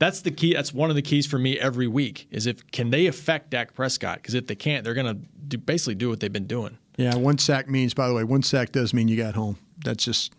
that's 0.00 0.22
the 0.22 0.32
key. 0.32 0.54
That's 0.54 0.74
one 0.74 0.90
of 0.90 0.96
the 0.96 1.02
keys 1.02 1.24
for 1.26 1.38
me 1.38 1.58
every 1.60 1.86
week 1.86 2.26
is 2.32 2.46
if 2.46 2.68
can 2.72 2.90
they 2.90 3.06
affect 3.06 3.50
Dak 3.50 3.74
Prescott? 3.74 4.16
Because 4.16 4.34
if 4.34 4.46
they 4.48 4.56
can't, 4.56 4.82
they're 4.84 4.94
going 4.94 5.06
to 5.06 5.20
do, 5.46 5.56
basically 5.58 5.94
do 5.94 6.08
what 6.08 6.18
they've 6.18 6.32
been 6.32 6.48
doing. 6.48 6.76
yeah. 6.96 7.14
One 7.14 7.38
sack 7.38 7.68
means, 7.70 7.94
by 7.94 8.08
the 8.08 8.14
way, 8.14 8.24
one 8.24 8.42
sack 8.42 8.72
does 8.72 8.92
mean 8.92 9.06
you 9.06 9.16
got 9.16 9.34
home. 9.36 9.56
That's 9.84 10.04
just 10.04 10.32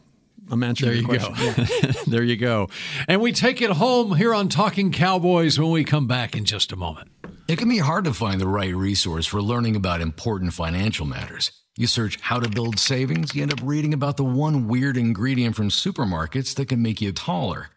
I'm 0.51 0.61
answering 0.61 0.91
There 1.07 1.15
your 1.17 1.21
you 1.23 1.33
question. 1.33 1.65
go. 1.93 2.11
there 2.11 2.23
you 2.23 2.35
go. 2.37 2.69
And 3.07 3.21
we 3.21 3.31
take 3.31 3.61
it 3.61 3.71
home 3.71 4.15
here 4.15 4.33
on 4.33 4.47
Talking 4.49 4.91
Cowboys 4.91 5.57
when 5.57 5.71
we 5.71 5.83
come 5.83 6.05
back 6.05 6.35
in 6.35 6.45
just 6.45 6.71
a 6.71 6.75
moment. 6.75 7.09
It 7.47 7.59
can 7.59 7.69
be 7.69 7.77
hard 7.77 8.05
to 8.05 8.13
find 8.13 8.41
the 8.41 8.47
right 8.47 8.75
resource 8.75 9.27
for 9.27 9.39
learning 9.39 9.75
about 9.75 10.01
important 10.01 10.51
financial 10.53 11.05
matters. 11.05 11.51
You 11.77 11.85
search 11.85 12.19
how 12.19 12.39
to 12.39 12.49
build 12.49 12.79
savings, 12.79 13.35
you 13.35 13.43
end 13.43 13.53
up 13.53 13.59
reading 13.61 13.93
about 13.93 14.17
the 14.17 14.23
one 14.23 14.67
weird 14.67 14.97
ingredient 14.97 15.55
from 15.55 15.69
supermarkets 15.69 16.55
that 16.55 16.69
can 16.69 16.81
make 16.81 17.01
you 17.01 17.11
taller. 17.11 17.69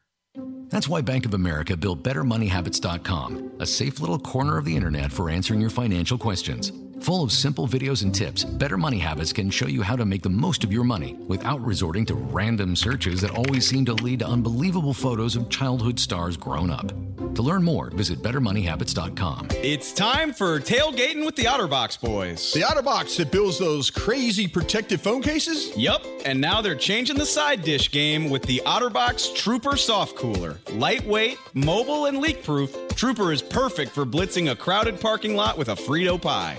That's 0.71 0.89
why 0.89 1.03
Bank 1.03 1.27
of 1.27 1.35
America 1.35 1.77
built 1.77 2.03
BetterMoneyHabits.com, 2.03 3.53
a 3.61 3.67
safe 3.67 4.01
little 4.01 4.19
corner 4.19 4.57
of 4.57 4.65
the 4.65 4.75
internet 4.75 5.13
for 5.13 5.29
answering 5.29 5.61
your 5.61 5.71
financial 5.71 6.17
questions. 6.17 6.73
Full 7.01 7.23
of 7.23 7.33
simple 7.33 7.67
videos 7.69 8.03
and 8.03 8.15
tips, 8.15 8.45
Better 8.45 8.77
Money 8.77 8.99
Habits 8.99 9.33
can 9.33 9.51
show 9.51 9.67
you 9.67 9.83
how 9.83 9.97
to 9.97 10.05
make 10.05 10.23
the 10.23 10.29
most 10.29 10.65
of 10.65 10.73
your 10.73 10.85
money 10.85 11.15
without 11.27 11.61
resorting 11.65 12.05
to 12.07 12.15
random 12.15 12.75
searches 12.75 13.21
that 13.21 13.31
always 13.31 13.67
seem 13.67 13.85
to 13.87 13.95
lead 13.95 14.19
to 14.19 14.27
unbelievable 14.27 14.93
photos 14.93 15.37
of 15.37 15.49
childhood 15.49 15.99
stars 15.99 16.37
grown 16.37 16.71
up. 16.71 16.93
To 17.35 17.43
learn 17.43 17.63
more, 17.63 17.91
visit 17.91 18.21
BetterMoneyHabits.com. 18.21 19.49
It's 19.63 19.93
time 19.93 20.33
for 20.33 20.59
tailgating 20.59 21.25
with 21.25 21.37
the 21.37 21.45
OtterBox 21.45 22.01
boys. 22.01 22.53
The 22.53 22.63
OtterBox 22.63 23.17
that 23.19 23.31
builds 23.31 23.59
those 23.59 23.91
crazy 23.91 24.49
protective 24.49 25.01
phone 25.01 25.23
cases? 25.23 25.77
Yup, 25.77 26.05
and 26.25 26.41
now 26.41 26.61
they're 26.61 26.75
changing 26.75 27.17
the 27.17 27.27
side 27.27 27.63
dish 27.63 27.93
game 27.93 28.29
with 28.29 28.43
the 28.43 28.61
OtterBox 28.67 29.37
Trooper 29.37 29.77
Soft 29.77 30.17
Cooler. 30.17 30.59
Lightweight, 30.73 31.39
mobile, 31.55 32.07
and 32.07 32.19
leak 32.19 32.43
proof, 32.43 32.77
Trooper 32.99 33.33
is 33.33 33.43
perfect 33.43 33.93
for 33.93 34.05
blitzing 34.05 34.51
a 34.51 34.57
crowded 34.57 35.01
parking 35.01 35.37
lot 35.37 35.57
with 35.57 35.69
a 35.69 35.77
Frito 35.77 36.21
pie. 36.21 36.59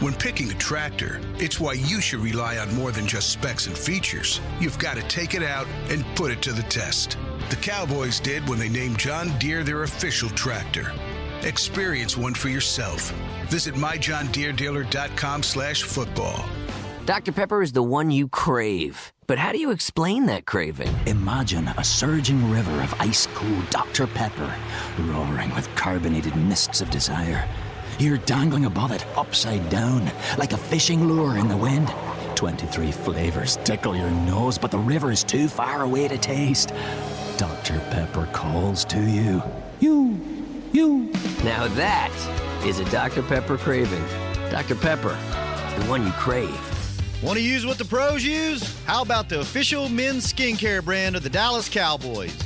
When 0.00 0.12
picking 0.12 0.50
a 0.50 0.54
tractor, 0.54 1.22
it's 1.38 1.58
why 1.58 1.72
you 1.72 2.02
should 2.02 2.20
rely 2.20 2.58
on 2.58 2.74
more 2.74 2.92
than 2.92 3.06
just 3.06 3.30
specs 3.30 3.66
and 3.66 3.76
features. 3.76 4.42
You've 4.60 4.78
got 4.78 4.96
to 4.98 5.02
take 5.08 5.32
it 5.32 5.42
out 5.42 5.66
and 5.88 6.04
put 6.14 6.30
it 6.30 6.42
to 6.42 6.52
the 6.52 6.64
test. 6.64 7.16
The 7.48 7.56
Cowboys 7.56 8.20
did 8.20 8.46
when 8.46 8.58
they 8.58 8.68
named 8.68 8.98
John 8.98 9.36
Deere 9.38 9.64
their 9.64 9.84
official 9.84 10.28
tractor. 10.30 10.92
Experience 11.44 12.14
one 12.14 12.34
for 12.34 12.50
yourself. 12.50 13.10
Visit 13.48 13.74
myjohndeerdealer.com 13.74 15.42
slash 15.42 15.82
football. 15.82 16.44
Dr. 17.06 17.32
Pepper 17.32 17.62
is 17.62 17.72
the 17.72 17.82
one 17.82 18.10
you 18.10 18.28
crave. 18.28 19.14
But 19.26 19.38
how 19.38 19.52
do 19.52 19.58
you 19.58 19.70
explain 19.70 20.26
that 20.26 20.44
craving? 20.44 20.94
Imagine 21.06 21.68
a 21.68 21.84
surging 21.84 22.50
river 22.50 22.82
of 22.82 22.92
ice 23.00 23.26
cold 23.32 23.70
Dr. 23.70 24.06
Pepper, 24.06 24.54
roaring 25.00 25.54
with 25.54 25.74
carbonated 25.74 26.36
mists 26.36 26.82
of 26.82 26.90
desire. 26.90 27.48
You're 27.98 28.18
dangling 28.18 28.66
above 28.66 28.92
it, 28.92 29.06
upside 29.16 29.70
down, 29.70 30.10
like 30.36 30.52
a 30.52 30.58
fishing 30.58 31.08
lure 31.08 31.38
in 31.38 31.48
the 31.48 31.56
wind. 31.56 31.90
23 32.34 32.92
flavors 32.92 33.56
tickle 33.64 33.96
your 33.96 34.10
nose, 34.10 34.58
but 34.58 34.70
the 34.70 34.78
river 34.78 35.10
is 35.10 35.24
too 35.24 35.48
far 35.48 35.82
away 35.82 36.06
to 36.06 36.18
taste. 36.18 36.74
Dr. 37.38 37.78
Pepper 37.90 38.28
calls 38.32 38.84
to 38.86 39.00
you. 39.00 39.42
You, 39.80 40.20
you. 40.72 41.10
Now 41.42 41.68
that 41.68 42.12
is 42.66 42.80
a 42.80 42.84
Dr. 42.90 43.22
Pepper 43.22 43.56
craving. 43.56 44.04
Dr. 44.50 44.74
Pepper, 44.74 45.16
the 45.78 45.86
one 45.86 46.04
you 46.04 46.12
crave. 46.12 46.60
Want 47.22 47.38
to 47.38 47.42
use 47.42 47.64
what 47.64 47.78
the 47.78 47.84
pros 47.86 48.22
use? 48.22 48.78
How 48.84 49.00
about 49.00 49.30
the 49.30 49.40
official 49.40 49.88
men's 49.88 50.30
skincare 50.30 50.84
brand 50.84 51.16
of 51.16 51.22
the 51.22 51.30
Dallas 51.30 51.70
Cowboys? 51.70 52.45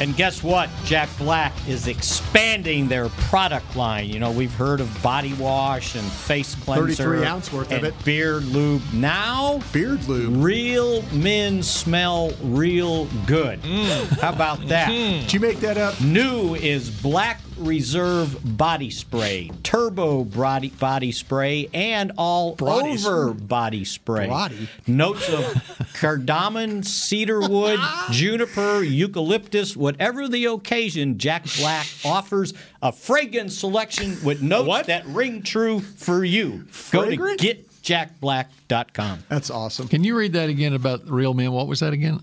And 0.00 0.16
guess 0.16 0.42
what? 0.42 0.70
Jack 0.86 1.10
Black 1.18 1.52
is 1.68 1.86
expanding 1.86 2.88
their 2.88 3.10
product 3.10 3.76
line. 3.76 4.08
You 4.08 4.18
know, 4.18 4.32
we've 4.32 4.52
heard 4.52 4.80
of 4.80 5.02
body 5.02 5.34
wash 5.34 5.94
and 5.94 6.10
face 6.10 6.54
cleanser. 6.54 7.04
33 7.04 7.26
ounce 7.26 7.52
worth 7.52 7.66
of 7.66 7.72
and 7.72 7.86
it. 7.86 8.04
Beard 8.04 8.44
lube. 8.46 8.82
Now, 8.94 9.60
beard 9.74 10.02
lube. 10.08 10.42
Real 10.42 11.02
men 11.12 11.62
smell 11.62 12.32
real 12.42 13.04
good. 13.26 13.60
Mm. 13.60 14.18
How 14.20 14.32
about 14.32 14.66
that? 14.68 14.90
Mm. 14.90 15.20
Did 15.20 15.34
you 15.34 15.40
make 15.40 15.60
that 15.60 15.76
up? 15.76 16.00
New 16.00 16.54
is 16.54 16.90
Black 17.02 17.38
Reserve 17.60 18.56
Body 18.56 18.90
Spray, 18.90 19.50
Turbo 19.62 20.24
Body, 20.24 20.70
body 20.70 21.12
Spray, 21.12 21.68
and 21.74 22.12
All 22.16 22.54
Body 22.56 22.92
Over 22.92 23.34
Body 23.34 23.84
Spray. 23.84 24.26
Body? 24.26 24.68
Notes 24.86 25.28
of 25.28 25.88
cardamom, 25.94 26.82
cedarwood, 26.82 27.78
juniper, 28.10 28.82
eucalyptus, 28.82 29.76
whatever 29.76 30.26
the 30.26 30.46
occasion, 30.46 31.18
Jack 31.18 31.44
Black 31.58 31.86
offers 32.04 32.54
a 32.82 32.92
fragrance 32.92 33.58
selection 33.58 34.16
with 34.24 34.40
notes 34.42 34.86
that 34.86 35.06
ring 35.06 35.42
true 35.42 35.80
for 35.80 36.24
you. 36.24 36.64
Fragrant? 36.70 37.40
Go 37.40 37.46
to 37.46 37.54
getjackblack.com. 37.82 39.24
That's 39.28 39.50
awesome. 39.50 39.88
Can 39.88 40.04
you 40.04 40.16
read 40.16 40.32
that 40.32 40.48
again 40.48 40.72
about 40.72 41.08
real 41.08 41.34
men? 41.34 41.52
What 41.52 41.66
was 41.66 41.80
that 41.80 41.92
again? 41.92 42.20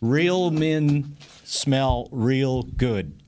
Real 0.00 0.50
men 0.50 1.16
smell 1.44 2.08
real 2.10 2.62
good. 2.62 3.21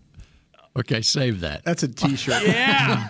Okay, 0.76 1.02
save 1.02 1.40
that. 1.40 1.64
That's 1.64 1.84
a 1.84 1.88
T-shirt. 1.88 2.42
Yeah. 2.46 3.06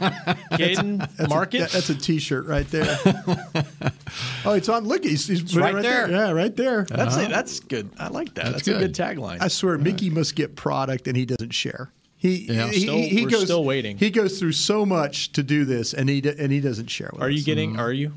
Caden, 0.52 1.16
That's 1.16 1.30
mark 1.30 1.54
a, 1.54 1.62
it. 1.64 1.70
That's 1.70 1.88
a 1.88 1.94
T-shirt 1.94 2.46
right 2.46 2.68
there. 2.70 2.98
oh, 4.44 4.52
it's 4.52 4.68
on. 4.68 4.84
Look, 4.84 5.02
he's, 5.04 5.26
he's 5.26 5.42
put 5.42 5.56
it 5.56 5.60
right 5.74 5.82
there. 5.82 6.10
Yeah, 6.10 6.30
right 6.32 6.54
there. 6.54 6.84
That's 6.84 7.16
it. 7.16 7.26
Oh. 7.28 7.30
That's 7.30 7.60
good. 7.60 7.88
I 7.98 8.08
like 8.08 8.34
that. 8.34 8.52
That's, 8.52 8.68
a 8.68 8.74
good 8.74 8.94
tagline. 8.94 9.40
I 9.40 9.48
swear, 9.48 9.78
Mickey 9.78 10.10
must 10.10 10.34
get 10.36 10.56
product 10.56 11.08
and 11.08 11.16
he 11.16 11.24
doesn't 11.24 11.50
share. 11.52 11.90
He, 12.16 12.46
Yeah. 12.52 12.68
he, 12.68 12.80
Still- 12.80 12.94
he, 12.96 13.08
he 13.08 13.24
we're 13.24 13.30
goes, 13.30 13.44
still 13.44 13.64
waiting. 13.64 13.96
He 13.98 14.10
goes 14.10 14.38
through 14.38 14.52
so 14.52 14.84
much 14.86 15.32
to 15.32 15.42
do 15.42 15.64
this, 15.64 15.92
and 15.94 16.08
he 16.08 16.22
and 16.38 16.50
he 16.52 16.60
doesn't 16.60 16.88
share. 16.88 17.10
With 17.12 17.22
Are 17.22 17.30
you 17.30 17.38
us. 17.40 17.44
getting? 17.44 17.70
Mm-hmm. 17.72 17.80
Are 17.80 17.92
you? 17.92 18.12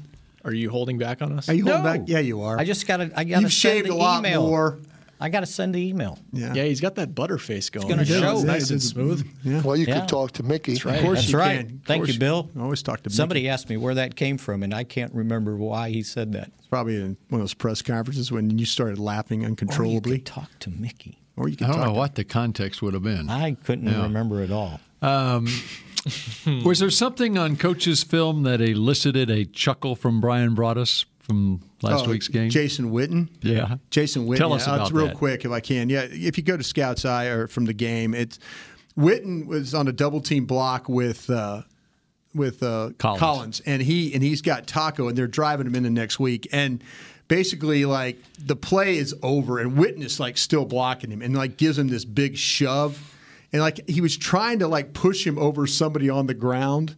Are 0.45 0.53
you 0.53 0.69
holding 0.69 0.97
back 0.97 1.21
on 1.21 1.37
us? 1.37 1.49
Are 1.49 1.53
you 1.53 1.63
holding 1.65 1.83
No. 1.83 1.91
back? 1.91 2.01
Yeah, 2.07 2.19
you 2.19 2.41
are. 2.41 2.57
I 2.57 2.63
just 2.63 2.87
got 2.87 2.97
to. 2.97 3.11
I 3.15 3.23
got 3.25 3.37
to 3.37 3.41
You've 3.41 3.51
send 3.53 3.73
shaved 3.75 3.87
the 3.87 3.93
a 3.93 3.95
lot 3.95 4.19
email. 4.19 4.43
more. 4.47 4.79
I 5.19 5.29
got 5.29 5.39
to 5.39 5.45
send 5.45 5.73
the 5.73 5.79
email. 5.79 6.19
Yeah. 6.31 6.53
Yeah, 6.53 6.63
he's 6.65 6.79
got 6.81 6.95
that 6.95 7.15
butter 7.15 7.37
face 7.37 7.69
going. 7.69 7.87
gonna 7.87 8.01
It's 8.03 8.11
show. 8.11 8.41
nice 8.43 8.69
and 8.69 8.81
smooth. 8.81 9.27
Yeah. 9.43 9.61
Well, 9.61 9.75
you 9.75 9.85
Yeah. 9.87 9.99
could 10.01 10.09
talk 10.09 10.31
to 10.33 10.43
Mickey. 10.43 10.73
That's 10.73 10.85
right. 10.85 10.97
Of 10.97 11.03
course 11.03 11.19
That's 11.21 11.31
you 11.31 11.37
right. 11.39 11.67
can. 11.67 11.75
Of 11.77 11.85
Thank 11.85 12.07
you, 12.07 12.19
Bill. 12.19 12.49
I 12.55 12.61
always 12.61 12.83
talk 12.83 13.01
to 13.03 13.09
Somebody 13.09 13.41
Mickey. 13.41 13.49
asked 13.49 13.69
me 13.69 13.77
where 13.77 13.95
that 13.95 14.15
came 14.15 14.37
from, 14.37 14.61
and 14.63 14.73
I 14.73 14.83
can't 14.83 15.13
remember 15.13 15.55
why 15.57 15.89
he 15.89 16.03
said 16.03 16.33
that. 16.33 16.51
It's 16.59 16.67
probably 16.67 16.95
in 16.97 17.17
one 17.29 17.39
of 17.41 17.43
those 17.43 17.53
press 17.53 17.81
conferences 17.81 18.31
when 18.31 18.57
you 18.59 18.65
started 18.65 18.99
laughing 18.99 19.39
Or 19.39 19.43
you 19.43 19.47
uncontrollably. 19.49 20.17
could 20.19 20.25
talk 20.25 20.49
to 20.59 20.69
Mickey. 20.69 21.19
Or 21.35 21.47
you 21.49 21.55
could 21.55 21.65
I 21.65 21.67
don't 21.71 21.77
talk 21.77 21.85
know 21.87 21.93
to- 21.93 21.97
what 21.99 22.15
the 22.15 22.23
context 22.23 22.81
would 22.81 22.93
have 22.93 23.03
been. 23.03 23.29
I 23.29 23.53
couldn't 23.53 23.87
Yeah. 23.87 24.03
remember 24.03 24.41
at 24.41 24.51
all. 24.51 24.79
Um, 25.01 25.47
was 26.63 26.79
there 26.79 26.89
something 26.89 27.37
on 27.37 27.55
Coach's 27.57 28.03
film 28.03 28.43
that 28.43 28.61
elicited 28.61 29.29
a 29.29 29.45
chuckle 29.45 29.95
from 29.95 30.21
Bryan 30.21 30.55
Broaddus 30.55 31.05
from 31.27 31.61
last 31.81 32.05
Oh, 32.05 32.09
week's 32.09 32.27
game? 32.27 32.49
Jason 32.49 32.91
Witten. 32.91 33.29
Yeah. 33.41 33.75
Jason 33.91 34.25
Witten. 34.27 34.37
Tell 34.37 34.53
us 34.53 34.65
about 34.65 34.81
it's 34.81 34.91
real 34.91 35.07
that. 35.07 35.17
quick 35.17 35.45
if 35.45 35.51
I 35.51 35.59
can. 35.59 35.89
Yeah, 35.89 36.07
if 36.09 36.37
you 36.37 36.43
go 36.43 36.57
to 36.57 36.63
Scout's 36.63 37.05
Eye 37.05 37.25
or 37.25 37.47
from 37.47 37.65
the 37.65 37.73
game, 37.73 38.13
it's 38.13 38.39
Witten 38.97 39.45
was 39.45 39.75
on 39.75 39.87
a 39.87 39.91
double 39.91 40.21
team 40.21 40.45
block 40.45 40.89
with 40.89 41.29
uh, 41.29 41.61
with 42.33 42.63
uh, 42.63 42.91
Collins. 42.97 43.61
and 43.65 43.81
he 43.81 44.13
and 44.13 44.23
he's 44.23 44.41
got 44.41 44.65
Taco, 44.67 45.07
and 45.07 45.17
they're 45.17 45.27
driving 45.27 45.67
him 45.67 45.75
in 45.75 45.83
the 45.83 45.89
next 45.89 46.19
week, 46.19 46.47
and 46.51 46.83
basically 47.27 47.85
like 47.85 48.17
the 48.39 48.55
play 48.55 48.97
is 48.97 49.13
over, 49.21 49.59
and 49.59 49.73
Witten 49.77 50.03
is 50.03 50.19
like 50.19 50.37
still 50.37 50.65
blocking 50.65 51.11
him, 51.11 51.21
and 51.21 51.35
like 51.35 51.57
gives 51.57 51.77
him 51.77 51.89
this 51.89 52.05
big 52.05 52.37
shove, 52.37 53.15
and 53.51 53.61
like 53.61 53.87
he 53.89 54.01
was 54.01 54.15
trying 54.17 54.59
to 54.59 54.67
like 54.67 54.93
push 54.93 55.25
him 55.27 55.37
over 55.37 55.67
somebody 55.67 56.09
on 56.09 56.27
the 56.27 56.33
ground. 56.33 56.95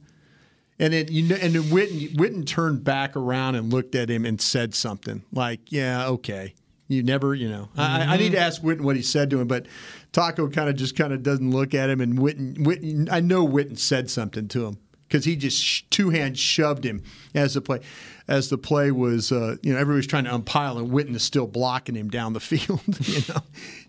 And 0.79 0.93
then 0.93 1.07
you 1.09 1.23
know, 1.23 1.35
and 1.35 1.53
then 1.53 1.63
Witten, 1.63 2.15
Witten 2.15 2.45
turned 2.45 2.83
back 2.83 3.15
around 3.17 3.55
and 3.55 3.71
looked 3.71 3.95
at 3.95 4.09
him 4.09 4.25
and 4.25 4.39
said 4.39 4.73
something 4.73 5.23
like, 5.33 5.71
"Yeah, 5.71 6.07
okay." 6.07 6.53
You 6.87 7.03
never, 7.03 7.35
you 7.35 7.47
know. 7.49 7.69
I, 7.77 8.15
I 8.15 8.17
need 8.17 8.31
to 8.31 8.39
ask 8.39 8.63
Witten 8.63 8.81
what 8.81 8.95
he 8.95 9.03
said 9.03 9.29
to 9.29 9.39
him, 9.39 9.47
but 9.47 9.67
Taco 10.11 10.49
kind 10.49 10.69
of 10.69 10.75
just 10.75 10.95
kind 10.95 11.13
of 11.13 11.21
doesn't 11.21 11.51
look 11.51 11.75
at 11.75 11.87
him. 11.87 12.01
And 12.01 12.17
Witten, 12.17 12.57
Witten, 12.57 13.07
I 13.11 13.19
know 13.19 13.47
Witten 13.47 13.77
said 13.77 14.09
something 14.09 14.47
to 14.47 14.65
him 14.65 14.77
because 15.07 15.23
he 15.23 15.35
just 15.35 15.61
sh- 15.61 15.83
two 15.91 16.09
hands 16.09 16.39
shoved 16.39 16.83
him 16.83 17.03
as 17.35 17.53
the 17.53 17.61
play, 17.61 17.81
as 18.27 18.49
the 18.49 18.57
play 18.57 18.89
was, 18.89 19.31
uh, 19.31 19.57
you 19.61 19.71
know, 19.71 19.77
everybody 19.79 19.97
was 19.97 20.07
trying 20.07 20.23
to 20.23 20.33
unpile, 20.33 20.79
and 20.79 20.89
Witten 20.89 21.13
is 21.13 21.21
still 21.21 21.45
blocking 21.45 21.93
him 21.93 22.09
down 22.09 22.33
the 22.33 22.39
field, 22.39 22.81
you 23.07 23.21
know. 23.31 23.41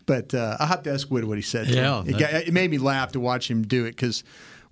But 0.05 0.35
uh, 0.35 0.59
I'll 0.61 0.67
have 0.67 0.83
to 0.83 0.93
ask 0.93 1.09
Witten 1.09 1.25
what 1.25 1.39
he 1.39 1.43
said. 1.43 1.69
To 1.69 1.75
Yeah, 1.75 2.03
him. 2.03 2.09
It, 2.11 2.19
got, 2.19 2.35
it 2.35 2.53
made 2.53 2.71
me 2.71 2.77
laugh 2.77 3.13
to 3.13 3.21
watch 3.21 3.51
him 3.51 3.63
do 3.63 3.87
it 3.87 3.93
because 3.93 4.25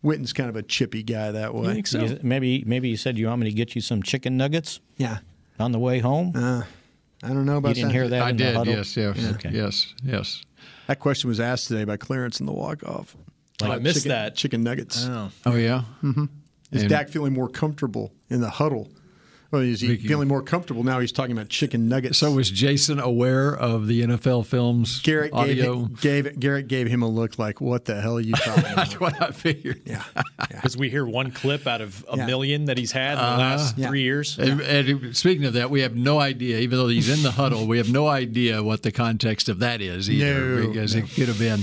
Witten's 0.02 0.32
kind 0.32 0.48
of 0.48 0.56
a 0.56 0.62
chippy 0.62 1.02
guy 1.02 1.32
that 1.32 1.54
way. 1.54 1.82
You- 1.92 2.18
maybe 2.22 2.62
maybe 2.66 2.88
you 2.88 2.96
said 2.96 3.18
you 3.18 3.26
want 3.26 3.40
me 3.40 3.50
to 3.50 3.54
get 3.56 3.74
you 3.74 3.80
some 3.80 4.02
chicken 4.02 4.36
nuggets. 4.36 4.80
Yeah. 4.96 5.18
On 5.58 5.72
the 5.72 5.78
way 5.78 5.98
home. 5.98 6.32
Uh, 6.36 6.62
I 7.22 7.28
don't 7.28 7.44
know 7.46 7.56
about 7.56 7.70
you 7.70 7.74
didn't 7.76 7.88
that. 7.88 7.92
hear 7.94 8.08
that. 8.08 8.22
I 8.22 8.30
in 8.30 8.36
did. 8.36 8.54
The 8.54 8.58
huddle? 8.58 8.74
yes, 8.74 8.96
yes, 8.96 9.32
Okay. 9.34 9.50
yes, 9.50 9.94
yes. 10.04 10.42
That 10.86 11.00
question 11.00 11.28
was 11.28 11.40
asked 11.40 11.66
today 11.66 11.84
by 11.84 11.96
Clarence 11.96 12.38
in 12.38 12.46
the 12.46 12.52
walk 12.52 12.84
off. 12.84 13.16
Oh, 13.60 13.72
I 13.72 13.78
missed 13.80 13.96
chicken, 14.04 14.08
that. 14.10 14.36
Chicken 14.36 14.62
nuggets. 14.62 15.04
Oh. 15.08 15.30
Oh 15.46 15.56
yeah. 15.56 15.82
hmm 16.00 16.26
Is 16.70 16.82
And- 16.82 16.90
Dak 16.90 17.08
feeling 17.08 17.32
more 17.32 17.48
comfortable 17.48 18.12
in 18.30 18.40
the 18.40 18.50
huddle? 18.50 18.88
Or 19.50 19.62
is 19.62 19.80
he 19.80 19.88
Vicky- 19.88 20.08
feeling 20.08 20.28
more 20.28 20.42
comfortable 20.42 20.84
now? 20.84 21.00
He's 21.00 21.10
talking 21.10 21.32
about 21.32 21.48
chicken 21.48 21.88
nuggets. 21.88 22.18
So 22.18 22.30
was 22.30 22.50
Jason 22.50 23.00
aware 23.00 23.56
of 23.56 23.86
the 23.86 24.02
NFL 24.02 24.44
films 24.44 25.00
Garrett 25.00 25.32
gave, 25.32 25.40
audio? 25.40 25.74
him, 25.84 25.96
gave 26.02 26.38
Garrett 26.38 26.68
gave 26.68 26.86
him 26.86 27.00
a 27.02 27.08
look 27.08 27.38
like, 27.38 27.58
"What 27.58 27.86
the 27.86 27.98
hell 27.98 28.18
are 28.18 28.20
you 28.20 28.34
talking 28.34 28.64
about?" 28.72 28.76
That's 28.76 29.00
what 29.00 29.22
I 29.22 29.30
figured. 29.30 29.80
Yeah. 29.86 30.02
Because 30.50 30.76
we 30.76 30.90
hear 30.90 31.06
one 31.06 31.30
clip 31.30 31.66
out 31.66 31.80
of 31.80 32.04
a 32.12 32.18
Yeah. 32.18 32.26
million 32.26 32.66
that 32.66 32.76
he's 32.76 32.92
had 32.92 33.12
in 33.12 33.18
the 33.18 33.22
Uh-huh. 33.24 33.38
last 33.38 33.78
Yeah. 33.78 33.88
three 33.88 34.02
years. 34.02 34.38
And, 34.38 34.60
and 34.60 35.16
speaking 35.16 35.46
of 35.46 35.54
that, 35.54 35.70
we 35.70 35.80
have 35.80 35.96
no 35.96 36.20
idea, 36.20 36.58
even 36.58 36.76
though 36.78 36.88
he's 36.88 37.08
in 37.08 37.22
the 37.22 37.30
huddle, 37.30 37.66
we 37.66 37.78
have 37.78 37.90
no 37.90 38.06
idea 38.06 38.62
what 38.62 38.82
the 38.82 38.92
context 38.92 39.48
of 39.48 39.60
that 39.60 39.80
is 39.80 40.10
either, 40.10 40.60
No, 40.60 40.68
because 40.68 40.94
no. 40.94 41.02
it 41.04 41.10
could 41.10 41.28
have 41.28 41.38
been, 41.38 41.60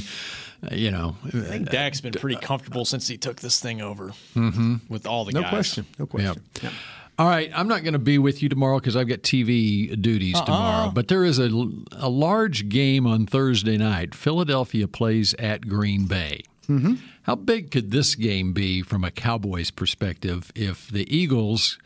uh, 0.72 0.74
you 0.76 0.90
know, 0.90 1.18
I 1.24 1.30
think 1.30 1.70
Dak's 1.70 2.02
been 2.02 2.14
pretty 2.14 2.38
comfortable 2.42 2.84
since 2.86 3.08
he 3.08 3.18
took 3.18 3.42
this 3.42 3.60
thing 3.60 3.80
over 3.82 4.12
Mhm. 4.36 4.82
with 4.90 5.06
all 5.06 5.24
the 5.26 5.34
no 5.34 5.42
guys. 5.42 5.50
question. 5.52 5.86
No 6.00 6.08
question. 6.08 6.42
Yeah. 6.64 6.70
All 7.18 7.28
right, 7.30 7.50
I'm 7.56 7.68
not 7.70 7.84
going 7.84 7.94
to 7.94 8.00
be 8.00 8.18
with 8.18 8.44
you 8.44 8.50
tomorrow 8.50 8.80
because 8.80 8.96
I've 8.98 9.08
got 9.08 9.20
TV 9.22 10.00
duties 10.02 10.36
Uh-uh. 10.36 10.46
tomorrow. 10.46 10.92
But 10.94 11.08
there 11.08 11.24
is 11.24 11.40
a, 11.40 11.50
a 11.94 12.10
large 12.10 12.68
game 12.68 13.08
on 13.08 13.26
Thursday 13.26 13.78
night. 13.78 14.14
Philadelphia 14.14 14.88
plays 14.88 15.34
at 15.36 15.68
Green 15.70 16.08
Bay. 16.08 16.42
Mm-hmm. 16.68 16.96
How 17.24 17.36
big 17.36 17.72
could 17.72 17.92
this 17.92 18.16
game 18.16 18.52
be 18.54 18.82
from 18.82 19.04
a 19.04 19.12
Cowboys 19.12 19.72
perspective 19.72 20.52
if 20.56 20.90
the 20.90 21.08
Eagles 21.16 21.78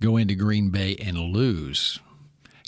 go 0.00 0.16
into 0.16 0.34
Green 0.34 0.70
Bay 0.70 0.94
and 0.96 1.18
lose? 1.18 1.98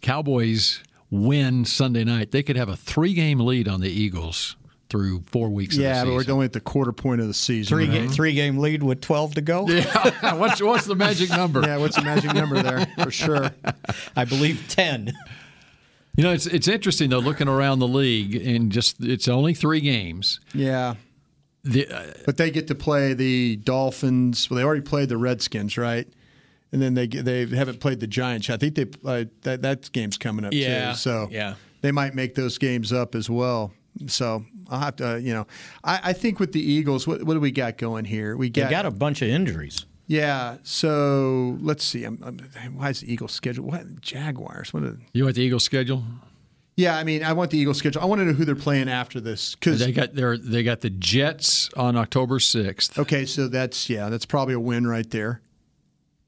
Cowboys 0.01 0.83
win 1.11 1.65
Sunday 1.65 2.03
night. 2.05 2.33
They 2.33 2.43
could 2.43 2.57
have 2.57 2.69
a 2.69 2.77
three 2.77 3.15
game 3.15 3.39
lead 3.39 3.69
on 3.69 3.81
the 3.81 3.91
Eagles 3.91 4.57
through 4.93 5.25
four 5.27 5.49
weeks 5.51 5.77
Yeah, 5.77 6.03
of 6.03 6.07
but 6.07 6.13
we're 6.15 6.21
season. 6.21 6.33
only 6.35 6.45
at 6.45 6.53
the 6.53 6.61
quarter 6.61 6.93
point 6.93 7.21
of 7.21 7.27
the 7.27 7.35
season. 7.35 7.75
Three 7.77 7.89
right? 7.89 8.07
ga- 8.07 8.15
three 8.15 8.35
game 8.35 8.59
lead 8.59 8.83
with 8.83 9.01
twelve 9.01 9.35
to 9.35 9.41
go. 9.41 9.67
Yeah. 9.69 10.35
what's, 10.37 10.63
what's 10.63 10.85
the 10.87 10.95
magic 10.95 11.31
number? 11.31 11.63
Yeah, 11.63 11.79
what's 11.79 11.97
the 11.97 12.03
magic 12.03 12.33
number 12.35 12.63
there 12.63 12.87
for 13.03 13.11
sure? 13.11 13.51
I 14.17 14.25
believe 14.25 14.67
ten. 14.69 15.13
You 16.17 16.25
know, 16.25 16.33
it's 16.33 16.47
it's 16.47 16.69
interesting 16.69 17.11
though, 17.11 17.19
looking 17.21 17.49
around 17.49 17.79
the 17.79 17.89
league 17.89 18.35
and 18.37 18.71
just 18.71 18.97
it's 19.03 19.27
only 19.29 19.55
three 19.55 19.81
games. 19.81 20.39
Yeah. 20.55 20.95
The, 21.65 21.87
uh, 21.89 22.13
But 22.27 22.37
they 22.37 22.51
get 22.51 22.67
to 22.69 22.75
play 22.75 23.15
the 23.15 23.57
Dolphins. 23.57 24.51
Well, 24.51 24.59
they 24.59 24.65
already 24.65 24.81
played 24.83 25.09
the 25.09 25.17
Redskins, 25.17 25.79
right? 25.79 26.07
And 26.73 26.83
then 26.83 26.95
they 26.95 27.07
they 27.07 27.47
haven't 27.47 27.81
played 27.81 28.01
the 28.01 28.07
Giants. 28.07 28.51
I 28.51 28.57
think 28.59 28.75
they 28.75 28.87
uh, 29.05 29.25
that 29.43 29.63
that 29.63 29.91
game's 29.93 30.19
coming 30.19 30.45
up 30.45 30.53
Yeah, 30.53 30.91
too. 30.93 30.97
So 30.99 31.29
yeah. 31.31 31.55
they 31.81 31.93
might 31.93 32.15
make 32.15 32.35
those 32.35 32.59
games 32.59 32.93
up 32.93 33.15
as 33.15 33.31
well. 33.31 33.73
So 34.07 34.45
I'll 34.73 34.81
have 34.81 34.97
to, 34.97 35.21
you 35.21 35.35
know, 35.35 35.47
I, 35.85 36.01
I 36.05 36.13
think 36.15 36.41
with 36.41 36.53
the 36.53 36.61
Eagles, 36.61 37.07
what, 37.07 37.23
what 37.25 37.35
do 37.35 37.41
we 37.41 37.51
got 37.51 37.77
going 37.79 38.05
here? 38.07 38.37
We 38.37 38.49
They 38.49 38.63
got, 38.63 38.71
got 38.71 38.87
a 38.87 38.91
bunch 38.91 39.23
of 39.23 39.29
injuries. 39.29 39.85
Yeah. 40.07 40.57
So 40.63 41.59
let's 41.61 41.85
see. 41.85 42.05
I'm, 42.05 42.19
I'm, 42.25 42.39
why 42.77 42.91
is 42.91 43.01
the 43.01 43.13
Eagles 43.13 43.33
schedule? 43.33 43.67
What 43.67 44.01
Jaguars? 44.01 44.73
What? 44.73 44.83
Are, 44.83 44.99
You 45.13 45.25
want 45.25 45.37
the 45.37 45.43
Eagles 45.43 45.65
schedule? 45.65 46.03
yeah. 46.77 46.97
I 46.97 47.05
mean, 47.05 47.23
I 47.23 47.33
want 47.35 47.51
the 47.51 47.59
Eagles 47.59 47.79
schedule. 47.79 48.03
I 48.03 48.07
want 48.07 48.21
to 48.21 48.25
know 48.25 48.33
who 48.33 48.45
they're 48.45 48.55
playing 48.55 48.89
after 48.89 49.21
this 49.21 49.55
because 49.55 49.79
They 49.81 49.93
got 49.93 50.15
their 50.15 50.37
they 50.37 50.63
got 50.63 50.81
the 50.81 50.91
Jets 50.91 51.71
on 51.77 51.97
October 51.97 52.41
sixth. 52.41 52.99
Okay, 52.99 53.25
so 53.27 53.47
that's 53.49 53.89
yeah, 53.91 54.09
that's 54.09 54.27
probably 54.27 54.55
a 54.55 54.61
win 54.61 54.87
right 54.87 55.09
there. 55.11 55.41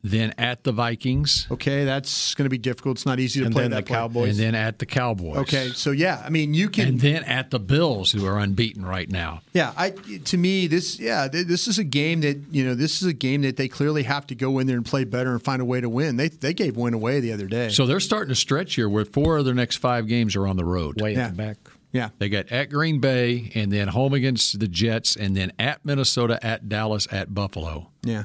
Then 0.06 0.34
at 0.36 0.64
the 0.64 0.70
Vikings. 0.72 1.46
Okay, 1.50 1.84
that's 1.86 2.34
going 2.34 2.44
to 2.44 2.50
be 2.50 2.58
difficult. 2.58 2.98
It's 2.98 3.06
not 3.06 3.18
easy 3.18 3.40
to 3.40 3.46
And 3.46 3.54
play 3.54 3.62
then 3.64 3.70
that 3.70 3.76
the 3.78 3.82
play. 3.84 3.96
Cowboys. 3.96 4.28
And 4.28 4.38
then 4.38 4.54
at 4.54 4.78
the 4.78 4.84
Cowboys. 4.84 5.38
Okay, 5.38 5.70
so 5.70 5.92
yeah, 5.92 6.22
I 6.22 6.28
mean, 6.28 6.52
you 6.52 6.68
can 6.68 6.88
And 6.88 7.00
then 7.00 7.24
at 7.24 7.50
the 7.50 7.58
Bills, 7.58 8.12
who 8.12 8.26
are 8.26 8.38
unbeaten 8.38 8.84
right 8.84 9.08
now. 9.10 9.40
Yeah, 9.54 9.72
I 9.78 9.90
to 9.90 10.36
me 10.36 10.66
this 10.66 11.00
yeah 11.00 11.26
th- 11.28 11.46
this 11.46 11.66
is 11.66 11.78
a 11.78 11.84
game 11.84 12.20
that 12.20 12.38
you 12.50 12.64
know 12.66 12.74
this 12.74 13.00
is 13.00 13.08
a 13.08 13.14
game 13.14 13.40
that 13.42 13.56
they 13.56 13.66
clearly 13.66 14.02
have 14.02 14.26
to 14.26 14.34
go 14.34 14.58
in 14.58 14.66
there 14.66 14.76
and 14.76 14.84
play 14.84 15.04
better 15.04 15.32
and 15.32 15.42
find 15.42 15.62
a 15.62 15.64
way 15.64 15.80
to 15.80 15.88
win. 15.88 16.16
They 16.16 16.28
they 16.28 16.52
gave 16.52 16.76
one 16.76 16.92
away 16.92 17.20
the 17.20 17.32
other 17.32 17.46
day. 17.46 17.70
So 17.70 17.86
they're 17.86 17.98
starting 17.98 18.28
to 18.28 18.34
stretch 18.34 18.74
here 18.74 18.90
where 18.90 19.06
four 19.06 19.38
of 19.38 19.46
their 19.46 19.54
next 19.54 19.76
five 19.76 20.06
games 20.06 20.36
are 20.36 20.46
on 20.46 20.58
the 20.58 20.66
road. 20.66 21.00
Way 21.00 21.14
Yeah. 21.14 21.24
at 21.28 21.30
the 21.30 21.36
back. 21.42 21.56
Yeah. 21.92 22.08
They 22.18 22.28
got 22.28 22.52
at 22.52 22.70
Green 22.70 22.98
Bay 23.00 23.52
and 23.54 23.72
then 23.72 23.88
home 23.88 24.12
against 24.12 24.58
the 24.58 24.66
Jets 24.68 25.14
and 25.16 25.36
then 25.36 25.52
at 25.58 25.84
Minnesota, 25.84 26.44
at 26.44 26.68
Dallas, 26.68 27.06
at 27.12 27.32
Buffalo. 27.32 27.90
Yeah. 28.02 28.24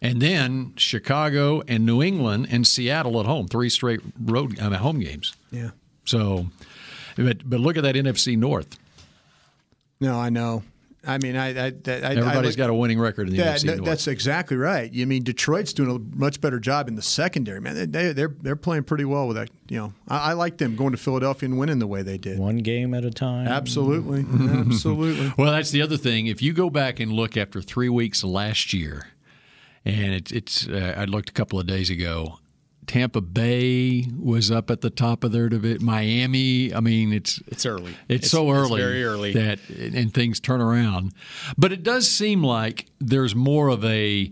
And 0.00 0.22
then 0.22 0.74
Chicago 0.76 1.62
and 1.66 1.84
New 1.84 2.02
England 2.02 2.48
and 2.50 2.66
Seattle 2.66 3.18
at 3.20 3.26
home. 3.26 3.48
Three 3.48 3.68
straight 3.68 4.00
road 4.22 4.58
I 4.60 4.68
mean, 4.68 4.78
home 4.78 5.00
games. 5.00 5.34
Yeah. 5.50 5.70
So 6.04 6.46
but 7.16 7.48
but 7.48 7.58
look 7.60 7.76
at 7.76 7.82
that 7.82 7.96
NFC 7.96 8.36
North. 8.38 8.78
No, 10.00 10.18
I 10.18 10.30
know. 10.30 10.62
I 11.06 11.16
mean, 11.18 11.36
I, 11.36 11.48
I, 11.48 11.70
that, 11.70 12.04
I 12.04 12.10
Everybody's 12.16 12.36
I 12.36 12.40
look- 12.40 12.56
got 12.56 12.70
a 12.70 12.74
winning 12.74 12.98
record 13.00 13.28
in 13.28 13.34
the 13.36 13.42
that, 13.42 13.58
NFC 13.60 13.66
that- 13.66 13.76
North. 13.78 13.88
That's 13.88 14.06
exactly 14.08 14.56
right. 14.56 14.90
I 14.94 15.04
mean, 15.04 15.22
Detroit's 15.22 15.72
doing 15.72 15.90
a 15.90 16.16
much 16.16 16.40
better 16.40 16.58
job 16.60 16.86
in 16.88 16.96
the 16.96 17.02
secondary. 17.02 17.60
Man, 17.60 17.74
they, 17.74 17.86
they, 17.86 18.12
they're 18.12 18.34
they're 18.42 18.56
playing 18.56 18.84
pretty 18.84 19.04
well 19.04 19.26
with 19.26 19.36
that. 19.36 19.48
You 19.68 19.78
know, 19.78 19.92
I, 20.08 20.30
I 20.30 20.32
like 20.34 20.58
them 20.58 20.76
going 20.76 20.90
to 20.92 20.98
Philadelphia 20.98 21.48
and 21.48 21.58
winning 21.58 21.78
the 21.78 21.86
way 21.86 22.02
they 22.02 22.18
did. 22.18 22.38
One 22.38 22.58
game 22.58 22.94
at 22.94 23.04
a 23.04 23.10
time. 23.10 23.48
Absolutely, 23.48 24.20
absolutely. 24.60 25.32
Well, 25.38 25.52
that's 25.52 25.70
the 25.70 25.82
other 25.82 25.96
thing. 25.96 26.26
If 26.26 26.42
you 26.42 26.52
go 26.52 26.68
back 26.68 27.00
and 27.00 27.12
look 27.12 27.36
after 27.36 27.62
three 27.62 27.88
weeks 27.88 28.22
last 28.22 28.72
year, 28.72 29.06
and 29.84 30.12
it, 30.14 30.32
it's 30.32 30.66
uh, 30.68 30.94
I 30.96 31.04
looked 31.04 31.30
a 31.30 31.32
couple 31.32 31.58
of 31.58 31.66
days 31.66 31.90
ago. 31.90 32.38
Tampa 32.86 33.20
Bay 33.20 34.06
was 34.18 34.50
up 34.50 34.70
at 34.70 34.80
the 34.80 34.88
top 34.88 35.22
of 35.22 35.30
their 35.30 35.50
division. 35.50 35.84
Miami, 35.84 36.72
I 36.72 36.80
mean, 36.80 37.12
it's 37.12 37.38
It's 37.48 37.66
early. 37.66 37.94
It's, 38.08 38.30
so 38.30 38.50
it's 38.50 38.58
early, 38.58 38.80
very 38.80 39.04
early. 39.04 39.32
that 39.34 39.58
and 39.68 40.12
things 40.12 40.40
turn 40.40 40.62
around. 40.62 41.12
But 41.58 41.72
it 41.72 41.82
does 41.82 42.10
seem 42.10 42.42
like 42.42 42.86
there's 42.98 43.34
more 43.34 43.68
of 43.68 43.84
a 43.84 44.30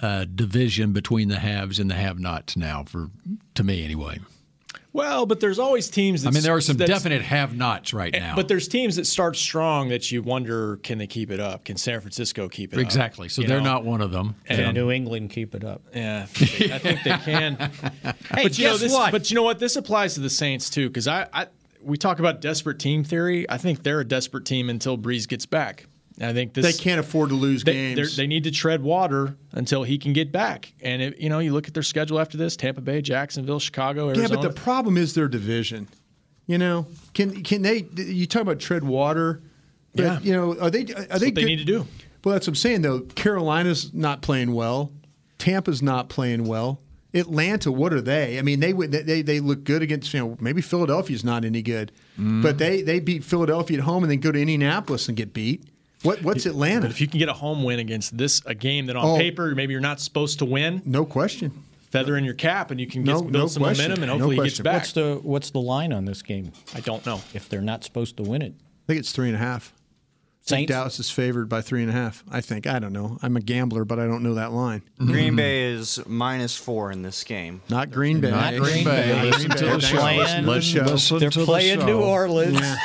uh, 0.00 0.24
division 0.34 0.92
between 0.92 1.28
the 1.28 1.38
haves 1.38 1.78
and 1.78 1.90
the 1.90 1.94
have-nots 1.94 2.56
now, 2.56 2.84
for 2.84 3.10
to 3.54 3.62
me 3.62 3.84
anyway. 3.84 4.18
Well, 4.94 5.26
but 5.26 5.40
there's 5.40 5.58
always 5.58 5.90
teams. 5.90 6.22
That 6.22 6.28
I 6.28 6.30
mean, 6.30 6.44
there 6.44 6.54
are 6.54 6.60
some 6.60 6.76
definite 6.76 7.20
have-nots 7.20 7.92
right 7.92 8.14
eh, 8.14 8.20
now. 8.20 8.36
But 8.36 8.46
there's 8.46 8.68
teams 8.68 8.94
that 8.94 9.06
start 9.06 9.34
strong 9.34 9.88
that 9.88 10.12
you 10.12 10.22
wonder 10.22 10.76
can 10.78 10.98
they 10.98 11.08
keep 11.08 11.32
it 11.32 11.40
up? 11.40 11.64
Can 11.64 11.76
San 11.76 12.00
Francisco 12.00 12.48
keep 12.48 12.72
it 12.72 12.76
up? 12.76 12.82
exactly. 12.82 13.28
So 13.28 13.42
You 13.42 13.48
they're 13.48 13.58
know? 13.58 13.64
not 13.64 13.84
one 13.84 14.00
of 14.00 14.12
them. 14.12 14.36
Can 14.44 14.60
And- 14.60 14.74
New 14.74 14.92
England 14.92 15.30
keep 15.30 15.56
it 15.56 15.64
up? 15.64 15.82
Yeah, 15.92 16.22
I 16.22 16.26
think 16.78 17.02
they 17.02 17.18
can. 17.24 17.70
Hey, 18.34 18.44
but 18.44 18.58
you 18.58 18.64
know 18.66 18.72
guess 18.72 18.80
this, 18.80 18.92
what? 18.92 19.12
But 19.12 19.30
you 19.30 19.34
know 19.34 19.42
what? 19.42 19.58
This 19.58 19.76
applies 19.76 20.14
to 20.14 20.20
the 20.20 20.30
Saints 20.30 20.70
too, 20.70 20.88
because 20.88 21.08
I, 21.08 21.26
I 21.32 21.46
we 21.82 21.96
talk 21.96 22.18
about 22.20 22.40
desperate 22.40 22.78
team 22.78 23.02
theory. 23.04 23.48
I 23.50 23.58
think 23.58 23.82
they're 23.82 24.00
a 24.00 24.04
desperate 24.04 24.44
team 24.44 24.70
until 24.70 24.96
Brees 24.96 25.28
gets 25.28 25.44
back. 25.46 25.86
I 26.20 26.32
think 26.32 26.54
this 26.54 26.64
they 26.64 26.72
can't 26.80 27.00
afford 27.00 27.30
to 27.30 27.34
lose 27.34 27.64
they, 27.64 27.72
games. 27.72 28.16
they're- 28.16 28.26
need 28.26 28.44
to 28.44 28.50
tread 28.52 28.82
water 28.82 29.36
until 29.52 29.82
he 29.82 29.98
can 29.98 30.12
get 30.12 30.30
back. 30.30 30.72
And 30.80 31.02
it, 31.02 31.18
you 31.20 31.28
know, 31.28 31.40
you 31.40 31.52
look 31.52 31.66
at 31.66 31.74
their 31.74 31.82
schedule 31.82 32.20
after 32.20 32.36
this: 32.38 32.56
Tampa 32.56 32.80
Bay, 32.80 33.00
Jacksonville, 33.02 33.58
Chicago, 33.58 34.06
Arizona. 34.08 34.28
Yeah, 34.28 34.34
but 34.36 34.42
the 34.42 34.54
problem 34.60 34.96
is 34.96 35.14
their 35.14 35.26
division. 35.28 35.88
You 36.46 36.58
know, 36.58 36.86
can 37.14 37.42
can 37.42 37.62
they? 37.62 37.86
You 37.96 38.26
talk 38.26 38.42
about 38.42 38.60
tread 38.60 38.84
water. 38.84 39.42
But, 39.94 40.02
Yeah. 40.04 40.18
You 40.20 40.32
know, 40.32 40.58
are 40.60 40.70
they? 40.70 40.82
Are 40.82 41.18
they? 41.18 41.26
what 41.26 41.34
they 41.34 41.44
need 41.44 41.56
to 41.58 41.64
do. 41.64 41.86
Well, 42.24 42.32
that's 42.34 42.46
what 42.46 42.52
I'm 42.52 42.54
saying 42.56 42.82
though. 42.82 43.00
Carolina's 43.00 43.92
not 43.92 44.22
playing 44.22 44.52
well. 44.52 44.92
Tampa's 45.38 45.82
not 45.82 46.08
playing 46.08 46.44
well. 46.46 46.80
Atlanta, 47.12 47.70
what 47.70 47.92
are 47.92 48.00
they? 48.00 48.38
I 48.38 48.42
mean, 48.42 48.60
they 48.60 48.72
they 48.72 49.22
they 49.22 49.40
look 49.40 49.64
good 49.64 49.82
against 49.82 50.12
you 50.14 50.20
know 50.20 50.36
maybe 50.40 50.60
Philadelphia's 50.62 51.24
not 51.24 51.44
any 51.44 51.62
good, 51.62 51.92
Mm-hmm. 52.14 52.42
but 52.42 52.58
they 52.58 52.82
they 52.82 52.98
beat 53.00 53.24
Philadelphia 53.24 53.78
at 53.78 53.84
home 53.84 54.02
and 54.04 54.10
then 54.10 54.20
go 54.20 54.30
to 54.32 54.40
Indianapolis 54.40 55.08
and 55.08 55.16
get 55.16 55.32
beat. 55.32 55.64
What 56.04 56.22
what's 56.22 56.46
Atlanta? 56.46 56.82
But 56.82 56.90
if 56.90 57.00
you 57.00 57.08
can 57.08 57.18
get 57.18 57.28
a 57.28 57.32
home 57.32 57.64
win 57.64 57.78
against 57.80 58.16
this 58.16 58.40
a 58.46 58.54
game 58.54 58.86
that 58.86 58.96
on 58.96 59.04
Oh. 59.04 59.16
paper 59.16 59.54
maybe 59.54 59.72
you're 59.72 59.80
not 59.80 60.00
supposed 60.00 60.38
to 60.38 60.44
win, 60.44 60.82
no 60.84 61.04
question. 61.04 61.50
Feather 61.90 62.16
in 62.16 62.24
your 62.24 62.34
cap, 62.34 62.70
and 62.72 62.80
you 62.80 62.86
can 62.88 63.04
get, 63.04 63.12
No- 63.12 63.20
build 63.22 63.32
no 63.32 63.46
some 63.46 63.62
question. 63.62 63.84
momentum, 63.84 64.02
and 64.02 64.10
No 64.10 64.14
hopefully 64.18 64.36
he 64.36 64.42
gets 64.50 64.60
back. 64.60 64.74
What's 64.82 64.92
the 64.92 65.20
what's 65.22 65.50
the 65.50 65.60
line 65.60 65.92
on 65.92 66.04
this 66.04 66.22
game? 66.22 66.52
I 66.74 66.80
don't 66.80 67.04
know. 67.06 67.20
If 67.34 67.48
they're 67.48 67.60
not 67.60 67.84
supposed 67.84 68.16
to 68.18 68.22
win 68.22 68.42
it, 68.42 68.52
I 68.58 68.86
think 68.88 69.00
it's 69.00 69.12
three 69.12 69.28
and 69.28 69.36
a 69.36 69.38
half. 69.38 69.72
I 70.46 70.46
think 70.46 70.58
Saints? 70.68 70.72
Dallas 70.72 71.00
is 71.00 71.10
favored 71.10 71.48
by 71.48 71.62
three 71.62 71.80
and 71.80 71.88
a 71.88 71.94
half. 71.94 72.22
I 72.30 72.42
think. 72.42 72.66
I 72.66 72.78
don't 72.78 72.92
know. 72.92 73.16
I'm 73.22 73.34
a 73.34 73.40
gambler, 73.40 73.86
but 73.86 73.98
I 73.98 74.04
don't 74.06 74.22
know 74.22 74.34
that 74.34 74.52
line. 74.52 74.82
Green 74.98 75.36
Bay 75.36 75.72
is 75.72 75.98
minus 76.06 76.54
four 76.54 76.92
in 76.92 77.00
this 77.00 77.24
game. 77.24 77.62
Not 77.70 77.90
Green 77.90 78.20
Bay. 78.20 78.30
Not 78.30 78.54
Green 78.58 78.84
Bay. 78.84 79.22
Listen 79.22 79.50
to 79.52 79.64
the 79.64 79.80
show. 79.80 79.96
for 79.96 80.02
to 80.02 80.42
the 80.42 80.44
Listen- 80.46 80.84
show. 80.86 80.92
listen 80.92 81.18
they're 81.18 81.30
to 81.30 81.38
the 81.38 81.44
playing 81.46 81.80
show. 81.80 81.86
New 81.86 82.02
Orleans. 82.02 82.60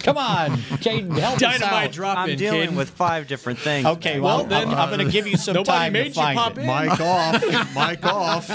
Come 0.00 0.18
on, 0.18 0.56
Caden, 0.82 1.16
help 1.16 1.40
us 1.40 1.62
out. 1.62 1.92
drop 1.92 2.18
I'm 2.18 2.30
in, 2.30 2.36
dealing 2.38 2.70
Caden. 2.70 2.76
with 2.76 2.90
five 2.90 3.28
different 3.28 3.60
things. 3.60 3.86
Okay, 3.86 4.18
well, 4.18 4.38
Well, 4.38 4.46
then- 4.46 4.66
I'm, 4.68 4.74
I'm 4.74 4.90
going 4.90 5.06
to 5.06 5.12
give 5.12 5.28
you 5.28 5.36
some 5.36 5.54
Nobody 5.54 5.70
time 5.78 5.92
made 5.92 6.02
to 6.02 6.08
you 6.08 6.14
find 6.14 6.36
pop 6.36 6.58
it. 6.58 6.62
in. 6.62 6.66
Mike 6.66 7.00
off. 7.00 7.74
Mike 7.76 8.04
off. 8.04 8.50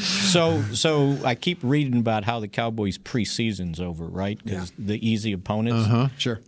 So, 0.00 0.62
so 0.72 1.18
I 1.22 1.34
keep 1.34 1.58
reading 1.62 1.98
about 1.98 2.24
how 2.24 2.40
the 2.40 2.48
Cowboys' 2.48 2.96
preseason's 2.96 3.78
over, 3.78 4.06
right? 4.06 4.42
Because 4.42 4.72
the 4.78 5.06
easy 5.06 5.34
opponents. 5.34 5.84
Uh-huh. 5.86 6.08
Sure. 6.16 6.40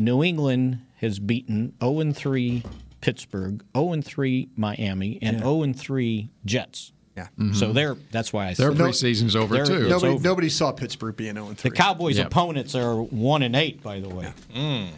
New 0.00 0.24
England 0.24 0.80
has 0.96 1.18
beaten 1.18 1.74
0 1.80 2.00
and 2.00 2.16
3 2.16 2.64
Pittsburgh, 3.02 3.62
0 3.76 3.92
and 3.92 4.04
3 4.04 4.48
Miami, 4.56 5.18
and 5.20 5.38
0 5.40 5.62
and 5.62 5.78
3 5.78 6.30
Jets. 6.44 6.92
Yeah. 7.16 7.26
So 7.36 7.42
mm-hmm. 7.42 7.72
they're 7.74 7.96
that's 8.10 8.32
why 8.32 8.48
I 8.48 8.54
Their 8.54 8.70
said 8.70 8.78
No- 8.78 8.84
preseason's 8.86 9.36
over 9.36 9.64
too. 9.66 9.88
Nobody, 9.88 10.14
over. 10.14 10.22
nobody 10.22 10.48
saw 10.48 10.72
Pittsburgh 10.72 11.16
being 11.16 11.34
0 11.34 11.48
the 11.50 11.54
3. 11.54 11.70
Cowboys' 11.72 12.16
Yep. 12.16 12.28
opponents 12.28 12.74
are 12.74 12.96
one 12.96 13.42
and 13.42 13.54
eight, 13.54 13.82
by 13.82 14.00
the 14.00 14.08
way. 14.08 14.32
Mm. 14.54 14.88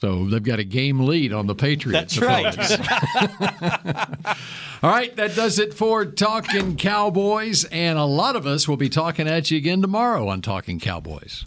So 0.00 0.26
they've 0.26 0.42
got 0.42 0.60
a 0.60 0.64
game 0.64 1.00
lead 1.00 1.32
on 1.32 1.46
the 1.46 1.54
Patriots. 1.54 2.16
That's 2.16 2.18
right. 2.18 2.56
All 4.82 4.90
right, 4.90 5.16
that 5.16 5.34
does 5.34 5.58
it 5.58 5.72
for 5.72 6.04
Talking 6.04 6.76
Cowboys. 6.76 7.64
And 7.64 7.98
a 7.98 8.04
lot 8.04 8.36
of 8.36 8.46
us 8.46 8.68
will 8.68 8.76
be 8.76 8.90
talking 8.90 9.26
at 9.26 9.50
you 9.50 9.56
again 9.56 9.80
tomorrow 9.80 10.28
on 10.28 10.42
Talking 10.42 10.78
Cowboys. 10.78 11.46